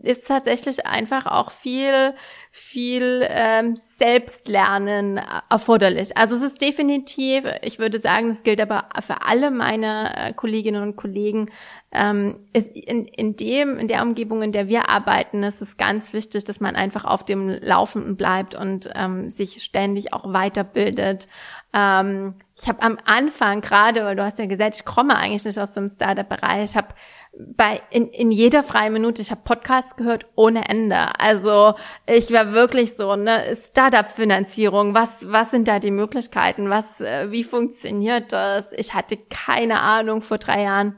ist 0.01 0.27
tatsächlich 0.27 0.85
einfach 0.85 1.25
auch 1.25 1.51
viel, 1.51 2.13
viel 2.51 3.25
ähm, 3.29 3.75
Selbstlernen 3.97 5.19
erforderlich. 5.49 6.15
Also 6.17 6.35
es 6.35 6.43
ist 6.43 6.61
definitiv, 6.61 7.45
ich 7.61 7.79
würde 7.79 7.99
sagen, 7.99 8.29
es 8.29 8.43
gilt 8.43 8.61
aber 8.61 8.89
für 9.01 9.23
alle 9.25 9.51
meine 9.51 10.15
äh, 10.15 10.33
Kolleginnen 10.33 10.83
und 10.83 10.95
Kollegen, 10.95 11.49
ähm, 11.91 12.47
ist 12.53 12.75
in, 12.75 13.05
in 13.05 13.35
dem, 13.35 13.79
in 13.79 13.87
der 13.87 14.01
Umgebung, 14.01 14.41
in 14.41 14.51
der 14.51 14.67
wir 14.67 14.89
arbeiten, 14.89 15.43
ist 15.43 15.61
es 15.61 15.77
ganz 15.77 16.13
wichtig, 16.13 16.43
dass 16.43 16.59
man 16.59 16.75
einfach 16.75 17.05
auf 17.05 17.23
dem 17.23 17.49
Laufenden 17.49 18.17
bleibt 18.17 18.55
und 18.55 18.89
ähm, 18.95 19.29
sich 19.29 19.63
ständig 19.63 20.13
auch 20.13 20.31
weiterbildet 20.31 21.27
ähm, 21.73 22.35
ich 22.55 22.67
habe 22.67 22.81
am 22.81 22.97
Anfang 23.05 23.61
gerade, 23.61 24.03
weil 24.03 24.15
du 24.15 24.23
hast 24.23 24.39
ja 24.39 24.45
gesagt, 24.45 24.75
ich 24.75 24.85
komme 24.85 25.15
eigentlich 25.15 25.45
nicht 25.45 25.59
aus 25.59 25.73
dem 25.73 25.89
Startup-Bereich, 25.89 26.71
ich 26.71 26.77
habe 26.77 26.87
bei 27.37 27.81
in, 27.91 28.09
in 28.09 28.31
jeder 28.31 28.63
freien 28.63 28.93
Minute, 28.93 29.21
ich 29.21 29.31
habe 29.31 29.41
Podcasts 29.43 29.95
gehört 29.95 30.25
ohne 30.35 30.67
Ende. 30.69 31.19
Also 31.19 31.75
ich 32.05 32.31
war 32.31 32.53
wirklich 32.53 32.95
so 32.95 33.11
eine 33.11 33.55
Startup-Finanzierung. 33.55 34.93
Was 34.93 35.31
was 35.31 35.51
sind 35.51 35.67
da 35.67 35.79
die 35.79 35.91
Möglichkeiten? 35.91 36.69
Was 36.69 36.85
äh, 36.99 37.31
wie 37.31 37.43
funktioniert 37.43 38.31
das? 38.31 38.71
Ich 38.73 38.93
hatte 38.93 39.17
keine 39.17 39.81
Ahnung 39.81 40.21
vor 40.21 40.37
drei 40.37 40.63
Jahren 40.63 40.95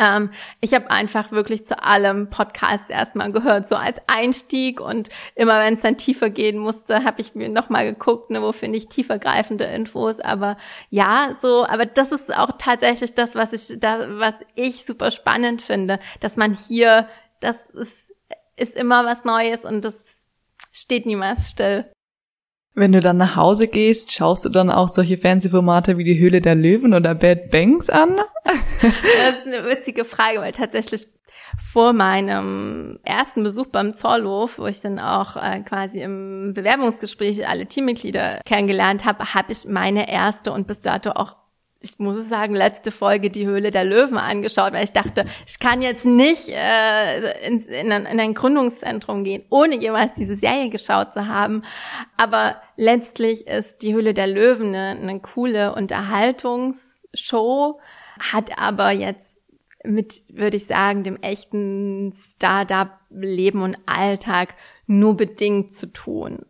ähm, 0.00 0.30
ich 0.62 0.72
habe 0.72 0.90
einfach 0.90 1.30
wirklich 1.30 1.66
zu 1.66 1.80
allem 1.84 2.30
Podcast 2.30 2.88
erstmal 2.88 3.30
gehört, 3.30 3.68
so 3.68 3.76
als 3.76 3.98
Einstieg 4.06 4.80
und 4.80 5.10
immer 5.34 5.60
wenn 5.60 5.74
es 5.74 5.82
dann 5.82 5.98
tiefer 5.98 6.30
gehen 6.30 6.56
musste, 6.56 7.04
habe 7.04 7.20
ich 7.20 7.34
mir 7.34 7.50
nochmal 7.50 7.84
geguckt, 7.92 8.30
ne, 8.30 8.40
wo 8.40 8.52
finde 8.52 8.78
ich 8.78 8.88
tiefergreifende 8.88 9.64
Infos. 9.64 10.18
Aber 10.18 10.56
ja, 10.88 11.36
so, 11.42 11.66
aber 11.66 11.84
das 11.84 12.12
ist 12.12 12.34
auch 12.34 12.52
tatsächlich 12.58 13.14
das, 13.14 13.34
was 13.34 13.52
ich, 13.52 13.78
da, 13.78 14.18
was 14.18 14.34
ich 14.54 14.86
super 14.86 15.10
spannend 15.10 15.60
finde, 15.60 16.00
dass 16.20 16.38
man 16.38 16.54
hier, 16.54 17.06
das 17.40 17.56
ist, 17.74 18.14
ist 18.56 18.76
immer 18.76 19.04
was 19.04 19.24
Neues 19.24 19.64
und 19.66 19.84
das 19.84 20.26
steht 20.72 21.04
niemals 21.04 21.50
still. 21.50 21.90
Wenn 22.74 22.92
du 22.92 23.00
dann 23.00 23.16
nach 23.16 23.36
Hause 23.36 23.66
gehst, 23.66 24.12
schaust 24.12 24.44
du 24.44 24.48
dann 24.48 24.70
auch 24.70 24.88
solche 24.88 25.18
Fernsehformate 25.18 25.98
wie 25.98 26.04
die 26.04 26.18
Höhle 26.18 26.40
der 26.40 26.54
Löwen 26.54 26.94
oder 26.94 27.14
Bad 27.14 27.50
Banks 27.50 27.90
an? 27.90 28.20
das 28.44 28.54
ist 28.54 29.46
eine 29.46 29.64
witzige 29.68 30.04
Frage, 30.04 30.40
weil 30.40 30.52
tatsächlich 30.52 31.06
vor 31.58 31.92
meinem 31.92 33.00
ersten 33.02 33.42
Besuch 33.42 33.66
beim 33.66 33.92
Zollhof, 33.92 34.58
wo 34.58 34.66
ich 34.66 34.80
dann 34.80 34.98
auch 34.98 35.36
äh, 35.36 35.60
quasi 35.60 36.00
im 36.00 36.52
Bewerbungsgespräch 36.54 37.46
alle 37.48 37.66
Teammitglieder 37.66 38.40
kennengelernt 38.44 39.04
habe, 39.04 39.34
habe 39.34 39.52
ich 39.52 39.66
meine 39.66 40.10
erste 40.10 40.52
und 40.52 40.66
bis 40.66 40.80
dato 40.80 41.10
auch 41.10 41.36
ich 41.82 41.98
muss 41.98 42.16
es 42.16 42.28
sagen, 42.28 42.54
letzte 42.54 42.90
Folge 42.90 43.30
die 43.30 43.46
Höhle 43.46 43.70
der 43.70 43.84
Löwen 43.84 44.18
angeschaut, 44.18 44.74
weil 44.74 44.84
ich 44.84 44.92
dachte, 44.92 45.24
ich 45.46 45.58
kann 45.58 45.80
jetzt 45.80 46.04
nicht 46.04 46.50
äh, 46.50 47.46
in, 47.46 47.64
in, 47.66 47.90
ein, 47.90 48.04
in 48.04 48.20
ein 48.20 48.34
Gründungszentrum 48.34 49.24
gehen, 49.24 49.44
ohne 49.48 49.80
jemals 49.80 50.12
diese 50.14 50.36
Serie 50.36 50.68
geschaut 50.68 51.14
zu 51.14 51.26
haben. 51.26 51.62
Aber 52.18 52.60
letztlich 52.76 53.46
ist 53.46 53.80
die 53.80 53.94
Höhle 53.94 54.12
der 54.12 54.26
Löwen 54.26 54.74
eine, 54.74 55.00
eine 55.00 55.20
coole 55.20 55.74
Unterhaltungsshow, 55.74 57.80
hat 58.18 58.58
aber 58.58 58.90
jetzt 58.90 59.38
mit, 59.82 60.24
würde 60.28 60.58
ich 60.58 60.66
sagen, 60.66 61.02
dem 61.02 61.16
echten 61.22 62.12
Startup-Leben 62.34 63.62
und 63.62 63.78
Alltag 63.86 64.54
nur 64.86 65.16
bedingt 65.16 65.72
zu 65.72 65.86
tun. 65.86 66.44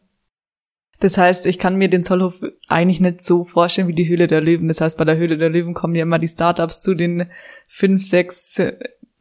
Das 1.01 1.17
heißt, 1.17 1.47
ich 1.47 1.59
kann 1.59 1.77
mir 1.77 1.89
den 1.89 2.03
Zollhof 2.03 2.41
eigentlich 2.69 3.01
nicht 3.01 3.23
so 3.23 3.45
vorstellen 3.45 3.89
wie 3.89 3.95
die 3.95 4.09
Höhle 4.09 4.27
der 4.27 4.41
Löwen. 4.41 4.69
Das 4.69 4.81
heißt, 4.81 4.99
bei 4.99 5.05
der 5.05 5.17
Höhle 5.17 5.39
der 5.39 5.49
Löwen 5.49 5.75
kommen 5.75 5.95
ja 5.95 6.03
immer 6.03 6.19
die 6.19 6.29
Startups 6.29 6.83
zu 6.83 6.95
den 6.95 7.31
fünf, 7.69 8.03
sechs 8.03 8.61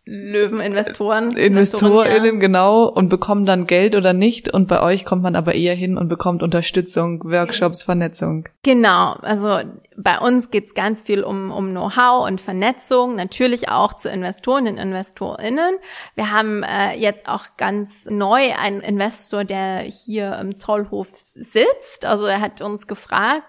Löweninvestoren. 0.10 1.38
InvestorInnen, 1.38 2.36
ja. 2.36 2.40
genau, 2.40 2.86
und 2.86 3.10
bekommen 3.10 3.46
dann 3.46 3.68
Geld 3.68 3.96
oder 3.96 4.14
nicht. 4.14 4.50
Und 4.52 4.68
bei 4.68 4.82
euch 4.82 5.06
kommt 5.06 5.22
man 5.22 5.36
aber 5.36 5.54
eher 5.54 5.76
hin 5.76 5.98
und 5.98 6.10
bekommt 6.10 6.42
Unterstützung, 6.42 7.24
Workshops, 7.24 7.84
Vernetzung. 7.84 8.50
Genau, 8.64 9.14
also 9.22 9.60
bei 10.02 10.18
uns 10.18 10.50
geht's 10.50 10.74
ganz 10.74 11.04
viel 11.04 11.24
um, 11.24 11.52
um 11.52 11.72
Know-how 11.72 12.26
und 12.26 12.40
Vernetzung, 12.40 13.16
natürlich 13.16 13.68
auch 13.68 13.94
zu 13.94 14.10
Investoren 14.10 14.68
und 14.68 14.78
InvestorInnen. 14.78 15.76
Wir 16.16 16.32
haben 16.32 16.64
äh, 16.64 16.94
jetzt 16.96 17.28
auch 17.28 17.46
ganz 17.58 18.06
neu 18.06 18.54
einen 18.58 18.80
Investor, 18.80 19.44
der 19.44 19.82
hier 19.82 20.38
im 20.40 20.56
Zollhof 20.56 21.08
sitzt. 21.36 22.06
Also 22.06 22.26
er 22.26 22.40
hat 22.40 22.62
uns 22.62 22.88
gefragt, 22.88 23.44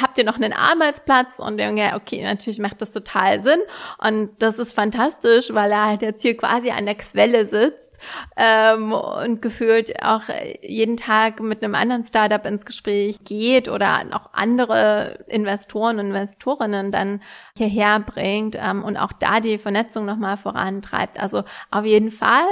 habt 0.00 0.16
ihr 0.16 0.24
noch 0.24 0.36
einen 0.36 0.54
Arbeitsplatz? 0.54 1.38
Und 1.38 1.58
ja, 1.58 1.96
okay, 1.96 2.22
natürlich 2.22 2.60
macht 2.60 2.80
das 2.80 2.92
total 2.92 3.42
Sinn. 3.42 3.60
Und 3.98 4.30
das 4.38 4.58
ist 4.58 4.72
fantastisch, 4.72 5.52
weil 5.52 5.70
er 5.70 5.84
halt 5.84 6.02
jetzt 6.02 6.22
hier 6.22 6.36
quasi 6.36 6.70
an 6.70 6.86
der 6.86 6.94
Quelle 6.96 7.46
sitzt 7.46 7.89
ähm, 8.36 8.92
und 8.92 9.42
gefühlt 9.42 10.02
auch 10.02 10.22
jeden 10.62 10.96
Tag 10.96 11.40
mit 11.40 11.62
einem 11.62 11.74
anderen 11.74 12.04
Startup 12.04 12.44
ins 12.46 12.64
Gespräch 12.64 13.24
geht 13.24 13.68
oder 13.68 14.02
auch 14.12 14.30
andere 14.32 15.24
Investoren 15.28 15.98
und 15.98 16.06
Investorinnen 16.06 16.92
dann 16.92 17.22
hierher 17.56 18.00
bringt 18.00 18.56
ähm, 18.60 18.82
und 18.84 18.96
auch 18.96 19.12
da 19.12 19.40
die 19.40 19.58
Vernetzung 19.58 20.04
nochmal 20.04 20.36
vorantreibt. 20.36 21.20
Also 21.20 21.44
auf 21.70 21.84
jeden 21.84 22.10
Fall 22.10 22.44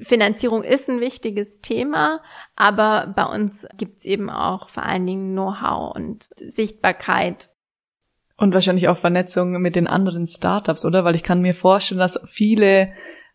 Finanzierung 0.00 0.64
ist 0.64 0.88
ein 0.88 1.00
wichtiges 1.00 1.60
Thema, 1.60 2.20
aber 2.56 3.12
bei 3.14 3.24
uns 3.24 3.66
gibt's 3.76 4.04
eben 4.04 4.30
auch 4.30 4.68
vor 4.68 4.84
allen 4.84 5.06
Dingen 5.06 5.32
Know-how 5.32 5.94
und 5.94 6.28
Sichtbarkeit. 6.36 7.50
Und 8.36 8.54
wahrscheinlich 8.54 8.88
auch 8.88 8.96
Vernetzung 8.96 9.52
mit 9.60 9.76
den 9.76 9.86
anderen 9.86 10.26
Startups, 10.26 10.84
oder? 10.84 11.04
Weil 11.04 11.14
ich 11.14 11.22
kann 11.22 11.42
mir 11.42 11.54
vorstellen, 11.54 12.00
dass 12.00 12.20
viele 12.26 12.92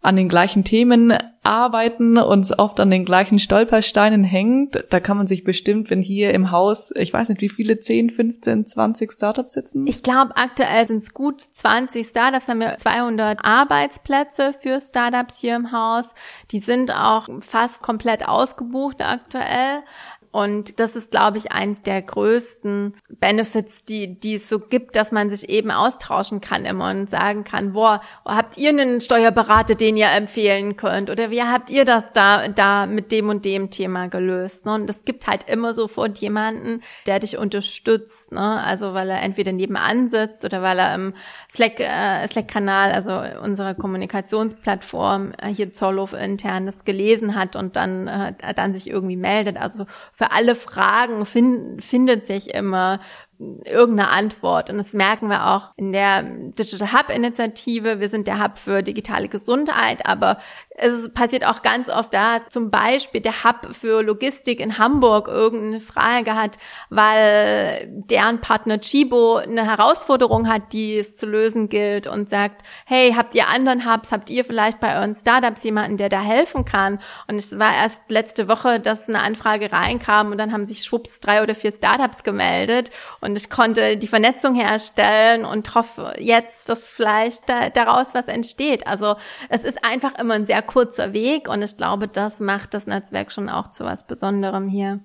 an 0.08 0.16
den 0.16 0.30
gleichen 0.30 0.64
Themen 0.64 1.12
arbeiten 1.44 2.18
und 2.18 2.60
oft 2.60 2.80
an 2.80 2.90
den 2.90 3.04
gleichen 3.04 3.40
Stolpersteinen 3.40 4.24
hängt. 4.24 4.86
Da 4.90 5.02
kann 5.02 5.18
man 5.18 5.28
sich 5.28 5.44
bestimmt, 5.44 5.90
wenn 5.90 6.02
hier 6.02 6.34
im 6.34 6.52
Haus, 6.52 6.94
ich 6.96 7.12
weiß 7.12 7.28
nicht, 7.28 7.42
wie 7.42 7.50
viele, 7.50 7.80
10, 7.80 8.10
15, 8.10 8.66
20 8.66 9.12
Startups 9.12 9.52
sitzen? 9.54 9.86
Ich 9.86 10.04
glaube, 10.04 10.38
aktuell 10.38 10.88
sind 10.88 11.00
es 11.00 11.14
gut 11.14 11.42
20 11.42 12.08
Startups, 12.08 12.48
haben 12.48 12.62
wir 12.62 12.78
200 12.78 13.44
Arbeitsplätze 13.44 14.54
für 14.54 14.80
Startups 14.80 15.40
hier 15.42 15.58
im 15.58 15.74
Haus. 15.74 16.16
Die 16.52 16.60
sind 16.60 16.96
auch 16.96 17.28
fast 17.42 17.84
komplett 17.84 18.26
ausgebucht 18.28 19.02
aktuell. 19.02 19.84
Und 20.32 20.80
das 20.80 20.96
ist, 20.96 21.12
glaube 21.12 21.38
ich, 21.38 21.52
eins 21.52 21.82
der 21.82 22.02
größten 22.02 22.96
Benefits, 23.10 23.86
die, 23.86 24.20
die 24.20 24.36
es 24.36 24.50
so 24.50 24.60
gibt, 24.60 24.96
dass 24.96 25.12
man 25.12 25.30
sich 25.30 25.50
eben 25.50 25.72
austauschen 25.72 26.42
kann 26.42 26.66
immer 26.66 26.90
und 26.90 27.10
sagen 27.10 27.44
kann, 27.44 27.74
boah, 27.74 28.02
habt 28.26 28.58
ihr 28.58 28.70
einen 28.70 29.02
Steuerberater, 29.02 29.76
den 29.76 29.98
ihr 29.98 30.12
empfehlen 30.12 30.76
könnt? 30.76 31.10
Oder 31.10 31.32
wie 31.32 31.42
habt 31.42 31.70
ihr 31.70 31.86
das 31.86 32.12
da, 32.14 32.48
da 32.50 32.86
mit 32.86 33.12
dem 33.12 33.30
und 33.30 33.46
dem 33.46 33.72
Thema 33.72 34.08
gelöst? 34.08 34.66
Ne? 34.66 34.74
Und 34.74 34.90
es 34.90 35.06
gibt 35.06 35.28
halt 35.28 35.50
immer 35.50 35.74
sofort 35.74 36.18
jemanden, 36.20 36.82
der 37.06 37.20
dich 37.20 37.38
unterstützt. 37.38 38.32
Ne? 38.32 38.64
Also 38.64 38.94
weil 38.94 39.10
er 39.10 39.22
entweder 39.22 39.52
nebenan 39.52 40.10
sitzt 40.10 40.44
oder 40.46 40.62
weil 40.62 40.80
er 40.80 40.94
im 40.94 41.14
Slack, 41.50 41.80
äh, 41.80 42.28
Slack-Kanal, 42.28 42.92
also 42.92 43.22
unserer 43.42 43.74
Kommunikationsplattform 43.76 45.34
äh, 45.38 45.48
hier 45.48 45.72
Zollhof 45.72 46.14
intern 46.14 46.66
das 46.66 46.84
gelesen 46.84 47.36
hat 47.36 47.56
und 47.56 47.76
dann, 47.76 48.08
äh, 48.08 48.54
dann 48.54 48.74
sich 48.74 48.90
irgendwie 48.90 49.16
meldet. 49.16 49.58
Also 49.58 49.86
für 50.14 50.27
für 50.28 50.32
alle 50.32 50.56
Fragen 50.56 51.26
find, 51.26 51.84
findet 51.84 52.28
sich 52.28 52.54
immer 52.54 53.00
irgendeine 53.40 54.10
Antwort. 54.10 54.70
Und 54.70 54.78
das 54.78 54.94
merken 54.94 55.30
wir 55.30 55.48
auch 55.48 55.72
in 55.78 55.92
der 55.92 56.24
Digital 56.24 56.92
Hub 56.92 57.10
Initiative. 57.10 58.00
Wir 58.00 58.10
sind 58.10 58.28
der 58.28 58.44
Hub 58.44 58.58
für 58.58 58.82
digitale 58.82 59.28
Gesundheit, 59.28 60.06
aber 60.06 60.40
es 60.80 61.12
passiert 61.12 61.44
auch 61.44 61.64
ganz 61.64 61.90
oft 61.90 62.14
da, 62.14 62.42
zum 62.50 62.70
Beispiel 62.70 63.20
der 63.20 63.44
Hub 63.44 63.74
für 63.74 64.04
Logistik 64.04 64.60
in 64.60 64.78
Hamburg 64.78 65.28
irgendeine 65.28 65.82
Frage 65.82 66.36
hat, 66.36 66.58
weil 66.92 67.88
deren 67.90 68.42
Partner 68.42 68.80
Chibo 68.80 69.38
eine 69.38 69.66
Herausforderung 69.66 70.48
hat, 70.48 70.74
die 70.74 71.00
es 71.00 71.18
zu 71.18 71.26
lösen 71.26 71.70
gilt 71.70 72.06
und 72.06 72.30
sagt, 72.30 72.62
hey, 72.86 73.14
habt 73.18 73.34
ihr 73.34 73.48
anderen 73.48 73.92
Hubs, 73.92 74.12
habt 74.12 74.30
ihr 74.30 74.46
vielleicht 74.46 74.80
bei 74.80 74.96
euren 74.98 75.16
Startups 75.16 75.64
jemanden, 75.64 75.98
der 75.98 76.10
da 76.10 76.22
helfen 76.22 76.64
kann? 76.64 77.00
Und 77.28 77.38
es 77.38 77.58
war 77.58 77.76
erst 77.76 78.02
letzte 78.10 78.48
Woche, 78.48 78.80
dass 78.80 79.10
eine 79.10 79.24
Anfrage 79.24 79.72
reinkam 79.72 80.32
und 80.32 80.38
dann 80.38 80.54
haben 80.54 80.66
sich 80.66 80.84
schwupps 80.84 81.20
drei 81.22 81.42
oder 81.42 81.56
vier 81.56 81.72
Startups 81.72 82.22
gemeldet 82.22 82.92
und 83.20 83.36
ich 83.36 83.50
konnte 83.50 83.98
die 83.98 84.08
Vernetzung 84.08 84.54
herstellen 84.54 85.44
und 85.44 85.74
hoffe 85.74 86.14
jetzt, 86.20 86.70
dass 86.70 86.88
vielleicht 86.88 87.50
da, 87.50 87.72
daraus 87.72 88.14
was 88.14 88.28
entsteht. 88.28 88.86
Also 88.86 89.16
es 89.50 89.64
ist 89.64 89.84
einfach 89.84 90.14
immer 90.20 90.36
ein 90.36 90.46
sehr 90.46 90.67
kurzer 90.68 91.14
Weg 91.14 91.50
und 91.50 91.62
ich 91.62 91.78
glaube, 91.78 92.08
das 92.08 92.40
macht 92.40 92.74
das 92.74 92.86
Netzwerk 92.86 93.32
schon 93.32 93.50
auch 93.50 93.72
zu 93.72 93.84
was 93.86 94.06
Besonderem 94.06 94.68
hier. 94.68 95.00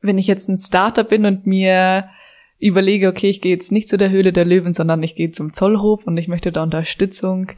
Wenn 0.00 0.18
ich 0.18 0.26
jetzt 0.26 0.48
ein 0.48 0.56
Startup 0.56 1.08
bin 1.08 1.26
und 1.26 1.46
mir 1.46 2.08
überlege, 2.58 3.08
okay, 3.08 3.28
ich 3.28 3.40
gehe 3.40 3.52
jetzt 3.52 3.72
nicht 3.72 3.88
zu 3.88 3.98
der 3.98 4.10
Höhle 4.10 4.32
der 4.32 4.44
Löwen, 4.44 4.72
sondern 4.72 5.02
ich 5.02 5.16
gehe 5.16 5.32
zum 5.32 5.52
Zollhof 5.52 6.06
und 6.06 6.16
ich 6.16 6.28
möchte 6.28 6.52
da 6.52 6.62
Unterstützung 6.62 7.50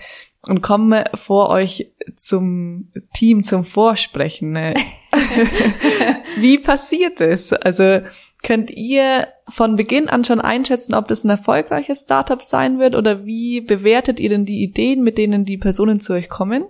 und 0.48 0.62
komme 0.62 1.04
vor 1.14 1.50
euch 1.50 1.92
zum 2.16 2.88
Team 3.12 3.42
zum 3.42 3.64
Vorsprechen. 3.64 4.54
Wie 6.36 6.58
passiert 6.58 7.20
es? 7.20 7.52
Also 7.52 8.00
könnt 8.42 8.70
ihr 8.70 9.28
von 9.48 9.76
Beginn 9.76 10.08
an 10.08 10.24
schon 10.24 10.40
einschätzen, 10.40 10.94
ob 10.94 11.08
das 11.08 11.24
ein 11.24 11.30
erfolgreiches 11.30 12.02
Startup 12.02 12.40
sein 12.40 12.78
wird 12.78 12.94
oder 12.94 13.24
wie 13.24 13.60
bewertet 13.60 14.20
ihr 14.20 14.30
denn 14.30 14.44
die 14.44 14.62
Ideen, 14.62 15.02
mit 15.02 15.18
denen 15.18 15.44
die 15.44 15.58
Personen 15.58 16.00
zu 16.00 16.14
euch 16.14 16.28
kommen? 16.28 16.64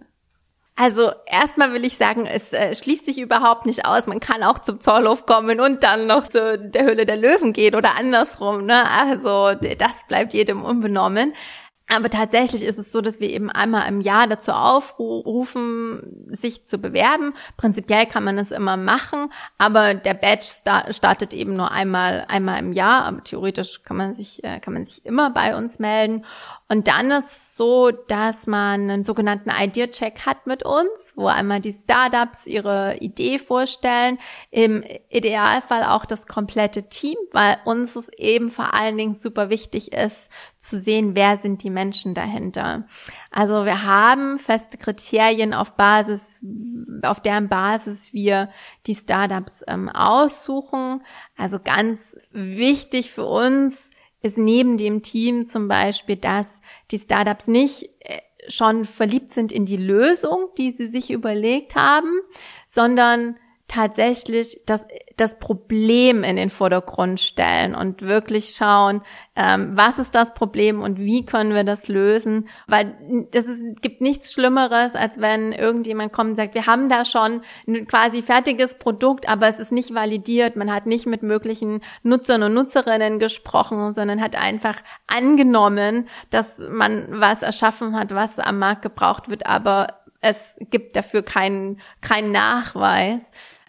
Also 0.77 1.13
erstmal 1.27 1.73
will 1.73 1.85
ich 1.85 1.97
sagen, 1.97 2.27
es 2.27 2.53
äh, 2.53 2.75
schließt 2.75 3.07
sich 3.07 3.19
überhaupt 3.19 3.65
nicht 3.65 3.87
aus. 3.87 4.09
Man 4.09 4.19
kann 4.19 4.43
auch 4.43 4.59
zum 4.59 4.81
Zollhof 4.81 5.25
kommen 5.25 5.61
und 5.61 5.85
dann 5.85 6.09
noch 6.09 6.27
zu 6.27 6.59
der 6.59 6.85
Höhle 6.85 7.07
der 7.07 7.17
Löwen 7.17 7.53
gehen 7.53 7.77
oder 7.77 7.97
andersrum. 7.97 8.67
Ne? 8.67 8.85
Also 8.91 9.55
das 9.55 9.93
bleibt 10.09 10.35
jedem 10.35 10.65
unbenommen. 10.65 11.33
Aber 11.89 12.09
tatsächlich 12.09 12.63
ist 12.63 12.79
es 12.79 12.91
so, 12.91 13.03
dass 13.03 13.21
wir 13.21 13.29
eben 13.29 13.51
einmal 13.51 13.87
im 13.89 14.01
Jahr 14.01 14.27
dazu 14.27 14.53
aufrufen, 14.53 16.25
sich 16.29 16.65
zu 16.65 16.79
bewerben. 16.79 17.35
Prinzipiell 17.59 18.07
kann 18.07 18.25
man 18.25 18.39
das 18.39 18.51
immer 18.51 18.79
machen, 18.79 19.31
aber 19.59 19.93
der 19.93 20.15
Badge 20.15 20.47
startet 20.91 21.35
eben 21.35 21.55
nur 21.55 21.71
einmal, 21.73 22.25
einmal 22.29 22.59
im 22.59 22.73
Jahr. 22.73 23.05
Aber 23.05 23.23
theoretisch 23.23 23.83
kann 23.83 23.99
man 23.99 24.15
sich, 24.15 24.43
äh, 24.43 24.61
kann 24.61 24.73
man 24.73 24.87
sich 24.87 25.05
immer 25.05 25.29
bei 25.31 25.57
uns 25.57 25.79
melden. 25.79 26.25
Und 26.67 26.89
dann 26.89 27.11
ist 27.11 27.57
so, 27.57 27.91
dass 27.91 28.47
man 28.47 28.89
einen 28.91 29.05
sogenannten 29.05 29.51
Idea-Check 29.51 30.25
hat 30.25 30.47
mit 30.47 30.65
uns, 30.65 31.13
wo 31.15 31.27
einmal 31.27 31.61
die 31.61 31.77
Startups 31.85 32.47
ihre 32.47 32.97
Idee 33.01 33.39
vorstellen. 33.39 34.19
Im 34.51 34.83
Idealfall 35.11 35.85
auch 35.85 36.07
das 36.07 36.27
komplette 36.27 36.89
Team, 36.89 37.17
weil 37.33 37.59
uns 37.67 37.97
es 37.97 38.09
eben 38.17 38.51
vor 38.51 38.73
allen 38.73 38.97
Dingen 38.97 39.13
super 39.13 39.51
wichtig 39.51 39.93
ist, 39.93 40.31
zu 40.57 40.79
sehen, 40.79 41.15
wer 41.15 41.37
sind 41.37 41.63
die 41.63 41.71
Menschen 41.71 42.15
dahinter. 42.15 42.87
Also 43.31 43.67
wir 43.67 43.85
haben 43.85 44.39
feste 44.39 44.79
Kriterien 44.79 45.53
auf 45.53 45.73
Basis, 45.73 46.41
auf 47.03 47.21
deren 47.21 47.49
Basis 47.49 48.15
wir 48.15 48.49
die 48.87 48.95
Startups 48.95 49.63
ähm, 49.69 49.91
aussuchen. 49.91 51.05
Also 51.37 51.59
ganz 51.63 52.01
wichtig 52.33 53.11
für 53.11 53.27
uns 53.27 53.91
ist 54.25 54.39
neben 54.39 54.79
dem 54.79 55.03
Team 55.03 55.47
zum 55.47 55.69
Beispiel, 55.69 56.17
dass 56.17 56.47
die 56.91 56.99
Startups 56.99 57.47
nicht 57.47 57.91
äh, 58.01 58.21
schon 58.49 58.87
verliebt 58.87 59.35
sind 59.35 59.53
in 59.53 59.67
die 59.67 59.77
Lösung, 59.77 60.49
die 60.57 60.73
sie 60.73 60.89
sich 60.89 61.11
überlegt 61.11 61.75
haben, 61.75 62.21
sondern 62.67 63.37
tatsächlich 63.69 64.61
das, 64.67 64.85
das 65.17 65.39
Problem 65.39 66.23
in 66.23 66.37
den 66.37 66.51
Vordergrund 66.51 67.19
stellen 67.21 67.75
und 67.75 68.03
wirklich 68.03 68.51
schauen, 68.51 69.03
ähm, 69.37 69.73
was 69.75 69.99
ist 69.99 70.15
das 70.15 70.35
Problem 70.35 70.83
und 70.83 70.99
wie 70.99 71.25
können 71.25 71.55
wir 71.55 71.65
das 71.65 71.89
lösen? 71.89 72.49
Weil 72.67 72.95
es 73.33 73.47
gibt 73.81 74.01
nichts 74.01 74.33
Schlimmeres, 74.33 74.95
als 74.95 75.19
wenn 75.19 75.53
irgendjemand 75.53 76.13
kommt 76.13 76.31
und 76.31 76.37
sagt, 76.37 76.55
wir 76.55 76.67
haben 76.67 76.89
da 76.89 77.05
schon 77.05 77.41
ein 77.67 77.87
quasi 77.87 78.23
fertiges 78.23 78.79
Produkt, 78.79 79.29
aber 79.29 79.49
es 79.49 79.59
ist 79.59 79.73
nicht 79.73 79.95
validiert. 79.95 80.57
Man 80.57 80.73
hat 80.73 80.87
nicht 80.87 81.07
mit 81.07 81.23
möglichen 81.23 81.81
Nutzern 82.03 82.43
und 82.43 82.55
Nutzerinnen 82.55 83.19
gesprochen, 83.19 83.95
sondern 83.95 84.21
hat 84.21 84.37
einfach 84.37 84.77
angenommen, 85.07 86.09
dass 86.31 86.59
man 86.59 87.07
was 87.09 87.43
erschaffen 87.43 87.99
hat, 87.99 88.15
was 88.15 88.39
am 88.39 88.59
Markt 88.59 88.83
gebraucht 88.83 89.29
wird, 89.29 89.47
aber 89.47 90.05
es 90.25 90.39
gibt 90.71 90.97
dafür 90.97 91.23
keinen, 91.23 91.81
keinen 92.01 92.33
Nachweis. 92.33 93.21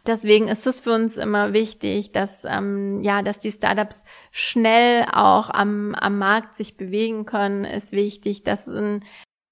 Deswegen 0.05 0.47
ist 0.47 0.67
es 0.67 0.79
für 0.79 0.93
uns 0.93 1.17
immer 1.17 1.53
wichtig, 1.53 2.11
dass 2.11 2.43
ähm, 2.45 3.01
ja, 3.01 3.21
dass 3.21 3.39
die 3.39 3.51
Startups 3.51 4.03
schnell 4.31 5.05
auch 5.11 5.49
am, 5.49 5.95
am 5.95 6.17
Markt 6.17 6.55
sich 6.55 6.77
bewegen 6.77 7.25
können. 7.25 7.65
Ist 7.65 7.91
wichtig, 7.91 8.43
dass 8.43 8.67
ein 8.67 9.03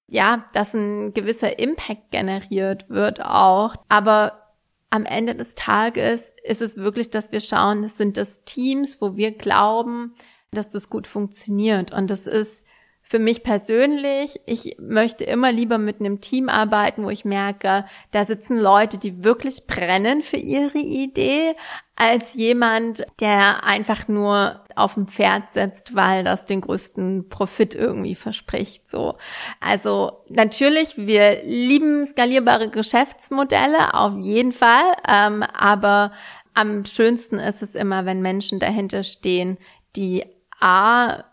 ja, 0.06 0.44
dass 0.52 0.74
ein 0.74 1.12
gewisser 1.14 1.58
Impact 1.58 2.10
generiert 2.10 2.88
wird 2.88 3.20
auch. 3.24 3.74
Aber 3.88 4.44
am 4.90 5.06
Ende 5.06 5.34
des 5.34 5.54
Tages 5.54 6.22
ist 6.44 6.62
es 6.62 6.76
wirklich, 6.76 7.10
dass 7.10 7.32
wir 7.32 7.40
schauen, 7.40 7.82
es 7.82 7.96
sind 7.96 8.16
das 8.16 8.44
Teams, 8.44 9.00
wo 9.00 9.16
wir 9.16 9.32
glauben, 9.32 10.14
dass 10.52 10.68
das 10.68 10.88
gut 10.88 11.06
funktioniert. 11.06 11.92
Und 11.92 12.10
das 12.10 12.26
ist 12.26 12.64
für 13.06 13.18
mich 13.18 13.42
persönlich, 13.42 14.40
ich 14.46 14.76
möchte 14.78 15.24
immer 15.24 15.52
lieber 15.52 15.76
mit 15.76 16.00
einem 16.00 16.22
Team 16.22 16.48
arbeiten, 16.48 17.04
wo 17.04 17.10
ich 17.10 17.26
merke, 17.26 17.84
da 18.12 18.24
sitzen 18.24 18.58
Leute, 18.58 18.98
die 18.98 19.22
wirklich 19.22 19.66
brennen 19.66 20.22
für 20.22 20.38
ihre 20.38 20.78
Idee, 20.78 21.54
als 21.96 22.34
jemand, 22.34 23.06
der 23.20 23.62
einfach 23.62 24.08
nur 24.08 24.64
auf 24.74 24.94
dem 24.94 25.06
Pferd 25.06 25.50
setzt, 25.50 25.94
weil 25.94 26.24
das 26.24 26.46
den 26.46 26.62
größten 26.62 27.28
Profit 27.28 27.74
irgendwie 27.74 28.14
verspricht, 28.14 28.88
so. 28.88 29.16
Also, 29.60 30.24
natürlich, 30.28 30.96
wir 30.96 31.44
lieben 31.44 32.06
skalierbare 32.06 32.70
Geschäftsmodelle, 32.70 33.94
auf 33.94 34.16
jeden 34.18 34.52
Fall, 34.52 34.96
ähm, 35.06 35.42
aber 35.42 36.12
am 36.54 36.84
schönsten 36.86 37.38
ist 37.38 37.62
es 37.62 37.74
immer, 37.74 38.06
wenn 38.06 38.22
Menschen 38.22 38.60
dahinter 38.60 39.02
stehen, 39.02 39.58
die 39.94 40.24
A, 40.58 41.24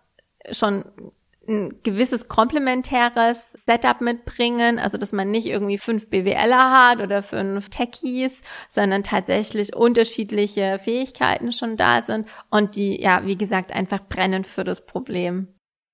schon 0.51 0.83
ein 1.51 1.79
gewisses 1.83 2.27
komplementäres 2.27 3.53
Setup 3.65 4.01
mitbringen, 4.01 4.79
also 4.79 4.97
dass 4.97 5.11
man 5.11 5.29
nicht 5.29 5.47
irgendwie 5.47 5.77
fünf 5.77 6.09
BWLer 6.09 6.71
hat 6.71 7.01
oder 7.01 7.21
fünf 7.23 7.69
Techies, 7.69 8.41
sondern 8.69 9.03
tatsächlich 9.03 9.75
unterschiedliche 9.75 10.79
Fähigkeiten 10.79 11.51
schon 11.51 11.77
da 11.77 12.01
sind 12.01 12.27
und 12.49 12.75
die, 12.75 13.01
ja, 13.01 13.21
wie 13.25 13.37
gesagt, 13.37 13.71
einfach 13.71 14.07
brennen 14.07 14.43
für 14.43 14.63
das 14.63 14.85
Problem. 14.85 15.47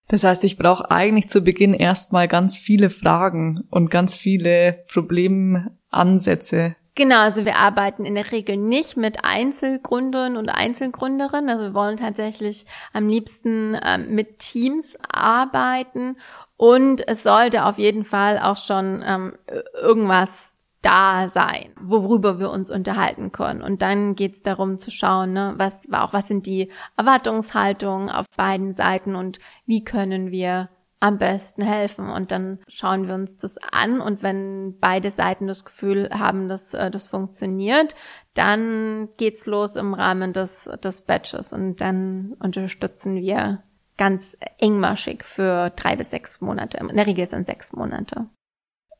Das 0.07 0.23
heißt, 0.23 0.43
ich 0.45 0.57
brauche 0.57 0.89
eigentlich 0.89 1.29
zu 1.29 1.41
Beginn 1.41 1.73
erstmal 1.73 2.27
ganz 2.27 2.57
viele 2.57 2.89
Fragen 2.89 3.65
und 3.69 3.91
ganz 3.91 4.15
viele 4.15 4.85
Problemansätze, 4.91 6.77
Genau, 6.97 7.19
also 7.19 7.45
wir 7.45 7.57
arbeiten 7.57 8.05
in 8.05 8.15
der 8.15 8.31
Regel 8.31 8.57
nicht 8.57 8.97
mit 8.97 9.23
Einzelgründern 9.23 10.35
und 10.35 10.49
Einzelgründerinnen. 10.49 11.47
Also 11.47 11.65
wir 11.65 11.73
wollen 11.75 11.97
tatsächlich 11.97 12.65
am 12.91 13.07
liebsten 13.07 13.77
ähm, 13.85 14.15
mit 14.15 14.39
Teams 14.39 14.97
arbeiten 15.07 16.17
und 16.57 17.07
es 17.07 17.21
sollte 17.21 17.65
auf 17.65 17.77
jeden 17.77 18.03
Fall 18.03 18.39
auch 18.39 18.57
schon 18.57 19.03
ähm, 19.05 19.37
irgendwas 19.79 20.55
da 20.81 21.29
sein, 21.29 21.69
worüber 21.79 22.39
wir 22.39 22.49
uns 22.49 22.71
unterhalten 22.71 23.31
können. 23.31 23.61
Und 23.61 23.83
dann 23.83 24.15
geht's 24.15 24.41
darum 24.41 24.79
zu 24.79 24.89
schauen, 24.89 25.33
ne, 25.33 25.53
was 25.57 25.87
auch 25.91 26.13
was 26.13 26.27
sind 26.27 26.47
die 26.47 26.71
Erwartungshaltungen 26.97 28.09
auf 28.09 28.25
beiden 28.35 28.73
Seiten 28.73 29.13
und 29.13 29.37
wie 29.67 29.83
können 29.83 30.31
wir 30.31 30.69
am 30.99 31.17
besten 31.17 31.61
helfen. 31.61 32.09
Und 32.09 32.31
dann 32.31 32.59
schauen 32.67 33.07
wir 33.07 33.13
uns 33.13 33.37
das 33.37 33.57
an 33.71 34.01
und 34.01 34.23
wenn 34.23 34.77
beide 34.79 35.11
Seiten 35.11 35.47
das 35.47 35.65
Gefühl 35.65 36.09
haben, 36.11 36.49
dass 36.49 36.73
äh, 36.73 36.89
das 36.89 37.09
funktioniert, 37.09 37.95
dann 38.33 39.09
geht's 39.17 39.45
los 39.45 39.75
im 39.75 39.93
Rahmen 39.93 40.33
des, 40.33 40.69
des 40.83 41.01
Batches 41.01 41.53
und 41.53 41.81
dann 41.81 42.35
unterstützen 42.39 43.15
wir 43.15 43.63
ganz 43.97 44.23
engmaschig 44.59 45.23
für 45.23 45.71
drei 45.71 45.95
bis 45.95 46.11
sechs 46.11 46.39
Monate. 46.41 46.77
In 46.77 46.95
der 46.95 47.07
Regel 47.07 47.27
sind 47.27 47.45
sechs 47.45 47.73
Monate. 47.73 48.27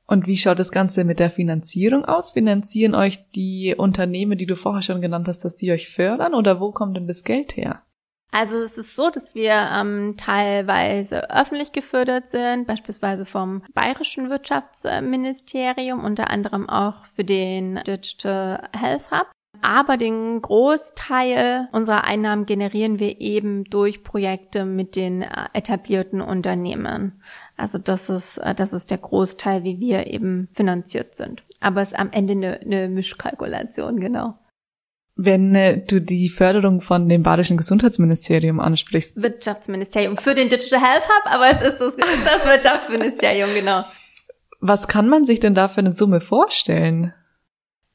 Und 0.07 0.25
wie 0.25 0.37
schaut 0.37 0.57
das 0.57 0.71
Ganze 0.71 1.03
mit 1.03 1.19
der 1.19 1.29
Finanzierung 1.29 2.05
aus? 2.05 2.31
Finanzieren 2.31 2.95
euch 2.95 3.29
die 3.31 3.75
Unternehmen, 3.77 4.37
die 4.37 4.45
du 4.45 4.55
vorher 4.55 4.81
schon 4.81 5.01
genannt 5.01 5.27
hast, 5.27 5.43
dass 5.43 5.57
die 5.57 5.71
euch 5.71 5.89
fördern 5.89 6.33
oder 6.33 6.61
wo 6.61 6.71
kommt 6.71 6.95
denn 6.95 7.07
das 7.07 7.23
Geld 7.23 7.57
her? 7.57 7.83
Also 8.31 8.57
es 8.57 8.77
ist 8.77 8.95
so, 8.95 9.09
dass 9.09 9.35
wir 9.35 9.53
ähm, 9.53 10.15
teilweise 10.17 11.31
öffentlich 11.31 11.71
gefördert 11.71 12.29
sind, 12.29 12.67
beispielsweise 12.67 13.25
vom 13.25 13.63
Bayerischen 13.73 14.29
Wirtschaftsministerium, 14.29 16.03
unter 16.03 16.29
anderem 16.29 16.69
auch 16.69 17.05
für 17.15 17.23
den 17.23 17.79
Digital 17.87 18.69
Health 18.73 19.09
Hub. 19.11 19.27
Aber 19.61 19.97
den 19.97 20.41
Großteil 20.41 21.67
unserer 21.71 22.03
Einnahmen 22.03 22.45
generieren 22.45 22.99
wir 22.99 23.19
eben 23.19 23.63
durch 23.63 24.03
Projekte 24.03 24.65
mit 24.65 24.95
den 24.95 25.23
äh, 25.23 25.45
etablierten 25.53 26.21
Unternehmen. 26.21 27.23
Also 27.55 27.79
das 27.79 28.09
ist, 28.09 28.37
äh, 28.37 28.53
das 28.53 28.73
ist 28.73 28.91
der 28.91 28.99
Großteil, 28.99 29.63
wie 29.63 29.79
wir 29.79 30.07
eben 30.07 30.49
finanziert 30.53 31.15
sind. 31.15 31.43
Aber 31.59 31.81
es 31.81 31.89
ist 31.89 31.99
am 31.99 32.11
Ende 32.11 32.33
eine, 32.33 32.59
eine 32.59 32.89
Mischkalkulation, 32.89 33.99
genau. 33.99 34.37
Wenn 35.17 35.55
äh, 35.55 35.83
du 35.83 35.99
die 35.99 36.29
Förderung 36.29 36.79
von 36.81 37.09
dem 37.09 37.23
Badischen 37.23 37.57
Gesundheitsministerium 37.57 38.59
ansprichst. 38.59 39.21
Wirtschaftsministerium 39.21 40.15
für 40.17 40.35
den 40.35 40.47
Digital 40.47 40.79
Health 40.79 41.03
Hub, 41.03 41.33
aber 41.33 41.49
es 41.49 41.73
ist 41.73 41.81
das, 41.81 41.95
das 41.95 42.45
Wirtschaftsministerium, 42.45 43.49
genau. 43.53 43.83
Was 44.59 44.87
kann 44.87 45.09
man 45.09 45.25
sich 45.25 45.39
denn 45.39 45.55
da 45.55 45.67
für 45.67 45.79
eine 45.79 45.91
Summe 45.91 46.21
vorstellen? 46.21 47.13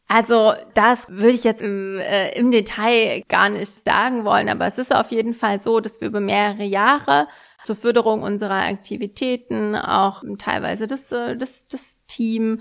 Also 0.08 0.52
das 0.74 1.08
würde 1.08 1.30
ich 1.30 1.44
jetzt 1.44 1.62
im, 1.62 1.98
äh, 1.98 2.36
im 2.36 2.50
Detail 2.50 3.22
gar 3.28 3.48
nicht 3.48 3.66
sagen 3.66 4.24
wollen, 4.24 4.48
aber 4.48 4.66
es 4.66 4.76
ist 4.76 4.94
auf 4.94 5.10
jeden 5.10 5.32
Fall 5.32 5.58
so, 5.58 5.80
dass 5.80 6.00
wir 6.00 6.08
über 6.08 6.20
mehrere 6.20 6.64
Jahre 6.64 7.28
zur 7.62 7.76
Förderung 7.76 8.22
unserer 8.22 8.66
Aktivitäten 8.66 9.74
auch 9.74 10.22
teilweise 10.38 10.86
das, 10.86 11.10
äh, 11.12 11.36
das, 11.36 11.66
das 11.68 12.04
Team 12.08 12.60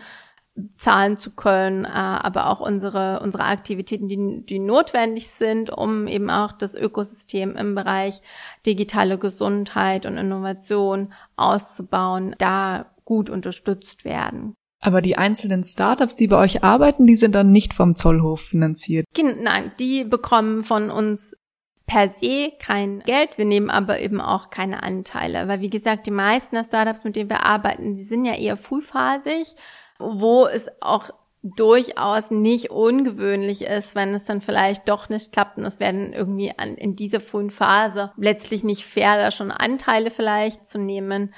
zahlen 0.77 1.17
zu 1.17 1.31
können, 1.31 1.85
äh, 1.85 1.89
aber 1.89 2.47
auch 2.47 2.59
unsere, 2.59 3.21
unsere 3.21 3.45
Aktivitäten, 3.45 4.07
die, 4.07 4.45
die 4.45 4.59
notwendig 4.59 5.29
sind, 5.29 5.69
um 5.69 6.07
eben 6.07 6.29
auch 6.29 6.51
das 6.51 6.75
Ökosystem 6.75 7.55
im 7.55 7.75
Bereich 7.75 8.21
digitale 8.65 9.17
Gesundheit 9.17 10.05
und 10.05 10.17
Innovation 10.17 11.13
auszubauen, 11.37 12.35
da 12.37 12.87
gut 13.05 13.29
unterstützt 13.29 14.03
werden. 14.03 14.53
Aber 14.81 15.01
die 15.01 15.17
einzelnen 15.17 15.63
Startups, 15.63 16.15
die 16.15 16.27
bei 16.27 16.37
euch 16.37 16.63
arbeiten, 16.63 17.05
die 17.05 17.15
sind 17.15 17.35
dann 17.35 17.51
nicht 17.51 17.73
vom 17.73 17.95
Zollhof 17.95 18.41
finanziert. 18.41 19.05
Nein, 19.17 19.71
die 19.79 20.03
bekommen 20.03 20.63
von 20.63 20.89
uns 20.89 21.37
per 21.85 22.09
se 22.09 22.53
kein 22.59 23.01
Geld, 23.01 23.37
wir 23.37 23.45
nehmen 23.45 23.69
aber 23.69 23.99
eben 23.99 24.21
auch 24.21 24.49
keine 24.49 24.81
Anteile, 24.81 25.47
weil 25.47 25.61
wie 25.61 25.69
gesagt, 25.69 26.07
die 26.07 26.11
meisten 26.11 26.55
der 26.55 26.63
Startups, 26.63 27.03
mit 27.03 27.15
denen 27.15 27.29
wir 27.29 27.45
arbeiten, 27.45 27.95
die 27.95 28.03
sind 28.03 28.25
ja 28.25 28.33
eher 28.33 28.57
frühphasig 28.57 29.55
wo 30.01 30.45
es 30.47 30.69
auch 30.81 31.11
durchaus 31.43 32.29
nicht 32.29 32.69
ungewöhnlich 32.69 33.63
ist, 33.63 33.95
wenn 33.95 34.13
es 34.13 34.25
dann 34.25 34.41
vielleicht 34.41 34.87
doch 34.87 35.09
nicht 35.09 35.31
klappt 35.31 35.57
und 35.57 35.65
es 35.65 35.79
werden 35.79 36.13
irgendwie 36.13 36.57
an, 36.57 36.75
in 36.75 36.95
dieser 36.95 37.19
frühen 37.19 37.49
Phase 37.49 38.11
letztlich 38.15 38.63
nicht 38.63 38.85
fair, 38.85 39.17
da 39.17 39.31
schon 39.31 39.51
Anteile 39.51 40.11
vielleicht 40.11 40.67
zu 40.67 40.77
nehmen. 40.77 41.33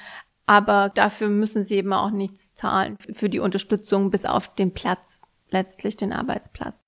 Aber 0.46 0.90
dafür 0.94 1.28
müssen 1.30 1.62
sie 1.62 1.76
eben 1.76 1.94
auch 1.94 2.10
nichts 2.10 2.54
zahlen 2.54 2.98
für 3.14 3.30
die 3.30 3.40
Unterstützung 3.40 4.10
bis 4.10 4.26
auf 4.26 4.54
den 4.54 4.74
Platz, 4.74 5.22
letztlich 5.48 5.96
den 5.96 6.12
Arbeitsplatz. 6.12 6.83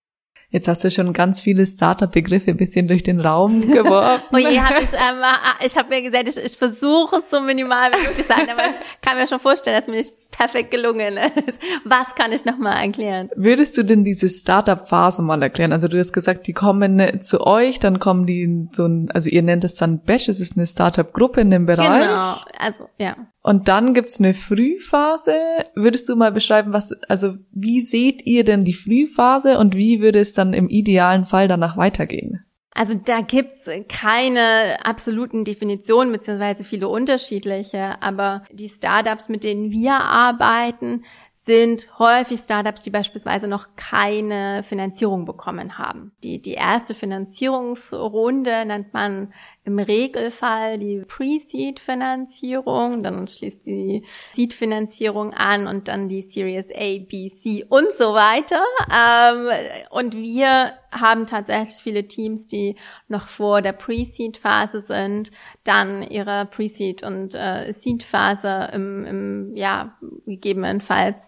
Jetzt 0.57 0.68
hast 0.68 0.82
du 0.84 0.90
schon 0.90 1.12
ganz 1.12 1.42
viele 1.42 1.66
Startup-Begriffe 1.66 2.52
ein 2.52 2.57
bisschen 2.57 2.88
durch 2.88 3.02
den 3.02 3.20
Raum 3.20 3.61
geworfen. 3.70 4.24
oh 4.32 4.38
je, 4.38 4.59
hab 4.59 4.82
ich, 4.82 4.88
ähm, 4.94 5.22
ich 5.62 5.76
habe 5.76 5.90
mir 5.90 6.00
gesagt, 6.00 6.28
ich, 6.28 6.42
ich 6.42 6.57
versuche 6.57 7.16
es 7.16 7.28
so 7.28 7.42
minimal 7.42 7.90
wie 7.92 7.98
möglich 7.98 8.16
zu 8.16 8.22
sagen, 8.22 8.48
aber 8.50 8.66
ich 8.66 8.76
kann 9.02 9.18
mir 9.18 9.26
schon 9.26 9.38
vorstellen, 9.38 9.76
dass 9.76 9.86
mir 9.86 9.96
nicht 9.96 10.14
perfekt 10.30 10.70
gelungen 10.70 11.18
ist. 11.46 11.61
Was 11.84 12.14
kann 12.14 12.32
ich 12.32 12.46
nochmal 12.46 12.82
erklären? 12.82 13.28
Würdest 13.36 13.76
du 13.76 13.82
denn 13.82 14.02
diese 14.02 14.30
Startup-Phase 14.30 15.20
mal 15.20 15.42
erklären? 15.42 15.74
Also 15.74 15.88
du 15.88 15.98
hast 15.98 16.14
gesagt, 16.14 16.46
die 16.46 16.54
kommen 16.54 17.20
zu 17.20 17.46
euch, 17.46 17.78
dann 17.78 17.98
kommen 17.98 18.24
die 18.24 18.40
in 18.40 18.70
so 18.72 18.86
ein, 18.86 19.11
also 19.11 19.28
ihr 19.28 19.42
nennt 19.42 19.62
es 19.62 19.74
dann 19.74 20.00
Bash, 20.00 20.30
es 20.30 20.40
ist 20.40 20.57
eine 20.57 20.66
Startup-Gruppe 20.66 21.42
in 21.42 21.50
dem 21.50 21.66
Bereich. 21.66 22.07
Genau, 22.07 22.34
also 22.59 22.88
ja. 22.96 23.14
Und 23.47 23.68
dann 23.68 23.94
gibt's 23.94 24.18
eine 24.18 24.34
Frühphase. 24.34 25.36
Würdest 25.76 26.09
du 26.09 26.16
mal 26.16 26.32
beschreiben, 26.32 26.72
was, 26.72 26.90
also 27.09 27.34
wie 27.53 27.80
seht 27.80 28.26
ihr 28.26 28.42
denn 28.42 28.64
die 28.64 28.74
Frühphase 28.74 29.59
und 29.59 29.76
wie 29.76 30.01
würde 30.01 30.18
es 30.18 30.32
dann 30.32 30.53
im 30.53 30.68
idealen 30.68 31.26
Fall 31.26 31.47
danach 31.47 31.76
weitergehen? 31.76 32.44
Also 32.72 32.94
da 32.94 33.20
gibt's 33.20 33.70
keine 33.88 34.84
absoluten 34.84 35.44
Definitionen 35.44 36.11
beziehungsweise 36.11 36.64
viele 36.64 36.88
unterschiedliche, 36.88 38.03
aber 38.03 38.42
die 38.51 38.68
Startups, 38.68 39.28
mit 39.28 39.44
denen 39.44 39.70
wir 39.70 39.94
arbeiten, 39.94 41.05
sind 41.47 41.88
häufig 42.01 42.40
Startups, 42.40 42.82
die 42.82 42.90
beispielsweise 42.90 43.47
noch 43.47 43.68
keine 43.76 44.64
Finanzierung 44.64 45.24
bekommen 45.24 45.78
haben. 45.78 46.11
Die, 46.24 46.42
die 46.42 46.55
erste 46.55 46.92
Finanzierungsrunde 46.92 48.64
nennt 48.66 48.92
man 48.92 49.32
im 49.66 49.80
Regelfall 49.80 50.78
die 50.78 51.02
Pre-Seed-Finanzierung, 51.06 53.02
dann 53.02 53.26
schließt 53.26 53.66
die 53.66 54.04
Seed-Finanzierung 54.32 55.34
an 55.34 55.66
und 55.66 55.88
dann 55.88 56.08
die 56.08 56.22
Series 56.22 56.70
A, 56.70 56.98
B, 57.04 57.30
C 57.30 57.64
und 57.68 57.92
so 57.92 58.14
weiter. 58.14 58.62
Ähm, 58.88 59.50
und 59.90 60.16
wir 60.16 60.74
haben 60.92 61.26
tatsächlich 61.26 61.82
viele 61.82 62.06
Teams, 62.06 62.46
die 62.46 62.76
noch 63.08 63.26
vor 63.26 63.60
der 63.60 63.72
Pre-Seed-Phase 63.72 64.82
sind, 64.82 65.32
dann 65.64 66.04
ihre 66.04 66.46
Pre-Seed- 66.46 67.02
und 67.02 67.34
äh, 67.34 67.72
Seed-Phase 67.72 68.70
im, 68.72 69.04
im, 69.04 69.56
ja, 69.56 69.98
gegebenenfalls 70.26 71.20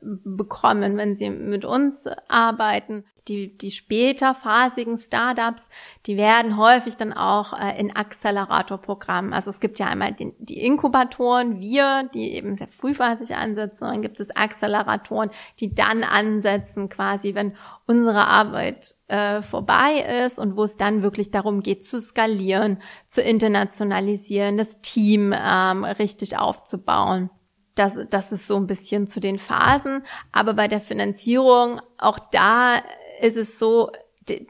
bekommen, 0.00 0.96
wenn 0.96 1.14
sie 1.14 1.28
mit 1.28 1.66
uns 1.66 2.06
arbeiten. 2.28 3.04
Die, 3.28 3.56
die 3.56 3.70
späterphasigen 3.70 4.98
Startups, 4.98 5.68
die 6.06 6.16
werden 6.16 6.56
häufig 6.56 6.96
dann 6.96 7.12
auch 7.12 7.52
äh, 7.52 7.78
in 7.78 7.94
Acceleratorprogrammen. 7.94 9.32
Also 9.32 9.50
es 9.50 9.60
gibt 9.60 9.78
ja 9.78 9.86
einmal 9.86 10.12
die, 10.12 10.32
die 10.38 10.60
Inkubatoren, 10.60 11.60
wir, 11.60 12.10
die 12.14 12.32
eben 12.32 12.56
sehr 12.56 12.68
frühphasig 12.68 13.36
ansetzen, 13.36 13.84
dann 13.84 14.02
gibt 14.02 14.18
es 14.18 14.34
Acceleratoren, 14.34 15.30
die 15.60 15.74
dann 15.74 16.02
ansetzen, 16.02 16.88
quasi, 16.88 17.34
wenn 17.36 17.54
unsere 17.86 18.26
Arbeit 18.26 18.96
äh, 19.06 19.40
vorbei 19.42 20.24
ist 20.24 20.38
und 20.38 20.56
wo 20.56 20.64
es 20.64 20.76
dann 20.76 21.02
wirklich 21.02 21.30
darum 21.30 21.60
geht, 21.60 21.86
zu 21.86 22.00
skalieren, 22.00 22.78
zu 23.06 23.22
internationalisieren, 23.22 24.58
das 24.58 24.80
Team 24.80 25.32
ähm, 25.32 25.84
richtig 25.84 26.38
aufzubauen 26.38 27.30
das, 27.74 27.98
das 28.10 28.32
ist 28.32 28.46
so 28.46 28.56
ein 28.56 28.66
bisschen 28.66 29.06
zu 29.06 29.20
den 29.20 29.38
Phasen. 29.38 30.04
Aber 30.30 30.54
bei 30.54 30.68
der 30.68 30.80
Finanzierung, 30.80 31.80
auch 31.98 32.18
da 32.18 32.82
ist 33.20 33.36
es 33.36 33.58
so, 33.58 33.90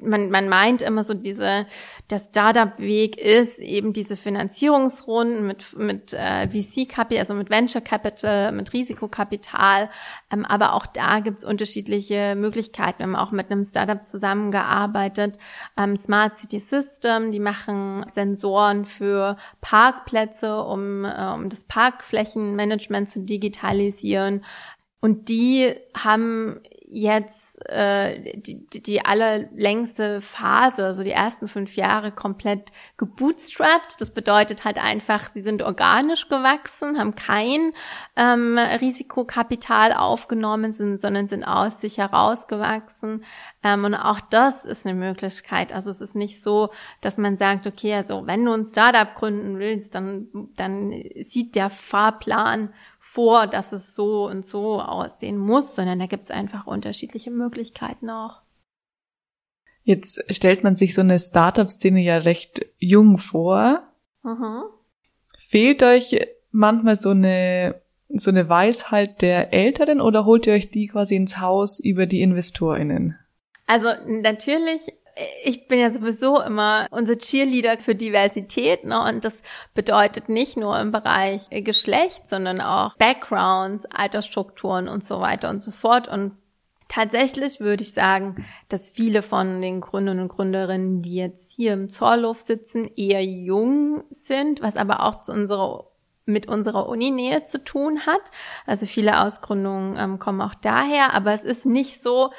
man, 0.00 0.30
man 0.30 0.48
meint 0.48 0.82
immer 0.82 1.04
so 1.04 1.14
diese, 1.14 1.66
der 2.10 2.18
Startup-Weg 2.18 3.18
ist 3.18 3.58
eben 3.58 3.92
diese 3.92 4.16
Finanzierungsrunden 4.16 5.46
mit, 5.46 5.76
mit 5.78 6.12
äh, 6.12 6.48
VC-Capital, 6.48 7.20
also 7.20 7.34
mit 7.34 7.50
Venture 7.50 7.80
Capital, 7.80 8.52
mit 8.52 8.72
Risikokapital. 8.72 9.90
Ähm, 10.30 10.44
aber 10.44 10.74
auch 10.74 10.86
da 10.86 11.20
gibt's 11.20 11.44
unterschiedliche 11.44 12.34
Möglichkeiten. 12.36 12.98
Wir 12.98 13.06
haben 13.06 13.16
auch 13.16 13.30
mit 13.30 13.50
einem 13.50 13.64
Startup 13.64 14.04
zusammengearbeitet, 14.04 15.38
ähm, 15.76 15.96
Smart 15.96 16.38
City 16.38 16.60
System, 16.60 17.32
die 17.32 17.40
machen 17.40 18.04
Sensoren 18.12 18.84
für 18.84 19.36
Parkplätze, 19.60 20.62
um, 20.62 21.04
äh, 21.04 21.32
um 21.34 21.48
das 21.48 21.64
Parkflächenmanagement 21.64 23.10
zu 23.10 23.20
digitalisieren. 23.20 24.44
Und 25.00 25.28
die 25.28 25.74
haben 25.94 26.60
jetzt 26.88 27.41
äh, 27.68 28.36
die, 28.36 28.66
die 28.68 29.04
allerlängste 29.04 30.20
Phase, 30.20 30.84
also 30.84 31.02
die 31.02 31.10
ersten 31.10 31.48
fünf 31.48 31.76
Jahre 31.76 32.12
komplett 32.12 32.70
gebootstrapped. 32.96 34.00
Das 34.00 34.12
bedeutet 34.12 34.64
halt 34.64 34.78
einfach, 34.78 35.32
sie 35.32 35.42
sind 35.42 35.62
organisch 35.62 36.28
gewachsen, 36.28 36.98
haben 36.98 37.14
kein 37.14 37.72
ähm, 38.16 38.58
Risikokapital 38.58 39.92
aufgenommen, 39.92 40.72
sind, 40.72 41.00
sondern 41.00 41.28
sind 41.28 41.44
aus 41.44 41.80
sich 41.80 41.98
herausgewachsen. 41.98 43.24
Ähm, 43.62 43.84
und 43.84 43.94
auch 43.94 44.20
das 44.20 44.64
ist 44.64 44.86
eine 44.86 44.98
Möglichkeit. 44.98 45.72
Also 45.72 45.90
es 45.90 46.00
ist 46.00 46.14
nicht 46.14 46.42
so, 46.42 46.70
dass 47.00 47.18
man 47.18 47.36
sagt, 47.36 47.66
okay, 47.66 47.94
also 47.94 48.26
wenn 48.26 48.44
du 48.44 48.52
ein 48.52 48.64
Startup 48.64 49.14
gründen 49.14 49.58
willst, 49.58 49.94
dann, 49.94 50.28
dann 50.56 50.92
sieht 51.24 51.54
der 51.54 51.70
Fahrplan 51.70 52.72
vor, 53.12 53.46
dass 53.46 53.72
es 53.72 53.94
so 53.94 54.26
und 54.26 54.42
so 54.42 54.80
aussehen 54.80 55.36
muss, 55.36 55.76
sondern 55.76 55.98
da 55.98 56.06
gibt 56.06 56.24
es 56.24 56.30
einfach 56.30 56.66
unterschiedliche 56.66 57.30
Möglichkeiten 57.30 58.08
auch. 58.08 58.40
Jetzt 59.84 60.24
stellt 60.30 60.64
man 60.64 60.76
sich 60.76 60.94
so 60.94 61.02
eine 61.02 61.18
Startup-Szene 61.18 62.00
ja 62.00 62.16
recht 62.18 62.64
jung 62.78 63.18
vor. 63.18 63.82
Mhm. 64.22 64.62
Fehlt 65.36 65.82
euch 65.82 66.26
manchmal 66.52 66.96
so 66.96 67.10
eine, 67.10 67.82
so 68.08 68.30
eine 68.30 68.48
Weisheit 68.48 69.20
der 69.20 69.52
Älteren 69.52 70.00
oder 70.00 70.24
holt 70.24 70.46
ihr 70.46 70.54
euch 70.54 70.70
die 70.70 70.86
quasi 70.86 71.14
ins 71.14 71.38
Haus 71.38 71.80
über 71.80 72.06
die 72.06 72.22
InvestorInnen? 72.22 73.18
Also 73.66 73.88
natürlich 74.06 74.90
ich 75.44 75.68
bin 75.68 75.78
ja 75.78 75.90
sowieso 75.90 76.40
immer 76.40 76.86
unser 76.90 77.18
Cheerleader 77.18 77.78
für 77.78 77.94
Diversität, 77.94 78.84
ne? 78.84 79.02
Und 79.02 79.24
das 79.24 79.42
bedeutet 79.74 80.28
nicht 80.28 80.56
nur 80.56 80.78
im 80.78 80.90
Bereich 80.90 81.48
Geschlecht, 81.50 82.28
sondern 82.28 82.60
auch 82.60 82.96
Backgrounds, 82.96 83.84
Altersstrukturen 83.86 84.88
und 84.88 85.04
so 85.04 85.20
weiter 85.20 85.50
und 85.50 85.60
so 85.60 85.70
fort. 85.70 86.08
Und 86.08 86.32
tatsächlich 86.88 87.60
würde 87.60 87.82
ich 87.82 87.92
sagen, 87.92 88.44
dass 88.68 88.88
viele 88.88 89.22
von 89.22 89.60
den 89.60 89.80
Gründern 89.82 90.18
und 90.20 90.28
Gründerinnen, 90.28 91.02
die 91.02 91.16
jetzt 91.16 91.52
hier 91.52 91.74
im 91.74 91.88
Zorlof 91.90 92.40
sitzen, 92.40 92.90
eher 92.96 93.24
jung 93.24 94.04
sind, 94.10 94.62
was 94.62 94.76
aber 94.76 95.04
auch 95.04 95.20
zu 95.20 95.32
unserer 95.32 95.92
mit 96.24 96.46
unserer 96.48 96.88
Uninähe 96.88 97.42
zu 97.42 97.62
tun 97.62 98.06
hat. 98.06 98.30
Also 98.64 98.86
viele 98.86 99.20
Ausgründungen 99.20 99.96
ähm, 99.98 100.18
kommen 100.18 100.40
auch 100.40 100.54
daher, 100.54 101.14
aber 101.14 101.32
es 101.32 101.42
ist 101.42 101.66
nicht 101.66 102.00
so, 102.00 102.32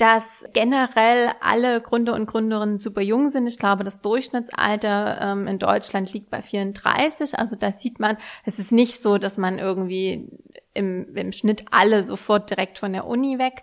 dass 0.00 0.24
generell 0.54 1.30
alle 1.42 1.82
Gründer 1.82 2.14
und 2.14 2.24
Gründerinnen 2.24 2.78
super 2.78 3.02
jung 3.02 3.28
sind. 3.28 3.46
Ich 3.46 3.58
glaube, 3.58 3.84
das 3.84 4.00
Durchschnittsalter 4.00 5.18
ähm, 5.20 5.46
in 5.46 5.58
Deutschland 5.58 6.10
liegt 6.14 6.30
bei 6.30 6.40
34. 6.40 7.38
Also 7.38 7.54
da 7.54 7.72
sieht 7.72 8.00
man, 8.00 8.16
es 8.46 8.58
ist 8.58 8.72
nicht 8.72 8.98
so, 8.98 9.18
dass 9.18 9.36
man 9.36 9.58
irgendwie 9.58 10.30
im, 10.72 11.14
im 11.14 11.32
Schnitt 11.32 11.66
alle 11.70 12.02
sofort 12.02 12.48
direkt 12.48 12.78
von 12.78 12.94
der 12.94 13.06
Uni 13.06 13.38
weg 13.38 13.62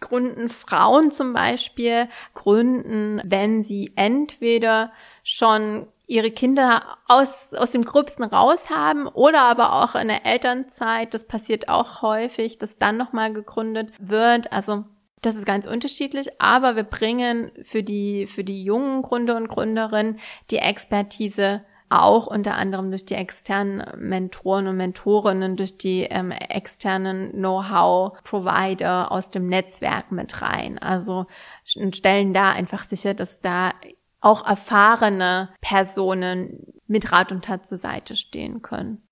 gründen. 0.00 0.50
Frauen 0.50 1.12
zum 1.12 1.32
Beispiel 1.32 2.08
gründen, 2.34 3.22
wenn 3.24 3.62
sie 3.62 3.92
entweder 3.96 4.92
schon 5.24 5.86
ihre 6.06 6.30
Kinder 6.30 6.98
aus, 7.08 7.54
aus 7.54 7.70
dem 7.70 7.84
Gröbsten 7.84 8.24
raus 8.24 8.68
haben 8.68 9.06
oder 9.06 9.42
aber 9.44 9.82
auch 9.82 9.94
in 9.94 10.08
der 10.08 10.26
Elternzeit. 10.26 11.14
Das 11.14 11.26
passiert 11.26 11.70
auch 11.70 12.02
häufig, 12.02 12.58
dass 12.58 12.76
dann 12.76 12.98
nochmal 12.98 13.32
gegründet 13.32 13.92
wird. 13.98 14.52
Also 14.52 14.84
das 15.22 15.34
ist 15.34 15.46
ganz 15.46 15.66
unterschiedlich, 15.66 16.28
aber 16.40 16.76
wir 16.76 16.84
bringen 16.84 17.50
für 17.62 17.82
die, 17.82 18.26
für 18.26 18.44
die 18.44 18.64
jungen 18.64 19.02
Gründer 19.02 19.36
und 19.36 19.48
Gründerinnen 19.48 20.18
die 20.50 20.58
Expertise 20.58 21.62
auch 21.90 22.28
unter 22.28 22.54
anderem 22.54 22.90
durch 22.90 23.04
die 23.04 23.16
externen 23.16 23.84
Mentoren 23.98 24.68
und 24.68 24.76
Mentorinnen, 24.76 25.56
durch 25.56 25.76
die 25.76 26.02
ähm, 26.02 26.30
externen 26.30 27.32
Know-how-Provider 27.32 29.10
aus 29.10 29.30
dem 29.30 29.48
Netzwerk 29.48 30.12
mit 30.12 30.40
rein. 30.40 30.78
Also 30.78 31.26
stellen 31.64 32.32
da 32.32 32.52
einfach 32.52 32.84
sicher, 32.84 33.12
dass 33.12 33.40
da 33.40 33.72
auch 34.20 34.46
erfahrene 34.46 35.50
Personen 35.60 36.74
mit 36.86 37.10
Rat 37.10 37.32
und 37.32 37.44
Tat 37.44 37.66
zur 37.66 37.78
Seite 37.78 38.14
stehen 38.14 38.62
können. 38.62 39.02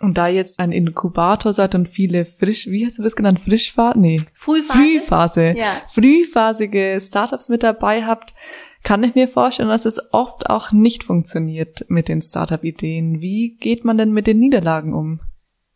Und 0.00 0.16
da 0.18 0.26
jetzt 0.26 0.58
ein 0.58 0.72
Inkubator 0.72 1.52
seid 1.52 1.74
und 1.74 1.88
viele 1.88 2.24
frisch, 2.24 2.66
wie 2.66 2.84
hast 2.84 2.98
du 2.98 3.02
das 3.02 3.14
genannt? 3.14 3.40
Frischphase? 3.40 3.98
Nee. 3.98 4.20
Frühphase. 4.34 4.78
Frühphase. 4.78 5.54
Ja. 5.56 5.82
Frühphasige 5.88 6.98
Startups 7.00 7.48
mit 7.48 7.62
dabei 7.62 8.04
habt, 8.04 8.34
kann 8.82 9.04
ich 9.04 9.14
mir 9.14 9.28
vorstellen, 9.28 9.68
dass 9.68 9.84
es 9.84 10.12
oft 10.12 10.50
auch 10.50 10.72
nicht 10.72 11.04
funktioniert 11.04 11.86
mit 11.88 12.08
den 12.08 12.20
Startup-Ideen. 12.20 13.20
Wie 13.20 13.56
geht 13.60 13.84
man 13.84 13.96
denn 13.96 14.12
mit 14.12 14.26
den 14.26 14.40
Niederlagen 14.40 14.92
um? 14.92 15.20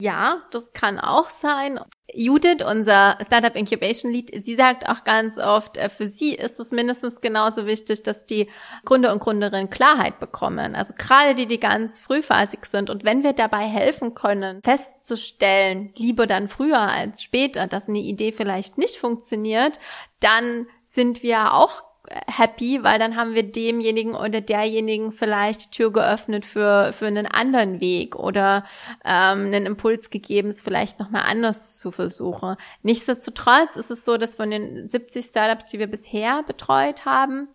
Ja, 0.00 0.42
das 0.50 0.72
kann 0.72 0.98
auch 0.98 1.30
sein. 1.30 1.78
Judith, 2.14 2.62
unser 2.64 3.18
Startup 3.26 3.56
Incubation 3.56 4.12
Lead, 4.12 4.30
sie 4.44 4.54
sagt 4.54 4.88
auch 4.88 5.02
ganz 5.02 5.36
oft, 5.38 5.76
äh, 5.76 5.88
für 5.88 6.08
sie 6.08 6.34
ist 6.34 6.60
es 6.60 6.70
mindestens 6.70 7.20
genauso 7.20 7.66
wichtig, 7.66 8.02
dass 8.04 8.26
die 8.26 8.48
Gründer 8.84 9.12
und 9.12 9.18
Gründerinnen 9.18 9.70
Klarheit 9.70 10.20
bekommen. 10.20 10.76
Also 10.76 10.94
gerade 10.96 11.34
die, 11.34 11.46
die 11.46 11.58
ganz 11.58 12.00
frühphasig 12.00 12.66
sind. 12.66 12.90
Und 12.90 13.04
wenn 13.04 13.24
wir 13.24 13.32
dabei 13.32 13.66
helfen 13.66 14.14
können, 14.14 14.62
festzustellen, 14.62 15.92
lieber 15.96 16.26
dann 16.26 16.48
früher 16.48 16.80
als 16.80 17.22
später, 17.22 17.66
dass 17.66 17.88
eine 17.88 17.98
Idee 17.98 18.30
vielleicht 18.30 18.78
nicht 18.78 18.96
funktioniert, 18.96 19.80
dann 20.20 20.66
sind 20.92 21.22
wir 21.22 21.54
auch 21.54 21.82
happy, 22.26 22.82
weil 22.82 22.98
dann 22.98 23.16
haben 23.16 23.34
wir 23.34 23.42
demjenigen 23.42 24.14
oder 24.14 24.40
derjenigen 24.40 25.12
vielleicht 25.12 25.66
die 25.66 25.70
Tür 25.70 25.92
geöffnet 25.92 26.44
für, 26.44 26.92
für 26.92 27.06
einen 27.06 27.26
anderen 27.26 27.80
Weg 27.80 28.16
oder 28.16 28.64
ähm, 29.04 29.46
einen 29.46 29.66
Impuls 29.66 30.10
gegeben, 30.10 30.48
es 30.48 30.62
vielleicht 30.62 30.98
nochmal 30.98 31.22
anders 31.26 31.78
zu 31.78 31.90
versuchen. 31.90 32.56
Nichtsdestotrotz 32.82 33.76
ist 33.76 33.90
es 33.90 34.04
so, 34.04 34.16
dass 34.16 34.34
von 34.34 34.50
den 34.50 34.88
70 34.88 35.24
Startups, 35.24 35.68
die 35.68 35.78
wir 35.78 35.86
bisher 35.86 36.42
betreut 36.42 37.04
haben, 37.04 37.48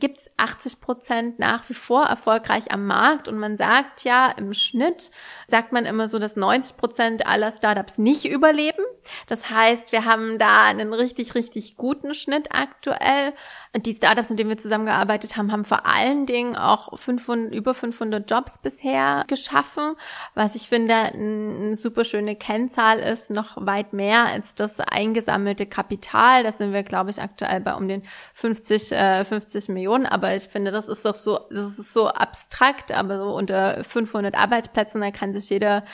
gibt 0.00 0.18
es 0.18 0.30
80 0.38 0.80
Prozent 0.80 1.38
nach 1.38 1.68
wie 1.68 1.74
vor 1.74 2.04
erfolgreich 2.04 2.72
am 2.72 2.86
Markt. 2.86 3.28
Und 3.28 3.38
man 3.38 3.56
sagt 3.56 4.02
ja, 4.02 4.30
im 4.30 4.52
Schnitt 4.52 5.10
sagt 5.46 5.72
man 5.72 5.84
immer 5.84 6.08
so, 6.08 6.18
dass 6.18 6.36
90 6.36 6.76
Prozent 6.76 7.26
aller 7.26 7.52
Startups 7.52 7.98
nicht 7.98 8.24
überleben. 8.24 8.82
Das 9.28 9.50
heißt, 9.50 9.92
wir 9.92 10.04
haben 10.04 10.38
da 10.38 10.64
einen 10.64 10.92
richtig, 10.92 11.34
richtig 11.34 11.76
guten 11.76 12.14
Schnitt 12.14 12.48
aktuell. 12.52 13.34
Die 13.76 13.94
Startups, 13.94 14.30
mit 14.30 14.40
denen 14.40 14.50
wir 14.50 14.56
zusammengearbeitet 14.56 15.36
haben, 15.36 15.52
haben 15.52 15.64
vor 15.64 15.86
allen 15.86 16.26
Dingen 16.26 16.56
auch 16.56 16.98
500, 16.98 17.54
über 17.54 17.72
500 17.72 18.28
Jobs 18.28 18.58
bisher 18.58 19.22
geschaffen, 19.28 19.94
was 20.34 20.56
ich 20.56 20.68
finde 20.68 20.94
eine 20.96 21.76
super 21.76 22.04
schöne 22.04 22.34
Kennzahl 22.34 22.98
ist, 22.98 23.30
noch 23.30 23.64
weit 23.64 23.92
mehr 23.92 24.26
als 24.26 24.56
das 24.56 24.80
eingesammelte 24.80 25.66
Kapital. 25.66 26.42
Da 26.42 26.50
sind 26.50 26.72
wir, 26.72 26.82
glaube 26.82 27.10
ich, 27.10 27.22
aktuell 27.22 27.60
bei 27.60 27.74
um 27.74 27.86
den 27.86 28.02
50, 28.34 28.90
äh, 28.90 29.24
50 29.24 29.68
Millionen. 29.68 30.06
Aber 30.06 30.34
ich 30.34 30.48
finde, 30.48 30.72
das 30.72 30.88
ist 30.88 31.04
doch 31.04 31.14
so, 31.14 31.38
das 31.50 31.78
ist 31.78 31.92
so 31.92 32.08
abstrakt, 32.08 32.90
aber 32.90 33.18
so 33.18 33.36
unter 33.36 33.84
500 33.84 34.34
Arbeitsplätzen, 34.34 35.00
da 35.00 35.12
kann 35.12 35.32
sich 35.32 35.48
jeder 35.48 35.84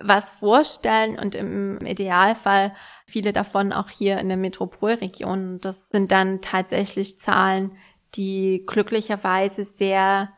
was 0.00 0.32
vorstellen 0.32 1.20
und 1.20 1.36
im 1.36 1.78
Idealfall 1.86 2.74
viele 3.12 3.32
davon 3.32 3.72
auch 3.72 3.90
hier 3.90 4.18
in 4.18 4.28
der 4.28 4.36
Metropolregion. 4.36 5.60
Das 5.60 5.90
sind 5.90 6.10
dann 6.10 6.40
tatsächlich 6.40 7.18
Zahlen, 7.18 7.72
die 8.14 8.64
glücklicherweise 8.66 9.64
sehr 9.64 10.30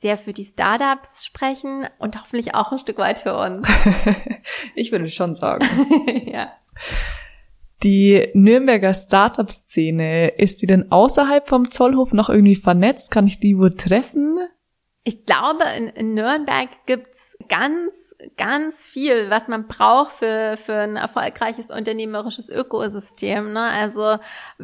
sehr 0.00 0.16
für 0.16 0.32
die 0.32 0.46
Startups 0.46 1.26
sprechen 1.26 1.86
und 1.98 2.20
hoffentlich 2.20 2.54
auch 2.54 2.72
ein 2.72 2.78
Stück 2.78 2.96
weit 2.98 3.18
für 3.18 3.36
uns. 3.36 3.68
ich 4.74 4.92
würde 4.92 5.08
schon 5.10 5.34
sagen. 5.34 5.66
ja. 6.24 6.52
Die 7.82 8.28
Nürnberger 8.32 8.94
Startup-Szene, 8.94 10.28
ist 10.38 10.62
die 10.62 10.66
denn 10.66 10.90
außerhalb 10.90 11.46
vom 11.46 11.70
Zollhof 11.70 12.12
noch 12.12 12.30
irgendwie 12.30 12.56
vernetzt? 12.56 13.10
Kann 13.10 13.26
ich 13.26 13.40
die 13.40 13.58
wohl 13.58 13.70
treffen? 13.70 14.38
Ich 15.04 15.26
glaube, 15.26 15.64
in, 15.76 15.88
in 15.88 16.14
Nürnberg 16.14 16.70
gibt's 16.86 17.36
ganz 17.48 17.92
ganz 18.36 18.84
viel, 18.84 19.30
was 19.30 19.48
man 19.48 19.66
braucht 19.66 20.12
für, 20.12 20.56
für 20.56 20.74
ein 20.74 20.96
erfolgreiches 20.96 21.70
unternehmerisches 21.70 22.48
Ökosystem. 22.48 23.52
Ne? 23.52 23.60
Also 23.60 24.18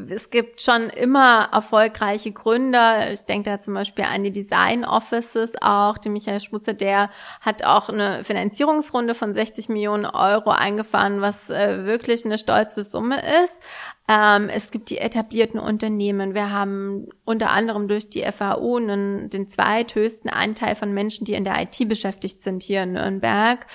es 0.09 0.31
gibt 0.31 0.63
schon 0.63 0.91
immer 0.91 1.49
erfolgreiche 1.53 2.33
Gründer. 2.33 3.11
Ich 3.13 3.23
denke 3.23 3.51
da 3.51 3.61
zum 3.61 3.75
Beispiel 3.75 4.05
an 4.05 4.25
die 4.25 4.33
Design 4.33 4.85
Offices 4.85 5.51
auch. 5.61 5.99
Die 5.99 6.09
Michael 6.09 6.41
Schmutzer, 6.41 6.75
der 6.75 7.11
hat 7.41 7.65
auch 7.65 7.89
eine 7.89 8.25
Finanzierungsrunde 8.25 9.15
von 9.15 9.35
60 9.35 9.69
Millionen 9.69 10.07
Euro 10.07 10.51
eingefahren, 10.51 11.21
was 11.21 11.51
äh, 11.51 11.85
wirklich 11.85 12.25
eine 12.25 12.39
stolze 12.39 12.85
Summe 12.85 13.21
ist. 13.45 13.55
Ähm, 14.09 14.49
es 14.49 14.71
gibt 14.71 14.91
die 14.91 14.99
etablierten 14.99 15.59
Unternehmen. 15.59 16.35
Wir 16.35 16.51
haben 16.51 17.09
unter 17.25 17.51
anderem 17.51 17.89
durch 17.89 18.09
die 18.09 18.23
FAU 18.23 18.77
einen, 18.77 19.31
den 19.31 19.49
zweithöchsten 19.49 20.31
Anteil 20.31 20.77
von 20.77 20.93
Menschen, 20.93 21.25
die 21.25 21.35
in 21.35 21.45
der 21.45 21.61
IT 21.61 21.89
beschäftigt 21.89 22.43
sind 22.43 22.63
hier 22.63 22.85
in 22.85 22.93
Nürnberg. 22.93 23.67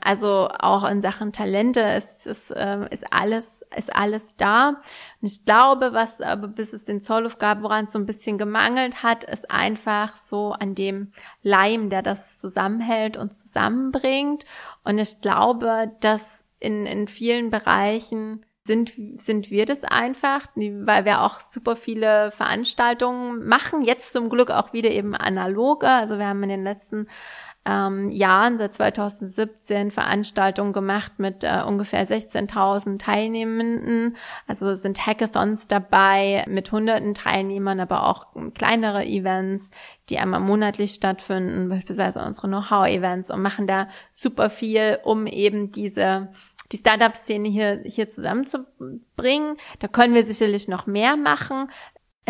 Also 0.00 0.48
auch 0.58 0.88
in 0.88 1.00
Sachen 1.00 1.32
Talente 1.32 1.80
ist, 1.80 2.26
ist, 2.26 2.50
äh, 2.50 2.86
ist 2.90 3.04
alles 3.10 3.44
ist 3.76 3.94
alles 3.94 4.34
da. 4.36 4.80
Und 5.20 5.30
ich 5.30 5.44
glaube, 5.44 5.92
was 5.92 6.20
aber 6.20 6.48
bis 6.48 6.72
es 6.72 6.84
den 6.84 7.00
Zollhof 7.00 7.38
gab, 7.38 7.62
woran 7.62 7.84
es 7.84 7.92
so 7.92 7.98
ein 7.98 8.06
bisschen 8.06 8.38
gemangelt 8.38 9.02
hat, 9.02 9.24
ist 9.24 9.50
einfach 9.50 10.16
so 10.16 10.52
an 10.52 10.74
dem 10.74 11.12
Leim, 11.42 11.90
der 11.90 12.02
das 12.02 12.38
zusammenhält 12.38 13.16
und 13.16 13.34
zusammenbringt. 13.34 14.44
Und 14.84 14.98
ich 14.98 15.20
glaube, 15.20 15.92
dass 16.00 16.24
in, 16.60 16.86
in 16.86 17.08
vielen 17.08 17.50
Bereichen 17.50 18.44
sind, 18.68 18.92
sind 19.16 19.50
wir 19.50 19.66
das 19.66 19.82
einfach, 19.82 20.46
weil 20.54 21.04
wir 21.04 21.22
auch 21.22 21.40
super 21.40 21.74
viele 21.74 22.30
Veranstaltungen 22.30 23.44
machen. 23.48 23.82
Jetzt 23.82 24.12
zum 24.12 24.28
Glück 24.28 24.52
auch 24.52 24.72
wieder 24.72 24.92
eben 24.92 25.16
analoge. 25.16 25.88
Also 25.88 26.20
wir 26.20 26.28
haben 26.28 26.44
in 26.44 26.50
den 26.50 26.62
letzten 26.62 27.08
ähm, 27.64 28.10
Jahren, 28.10 28.58
seit 28.58 28.74
2017, 28.74 29.90
Veranstaltungen 29.90 30.72
gemacht 30.72 31.12
mit 31.18 31.44
äh, 31.44 31.62
ungefähr 31.66 32.06
16.000 32.06 32.98
Teilnehmenden. 32.98 34.16
Also 34.46 34.74
sind 34.74 35.06
Hackathons 35.06 35.66
dabei 35.66 36.44
mit 36.46 36.70
hunderten 36.70 37.14
Teilnehmern, 37.14 37.80
aber 37.80 38.06
auch 38.06 38.26
kleinere 38.54 39.04
Events, 39.04 39.70
die 40.08 40.18
einmal 40.18 40.40
monatlich 40.40 40.92
stattfinden, 40.92 41.68
beispielsweise 41.68 42.20
unsere 42.20 42.48
Know-how-Events 42.48 43.30
und 43.30 43.42
machen 43.42 43.66
da 43.66 43.88
super 44.12 44.50
viel, 44.50 44.98
um 45.02 45.26
eben 45.26 45.72
diese 45.72 46.28
die 46.72 46.76
Startup-Szene 46.76 47.48
hier, 47.48 47.82
hier 47.84 48.10
zusammenzubringen. 48.10 49.56
Da 49.78 49.88
können 49.88 50.14
wir 50.14 50.26
sicherlich 50.26 50.68
noch 50.68 50.86
mehr 50.86 51.16
machen. 51.16 51.70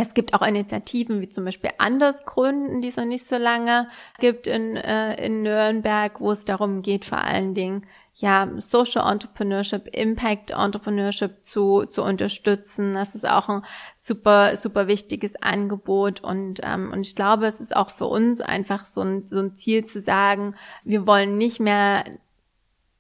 Es 0.01 0.15
gibt 0.15 0.33
auch 0.33 0.47
Initiativen 0.47 1.21
wie 1.21 1.29
zum 1.29 1.45
Beispiel 1.45 1.71
Andersgründen, 1.79 2.81
die 2.81 2.89
es 2.89 2.97
noch 2.97 3.05
nicht 3.05 3.27
so 3.27 3.37
lange 3.37 3.89
gibt 4.21 4.47
in, 4.47 4.77
äh, 4.77 5.27
in 5.27 5.43
Nürnberg, 5.43 6.21
wo 6.21 6.31
es 6.31 6.45
darum 6.45 6.83
geht, 6.83 7.05
vor 7.05 7.19
allen 7.19 7.53
Dingen 7.53 7.85
ja, 8.15 8.49
Social 8.57 9.11
Entrepreneurship, 9.11 9.89
Impact 9.97 10.51
Entrepreneurship 10.51 11.43
zu, 11.43 11.85
zu 11.87 12.03
unterstützen. 12.03 12.95
Das 12.95 13.15
ist 13.15 13.29
auch 13.29 13.49
ein 13.49 13.65
super, 13.97 14.57
super 14.57 14.87
wichtiges 14.87 15.35
Angebot 15.41 16.21
und, 16.23 16.61
ähm, 16.63 16.93
und 16.93 17.01
ich 17.01 17.15
glaube, 17.15 17.47
es 17.47 17.61
ist 17.61 17.75
auch 17.75 17.91
für 17.91 18.07
uns 18.07 18.41
einfach 18.41 18.87
so 18.87 19.03
ein, 19.03 19.27
so 19.27 19.39
ein 19.39 19.55
Ziel 19.55 19.85
zu 19.85 20.01
sagen, 20.01 20.55
wir 20.85 21.07
wollen 21.07 21.39
nicht 21.39 21.61
mehr 21.61 22.05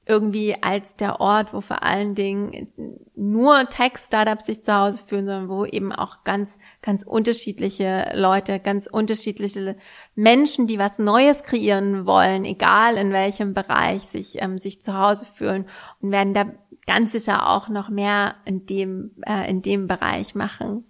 irgendwie 0.09 0.57
als 0.63 0.97
der 0.97 1.21
Ort, 1.21 1.53
wo 1.53 1.61
vor 1.61 1.83
allen 1.83 2.15
Dingen 2.15 2.73
nur 3.15 3.69
Tech-Startups 3.69 4.47
sich 4.47 4.63
zu 4.63 4.75
Hause 4.75 5.03
fühlen, 5.07 5.27
sondern 5.27 5.49
wo 5.51 5.67
eben 5.67 5.93
auch 5.93 6.25
ganz, 6.25 6.59
ganz 6.81 7.03
unterschiedliche 7.05 8.11
Leute, 8.15 8.59
ganz 8.59 8.87
unterschiedliche 8.87 9.77
Menschen, 10.15 10.67
die 10.67 10.79
was 10.79 10.99
Neues 10.99 11.43
kreieren 11.43 12.07
wollen, 12.07 12.47
egal 12.47 12.97
in 12.97 13.13
welchem 13.13 13.53
Bereich, 13.53 14.03
sich, 14.03 14.41
ähm, 14.41 14.57
sich 14.57 14.83
zu 14.83 14.99
Hause 14.99 15.27
fühlen 15.35 15.67
und 16.01 16.11
werden 16.11 16.33
da 16.33 16.47
ganz 16.87 17.13
sicher 17.13 17.51
auch 17.51 17.69
noch 17.69 17.91
mehr 17.91 18.37
in 18.47 18.65
dem, 18.65 19.11
äh, 19.27 19.49
in 19.49 19.61
dem 19.61 19.87
Bereich 19.87 20.35
machen. 20.35 20.85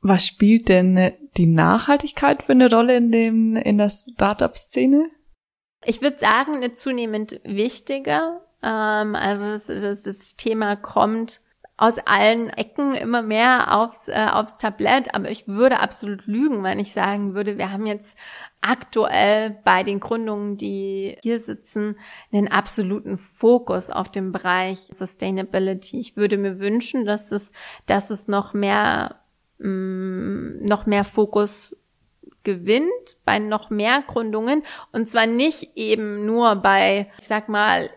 Was 0.00 0.26
spielt 0.26 0.68
denn 0.68 1.12
die 1.36 1.46
Nachhaltigkeit 1.46 2.44
für 2.44 2.52
eine 2.52 2.70
Rolle 2.70 2.96
in 2.96 3.10
dem, 3.10 3.56
in 3.56 3.78
der 3.78 3.88
Startup-Szene? 3.88 5.10
Ich 5.84 6.02
würde 6.02 6.18
sagen, 6.18 6.54
eine 6.54 6.72
zunehmend 6.72 7.40
wichtige. 7.44 8.40
Ähm, 8.62 9.14
also 9.14 9.44
das, 9.44 9.66
das, 9.66 10.02
das 10.02 10.36
Thema 10.36 10.76
kommt 10.76 11.40
aus 11.76 11.98
allen 11.98 12.50
Ecken 12.50 12.94
immer 12.94 13.22
mehr 13.22 13.76
aufs, 13.76 14.08
äh, 14.08 14.28
aufs 14.30 14.58
Tablett, 14.58 15.14
aber 15.14 15.30
ich 15.30 15.48
würde 15.48 15.80
absolut 15.80 16.26
lügen, 16.26 16.62
wenn 16.62 16.78
ich 16.78 16.92
sagen 16.92 17.34
würde, 17.34 17.58
wir 17.58 17.72
haben 17.72 17.86
jetzt 17.86 18.16
aktuell 18.60 19.58
bei 19.64 19.82
den 19.82 19.98
Gründungen, 20.00 20.56
die 20.56 21.18
hier 21.22 21.40
sitzen, 21.40 21.98
einen 22.32 22.48
absoluten 22.48 23.18
Fokus 23.18 23.90
auf 23.90 24.10
dem 24.10 24.32
Bereich 24.32 24.78
Sustainability. 24.94 25.98
Ich 25.98 26.16
würde 26.16 26.38
mir 26.38 26.60
wünschen, 26.60 27.04
dass 27.04 27.32
es, 27.32 27.52
dass 27.86 28.10
es 28.10 28.28
noch 28.28 28.54
mehr, 28.54 29.16
mh, 29.58 29.68
mm, 29.68 30.64
noch 30.64 30.86
mehr 30.86 31.04
Fokus 31.04 31.76
gewinnt 32.44 33.16
bei 33.24 33.38
noch 33.38 33.70
mehr 33.70 34.02
Gründungen. 34.06 34.62
Und 34.92 35.08
zwar 35.08 35.26
nicht 35.26 35.76
eben 35.76 36.26
nur 36.26 36.56
bei, 36.56 37.10
ich 37.20 37.28
sag 37.28 37.48
mal, 37.48 37.90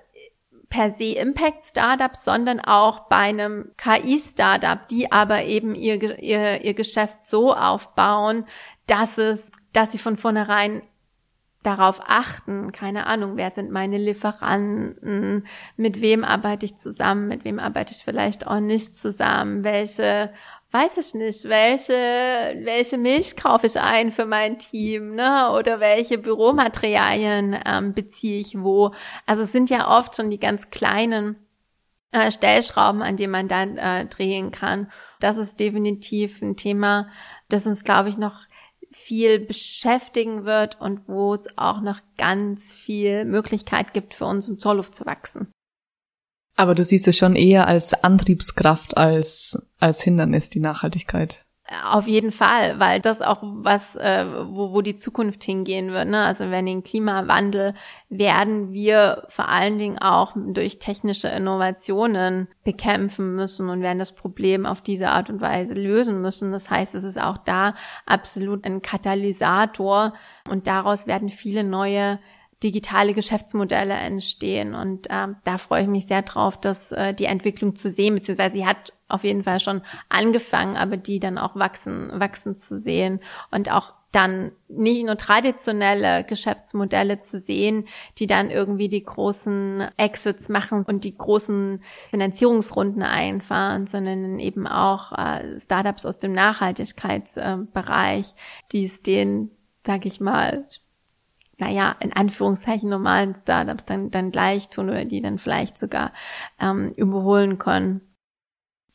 per 0.69 0.91
se 0.91 1.13
Impact 1.15 1.65
Startups, 1.65 2.25
sondern 2.25 2.59
auch 2.59 3.07
bei 3.07 3.17
einem 3.17 3.71
KI 3.77 4.19
Startup, 4.19 4.85
die 4.87 5.11
aber 5.11 5.43
eben 5.43 5.75
ihr, 5.75 6.19
ihr, 6.19 6.61
ihr 6.63 6.73
Geschäft 6.73 7.25
so 7.25 7.53
aufbauen, 7.53 8.45
dass 8.85 9.17
es, 9.17 9.51
dass 9.71 9.91
sie 9.91 9.97
von 9.97 10.17
vornherein 10.17 10.81
darauf 11.63 12.01
achten, 12.05 12.71
keine 12.71 13.07
Ahnung, 13.07 13.35
wer 13.35 13.51
sind 13.51 13.71
meine 13.71 13.97
Lieferanten, 13.97 15.45
mit 15.75 16.01
wem 16.01 16.23
arbeite 16.23 16.65
ich 16.65 16.77
zusammen, 16.77 17.27
mit 17.27 17.43
wem 17.43 17.59
arbeite 17.59 17.93
ich 17.93 18.03
vielleicht 18.05 18.47
auch 18.47 18.59
nicht 18.59 18.95
zusammen, 18.95 19.63
welche 19.63 20.31
weiß 20.71 20.97
ich 20.97 21.13
nicht, 21.13 21.45
welche, 21.45 21.93
welche 22.63 22.97
Milch 22.97 23.35
kaufe 23.37 23.67
ich 23.67 23.79
ein 23.79 24.11
für 24.11 24.25
mein 24.25 24.59
Team, 24.59 25.15
ne? 25.15 25.51
Oder 25.51 25.79
welche 25.79 26.17
Büromaterialien 26.17 27.57
ähm, 27.65 27.93
beziehe 27.93 28.39
ich 28.39 28.57
wo. 28.57 28.93
Also 29.25 29.43
es 29.43 29.51
sind 29.51 29.69
ja 29.69 29.97
oft 29.97 30.15
schon 30.15 30.29
die 30.29 30.39
ganz 30.39 30.69
kleinen 30.69 31.37
äh, 32.11 32.31
Stellschrauben, 32.31 33.01
an 33.01 33.15
denen 33.15 33.31
man 33.31 33.47
dann 33.47 33.77
äh, 33.77 34.05
drehen 34.05 34.51
kann. 34.51 34.91
Das 35.19 35.37
ist 35.37 35.59
definitiv 35.59 36.41
ein 36.41 36.55
Thema, 36.57 37.09
das 37.49 37.65
uns, 37.65 37.83
glaube 37.83 38.09
ich, 38.09 38.17
noch 38.17 38.45
viel 38.91 39.39
beschäftigen 39.39 40.45
wird 40.45 40.79
und 40.79 41.07
wo 41.07 41.33
es 41.33 41.57
auch 41.57 41.81
noch 41.81 41.99
ganz 42.17 42.73
viel 42.73 43.25
Möglichkeit 43.25 43.93
gibt 43.93 44.13
für 44.13 44.25
uns, 44.25 44.47
um 44.47 44.59
Zollluft 44.59 44.95
zu 44.95 45.05
wachsen. 45.05 45.51
Aber 46.57 46.75
du 46.75 46.83
siehst 46.83 47.07
es 47.07 47.15
schon 47.15 47.35
eher 47.35 47.67
als 47.67 47.93
Antriebskraft 47.93 48.97
als 48.97 49.57
als 49.79 50.01
Hindernis 50.01 50.49
die 50.49 50.59
Nachhaltigkeit. 50.59 51.45
Auf 51.83 52.07
jeden 52.07 52.31
Fall, 52.31 52.79
weil 52.79 53.01
das 53.01 53.21
auch 53.21 53.39
was, 53.41 53.97
äh, 53.97 54.25
wo, 54.47 54.71
wo 54.71 54.81
die 54.81 54.95
Zukunft 54.95 55.43
hingehen 55.43 55.91
wird. 55.91 56.07
Ne? 56.07 56.23
Also 56.23 56.49
wenn 56.49 56.65
den 56.65 56.81
Klimawandel 56.81 57.73
werden 58.07 58.71
wir 58.71 59.25
vor 59.27 59.49
allen 59.49 59.77
Dingen 59.77 59.97
auch 59.97 60.31
durch 60.37 60.79
technische 60.79 61.27
Innovationen 61.27 62.47
bekämpfen 62.63 63.35
müssen 63.35 63.69
und 63.69 63.81
werden 63.81 63.99
das 63.99 64.15
Problem 64.15 64.65
auf 64.65 64.79
diese 64.79 65.09
Art 65.09 65.29
und 65.29 65.41
Weise 65.41 65.73
lösen 65.73 66.21
müssen. 66.21 66.53
Das 66.53 66.69
heißt, 66.69 66.95
es 66.95 67.03
ist 67.03 67.19
auch 67.19 67.37
da 67.39 67.75
absolut 68.05 68.63
ein 68.63 68.81
Katalysator 68.81 70.13
und 70.49 70.67
daraus 70.67 71.05
werden 71.05 71.27
viele 71.27 71.65
neue 71.65 72.19
digitale 72.63 73.13
Geschäftsmodelle 73.13 73.93
entstehen. 73.93 74.73
Und 74.73 75.09
äh, 75.09 75.27
da 75.43 75.57
freue 75.57 75.83
ich 75.83 75.87
mich 75.87 76.07
sehr 76.07 76.23
drauf, 76.23 76.59
dass 76.59 76.91
äh, 76.91 77.13
die 77.13 77.25
Entwicklung 77.25 77.75
zu 77.75 77.91
sehen, 77.91 78.15
beziehungsweise 78.15 78.55
sie 78.55 78.65
hat 78.65 78.93
auf 79.07 79.23
jeden 79.23 79.43
Fall 79.43 79.59
schon 79.59 79.81
angefangen, 80.09 80.75
aber 80.75 80.97
die 80.97 81.19
dann 81.19 81.37
auch 81.37 81.55
wachsen, 81.55 82.09
wachsen 82.13 82.57
zu 82.57 82.79
sehen 82.79 83.21
und 83.51 83.71
auch 83.71 83.93
dann 84.11 84.51
nicht 84.69 85.05
nur 85.05 85.17
traditionelle 85.17 86.23
Geschäftsmodelle 86.23 87.19
zu 87.19 87.39
sehen, 87.39 87.87
die 88.17 88.25
dann 88.25 88.49
irgendwie 88.49 88.89
die 88.89 89.03
großen 89.03 89.89
Exits 89.97 90.49
machen 90.49 90.83
und 90.85 91.03
die 91.03 91.15
großen 91.15 91.83
Finanzierungsrunden 92.09 93.03
einfahren, 93.03 93.85
sondern 93.85 94.39
eben 94.39 94.65
auch 94.65 95.11
äh, 95.11 95.59
Startups 95.59 96.05
aus 96.05 96.19
dem 96.19 96.31
Nachhaltigkeitsbereich, 96.33 98.33
die 98.71 98.85
es 98.85 99.03
denen, 99.03 99.51
sag 99.85 100.05
ich 100.05 100.21
mal, 100.21 100.65
naja, 101.57 101.95
in 101.99 102.13
Anführungszeichen 102.13 102.89
normalen 102.89 103.35
Startups 103.41 103.85
dann, 103.85 104.11
dann 104.11 104.31
gleich 104.31 104.69
tun 104.69 104.89
oder 104.89 105.05
die 105.05 105.21
dann 105.21 105.37
vielleicht 105.37 105.79
sogar 105.79 106.13
ähm, 106.59 106.93
überholen 106.95 107.57
können. 107.57 108.01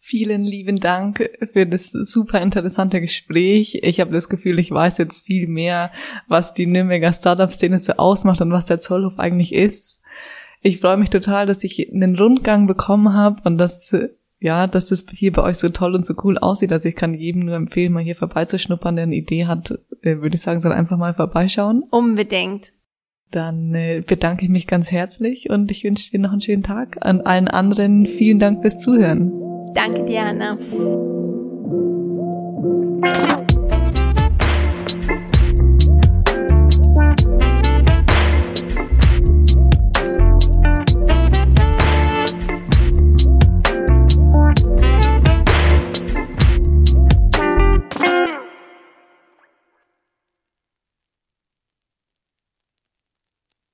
Vielen 0.04 0.42
lieben 0.42 0.80
Dank 0.80 1.30
für 1.52 1.64
das 1.64 1.90
super 1.90 2.40
interessante 2.40 3.00
Gespräch. 3.00 3.78
Ich 3.82 4.00
habe 4.00 4.10
das 4.10 4.28
Gefühl, 4.28 4.58
ich 4.58 4.70
weiß 4.70 4.98
jetzt 4.98 5.26
viel 5.26 5.46
mehr, 5.46 5.92
was 6.26 6.54
die 6.54 6.66
Nürnberger 6.66 7.12
Startup-Szene 7.12 7.78
so 7.78 7.92
ausmacht 7.92 8.40
und 8.40 8.50
was 8.50 8.64
der 8.64 8.80
Zollhof 8.80 9.20
eigentlich 9.20 9.52
ist. 9.52 10.02
Ich 10.60 10.80
freue 10.80 10.96
mich 10.96 11.10
total, 11.10 11.46
dass 11.46 11.62
ich 11.62 11.92
einen 11.92 12.16
Rundgang 12.16 12.66
bekommen 12.66 13.14
habe 13.14 13.42
und 13.44 13.58
dass 13.58 13.96
ja, 14.42 14.66
dass 14.66 14.86
das 14.86 15.06
hier 15.12 15.32
bei 15.32 15.42
euch 15.42 15.56
so 15.56 15.68
toll 15.68 15.94
und 15.94 16.04
so 16.04 16.14
cool 16.24 16.36
aussieht. 16.36 16.72
Also 16.72 16.88
ich 16.88 16.96
kann 16.96 17.14
jedem 17.14 17.44
nur 17.44 17.54
empfehlen, 17.54 17.92
mal 17.92 18.02
hier 18.02 18.16
vorbeizuschnuppern, 18.16 18.96
der 18.96 19.04
eine 19.04 19.14
Idee 19.14 19.46
hat, 19.46 19.78
würde 20.02 20.34
ich 20.34 20.42
sagen, 20.42 20.60
soll 20.60 20.72
einfach 20.72 20.98
mal 20.98 21.14
vorbeischauen. 21.14 21.84
Unbedingt. 21.90 22.72
Dann 23.30 23.74
äh, 23.74 24.02
bedanke 24.06 24.44
ich 24.44 24.50
mich 24.50 24.66
ganz 24.66 24.90
herzlich 24.90 25.48
und 25.48 25.70
ich 25.70 25.84
wünsche 25.84 26.10
dir 26.10 26.18
noch 26.18 26.32
einen 26.32 26.42
schönen 26.42 26.62
Tag. 26.62 26.98
An 27.00 27.20
allen 27.22 27.48
anderen 27.48 28.04
vielen 28.04 28.38
Dank 28.38 28.60
fürs 28.60 28.80
Zuhören. 28.80 29.32
Danke 29.74 30.04
dir, 30.04 30.22
Anna. 30.22 30.58